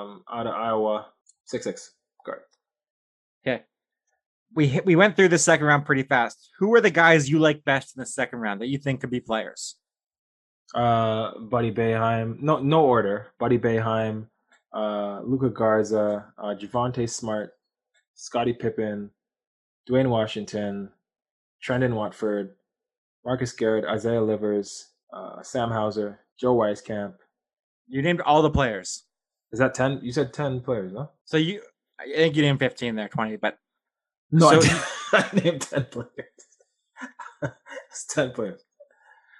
[0.07, 1.07] um, out of Iowa,
[1.45, 1.93] six six
[2.25, 2.41] guard.
[3.47, 3.65] Okay
[4.57, 6.51] we hit, we went through the second round pretty fast.
[6.59, 9.11] Who are the guys you like best in the second round that you think could
[9.11, 9.77] be players?
[10.75, 12.41] Uh, Buddy Boeheim.
[12.41, 13.29] No, no order.
[13.39, 14.27] Buddy Boeheim,
[14.73, 17.53] uh, Luka Garza, uh, Javonte Smart,
[18.15, 19.11] Scottie Pippen,
[19.87, 20.91] Duane Washington,
[21.65, 22.55] Trendon Watford,
[23.25, 27.15] Marcus Garrett, Isaiah Livers, uh, Sam Hauser, Joe Wieskamp.
[27.89, 29.05] You named all the players.
[29.57, 30.01] Is that ten?
[30.03, 31.11] You said ten players, no?
[31.25, 31.63] So you,
[31.99, 33.59] I think you named fifteen there, twenty, but
[34.31, 34.69] no, so,
[35.13, 36.11] I, I named 10 players.
[37.91, 38.63] it's 10 players.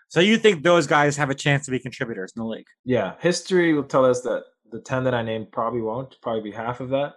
[0.09, 2.67] So you think those guys have a chance to be contributors in the league?
[2.85, 3.15] Yeah.
[3.21, 6.81] History will tell us that the 10 that I named probably won't, probably be half
[6.81, 7.15] of that,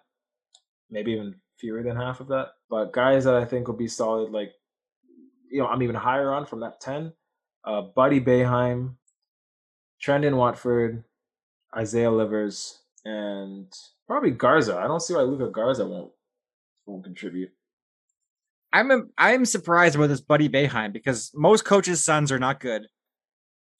[0.89, 2.49] maybe even fewer than half of that.
[2.69, 4.51] But guys that I think will be solid, like,
[5.51, 7.13] you know, I'm even higher on from that 10
[7.65, 8.95] uh, Buddy Boeheim,
[10.03, 11.03] Trendon Watford,
[11.75, 13.71] Isaiah Livers, and
[14.07, 14.77] probably Garza.
[14.77, 16.11] I don't see why Luka Garza won't
[16.85, 17.49] won't contribute.
[18.71, 22.87] I'm a, I'm surprised with this Buddy Boeheim because most coaches' sons are not good.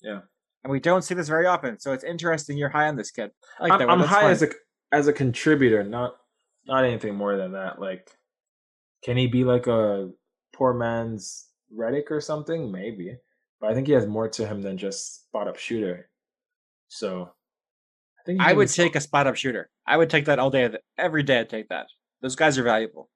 [0.01, 0.21] Yeah,
[0.63, 1.79] and we don't see this very often.
[1.79, 2.57] So it's interesting.
[2.57, 3.31] You're high on this kid.
[3.59, 4.31] I like I'm, I'm high fun.
[4.31, 4.49] as a
[4.91, 6.15] as a contributor, not
[6.65, 7.79] not anything more than that.
[7.79, 8.09] Like,
[9.03, 10.09] can he be like a
[10.53, 11.47] poor man's
[11.77, 12.71] Redick or something?
[12.71, 13.17] Maybe,
[13.59, 16.09] but I think he has more to him than just spot up shooter.
[16.87, 17.31] So,
[18.37, 19.69] I I would take a spot up shooter.
[19.85, 21.39] I would take that all day, every day.
[21.39, 21.87] I'd take that.
[22.21, 23.09] Those guys are valuable.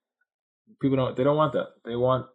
[0.80, 1.16] People don't.
[1.16, 1.68] They don't want that.
[1.84, 2.26] They want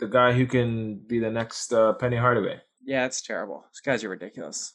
[0.00, 2.60] the guy who can be the next uh, Penny Hardaway.
[2.84, 3.64] Yeah, it's terrible.
[3.72, 4.74] These guys are ridiculous.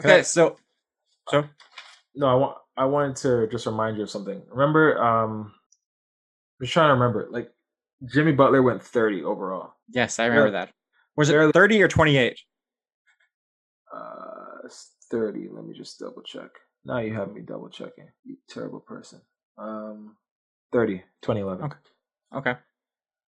[0.00, 0.56] Okay, so
[1.28, 1.44] so
[2.14, 4.42] no, I want I wanted to just remind you of something.
[4.50, 5.52] Remember, um,
[6.60, 7.28] I'm just trying to remember.
[7.30, 7.50] Like
[8.12, 9.74] Jimmy Butler went 30 overall.
[9.88, 10.70] Yes, I remember that.
[11.16, 12.38] Was it 30 or 28?
[13.94, 14.68] Uh,
[15.10, 15.48] 30.
[15.50, 16.50] Let me just double check.
[16.84, 18.08] Now you have me double checking.
[18.24, 19.20] You terrible person.
[19.58, 20.16] Um,
[20.72, 21.64] 30, 2011.
[21.64, 21.76] Okay.
[22.34, 22.60] Okay.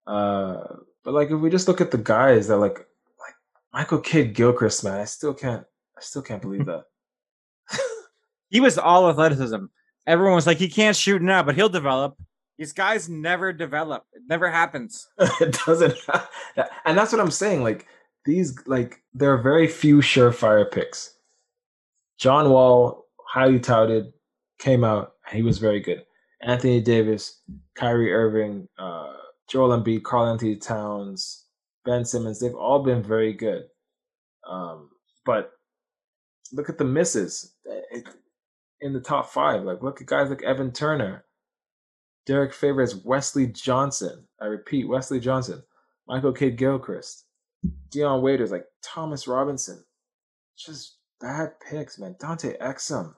[0.08, 3.36] Uh, but like if we just look at the guys that like like
[3.74, 5.66] Michael Kidd Gilchrist, man, I still can't
[5.98, 6.86] I still can't believe that.
[8.50, 9.66] he was all athleticism.
[10.08, 12.16] Everyone was like, he can't shoot now, but he'll develop.
[12.58, 14.06] These guys never develop.
[14.14, 15.08] It never happens.
[15.42, 15.96] it doesn't.
[16.86, 17.64] and that's what I'm saying.
[17.64, 17.88] Like
[18.24, 21.15] these, like there are very few surefire picks.
[22.18, 24.14] John Wall, highly touted,
[24.60, 25.14] came out.
[25.32, 26.04] He was very good.
[26.42, 27.42] Anthony Davis,
[27.76, 29.14] Kyrie Irving, uh,
[29.50, 31.46] Joel Embiid, Karl-Anthony Towns,
[31.84, 32.40] Ben Simmons.
[32.40, 33.64] They've all been very good.
[34.48, 34.90] Um,
[35.26, 35.52] but
[36.54, 37.54] look at the misses
[38.82, 39.64] in the top five.
[39.64, 41.26] Like look at guys like Evan Turner,
[42.26, 44.28] Derrick Favors, Wesley Johnson.
[44.42, 45.64] I repeat, Wesley Johnson,
[46.08, 47.26] Michael Kidd Gilchrist,
[47.90, 49.84] Dion Waiters, like Thomas Robinson.
[50.58, 52.16] Just bad picks, man.
[52.20, 53.16] Dante Exum,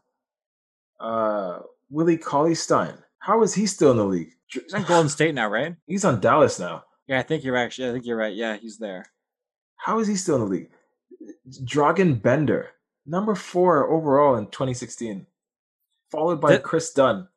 [0.99, 1.59] uh,
[1.89, 2.93] Willie Cauley Stein.
[3.19, 4.31] How is he still in the league?
[4.47, 5.75] He's on Golden State now, right?
[5.85, 6.83] He's on Dallas now.
[7.07, 7.89] Yeah, I think you're actually.
[7.89, 8.33] I think you're right.
[8.33, 9.05] Yeah, he's there.
[9.77, 10.69] How is he still in the league?
[11.63, 12.69] Dragan Bender,
[13.05, 15.25] number four overall in 2016,
[16.11, 17.27] followed by that, Kris Dunn.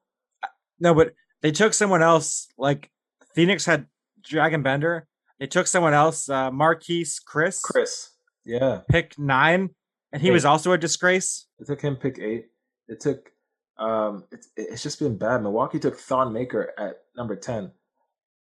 [0.79, 2.49] No, but they took someone else.
[2.59, 2.91] Like
[3.35, 3.87] Phoenix had
[4.23, 5.07] Dragan Bender.
[5.39, 7.63] They took someone else, uh, Marquese Chris.
[7.63, 8.11] Chriss,
[8.45, 9.71] yeah, pick nine,
[10.13, 10.33] and he eight.
[10.33, 11.47] was also a disgrace.
[11.59, 12.47] It took him pick eight.
[12.89, 13.31] It took
[13.79, 15.43] um, it's it's just been bad.
[15.43, 17.73] Milwaukee took Thon Maker at number ten,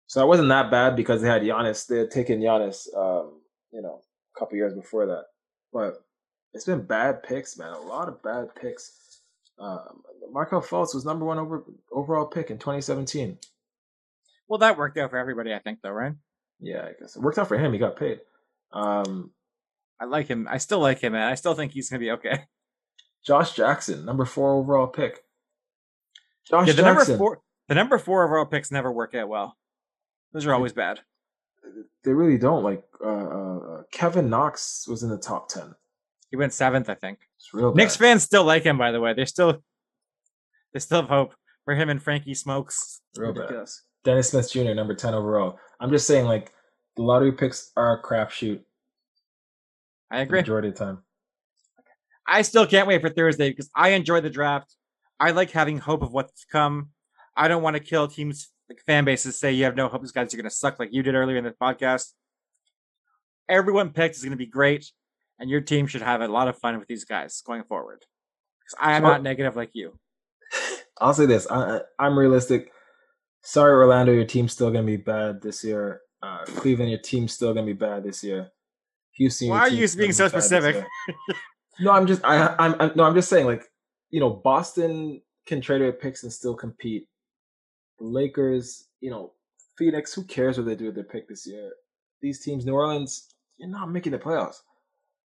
[0.07, 1.87] so it wasn't that bad because they had Giannis.
[1.87, 3.41] They had taken Giannis, um,
[3.71, 4.01] you know,
[4.35, 5.25] a couple years before that.
[5.71, 6.03] But
[6.53, 7.73] it's been bad picks, man.
[7.73, 9.21] A lot of bad picks.
[9.59, 13.37] Um, Markelle Fultz was number one over overall pick in 2017.
[14.47, 16.13] Well, that worked out for everybody, I think, though, right?
[16.59, 17.73] Yeah, I guess it worked out for him.
[17.73, 18.19] He got paid.
[18.71, 19.31] Um,
[20.03, 20.49] I like him.
[20.51, 21.29] I still like him, man.
[21.29, 22.41] I still think he's gonna be okay.
[23.25, 25.23] Josh Jackson, number four overall pick.
[26.45, 27.13] Josh yeah, the Jackson.
[27.13, 29.55] number four, the number four overall picks never work out well.
[30.33, 30.99] Those are always bad.
[32.03, 32.63] They really don't.
[32.63, 35.73] Like uh, uh, Kevin Knox was in the top ten.
[36.29, 37.19] He went seventh, I think.
[37.37, 37.73] It's real.
[37.73, 39.13] Knicks fans still like him, by the way.
[39.13, 39.63] They still,
[40.73, 42.99] they still have hope for him and Frankie Smokes.
[43.15, 43.83] Real ridiculous.
[44.03, 44.11] Bad.
[44.11, 44.73] Dennis Smith Jr.
[44.73, 45.59] number ten overall.
[45.79, 46.51] I'm just saying, like
[46.97, 48.59] the lottery picks are a crapshoot.
[50.13, 50.39] I agree.
[50.39, 50.99] majority of time.
[52.27, 54.75] I still can't wait for Thursday because I enjoy the draft.
[55.19, 56.89] I like having hope of what's to come.
[57.35, 60.11] I don't want to kill teams like fan bases say you have no hope these
[60.11, 62.11] guys are going to suck like you did earlier in the podcast.
[63.49, 64.91] Everyone picked is going to be great,
[65.39, 68.05] and your team should have a lot of fun with these guys going forward.
[68.59, 69.97] Because I am not negative like you.
[71.01, 72.71] I'll say this: I, am realistic.
[73.41, 76.01] Sorry, Orlando, your team's still going to be bad this year.
[76.21, 78.51] Uh, Cleveland, your team's still going to be bad this year.
[79.13, 80.85] Houston, why are you being so specific?
[81.79, 83.63] no, I'm just I, I'm, I'm no, I'm just saying like
[84.13, 87.07] you know, Boston can trade away picks and still compete.
[87.97, 89.33] The Lakers, you know,
[89.75, 91.71] Phoenix, who cares what they do with their pick this year?
[92.21, 94.57] These teams, New Orleans, you're not making the playoffs.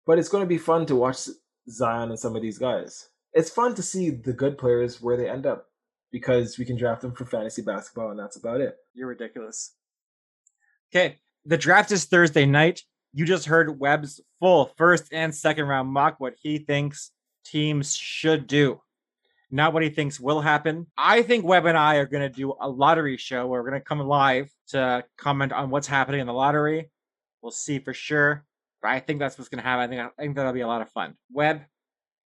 [0.05, 1.27] But it's going to be fun to watch
[1.67, 3.09] Zion and some of these guys.
[3.33, 5.65] It's fun to see the good players where they end up
[6.11, 8.77] because we can draft them for fantasy basketball and that's about it.
[8.93, 9.73] You're ridiculous.
[10.91, 12.83] Okay, the draft is Thursday night.
[13.17, 17.09] You just heard Webb's full first and second round mock, what he thinks
[17.43, 18.79] teams should do,
[19.49, 20.85] not what he thinks will happen.
[20.95, 23.81] I think Webb and I are going to do a lottery show where we're going
[23.81, 26.91] to come live to comment on what's happening in the lottery.
[27.41, 28.45] We'll see for sure.
[28.83, 29.85] But I think that's what's going to happen.
[29.85, 31.15] I think, I think that'll be a lot of fun.
[31.31, 31.61] Webb,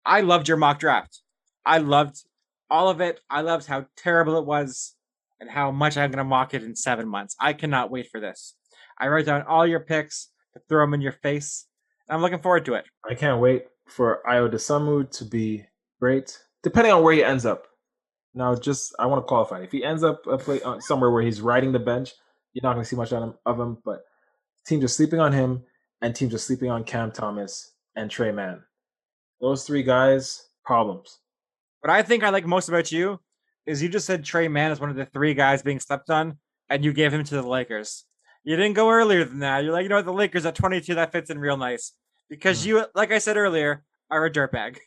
[0.05, 1.19] I loved your mock draft.
[1.65, 2.21] I loved
[2.69, 3.21] all of it.
[3.27, 4.93] I loved how terrible it was
[5.39, 7.35] and how much I'm going to mock it in seven months.
[7.39, 8.53] I cannot wait for this.
[8.99, 10.29] I wrote down all your picks
[10.67, 11.67] throw them in your face
[12.09, 12.85] I'm looking forward to it.
[13.09, 15.65] I can't wait for Ayo Dosunmu to be
[15.99, 17.67] great, depending on where he ends up.
[18.33, 19.61] Now, just I want to qualify.
[19.61, 22.13] If he ends up a play, uh, somewhere where he's riding the bench,
[22.53, 23.77] you're not going to see much of him, of him.
[23.83, 24.03] But
[24.67, 25.63] teams are sleeping on him,
[26.01, 28.61] and teams are sleeping on Cam Thomas and Tre Mann.
[29.41, 31.19] Those three guys, problems.
[31.81, 33.19] What I think I like most about you
[33.65, 36.37] is you just said Tre Mann is one of the three guys being slept on,
[36.69, 38.05] and you gave him to the Lakers.
[38.45, 39.63] You didn't go earlier than that.
[39.63, 41.91] You're like, you know what, the Lakers at 22, that fits in real nice.
[42.29, 42.69] Because Hmm.
[42.69, 44.77] you, like I said earlier, are a dirtbag.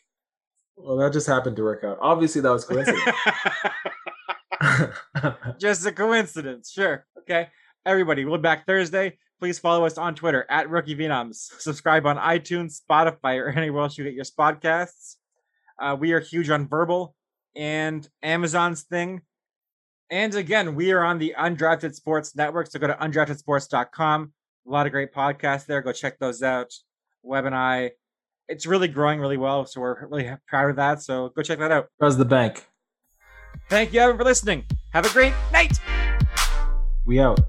[0.77, 1.97] Well, that just happened to work out.
[2.01, 3.03] Obviously, that was coincidence.
[5.59, 6.71] Just a coincidence.
[6.71, 7.05] Sure.
[7.19, 7.49] Okay.
[7.85, 9.17] Everybody, we'll be back Thursday.
[9.39, 11.35] Please follow us on Twitter at Rookie Phenoms.
[11.59, 15.15] Subscribe on iTunes, Spotify, or anywhere else you get your podcasts.
[15.81, 17.15] Uh, we are huge on Verbal
[17.55, 19.21] and Amazon's thing.
[20.11, 22.71] And again, we are on the Undrafted Sports Network.
[22.71, 24.33] So go to undraftedsports.com.
[24.67, 25.81] A lot of great podcasts there.
[25.81, 26.73] Go check those out.
[27.21, 27.91] Webb and I.
[28.47, 29.65] It's really growing really well.
[29.65, 31.03] So we're really proud of that.
[31.03, 31.87] So go check that out.
[32.01, 32.65] How's the bank?
[33.69, 34.65] Thank you, everyone, for listening.
[34.93, 35.79] Have a great night.
[37.05, 37.39] We out.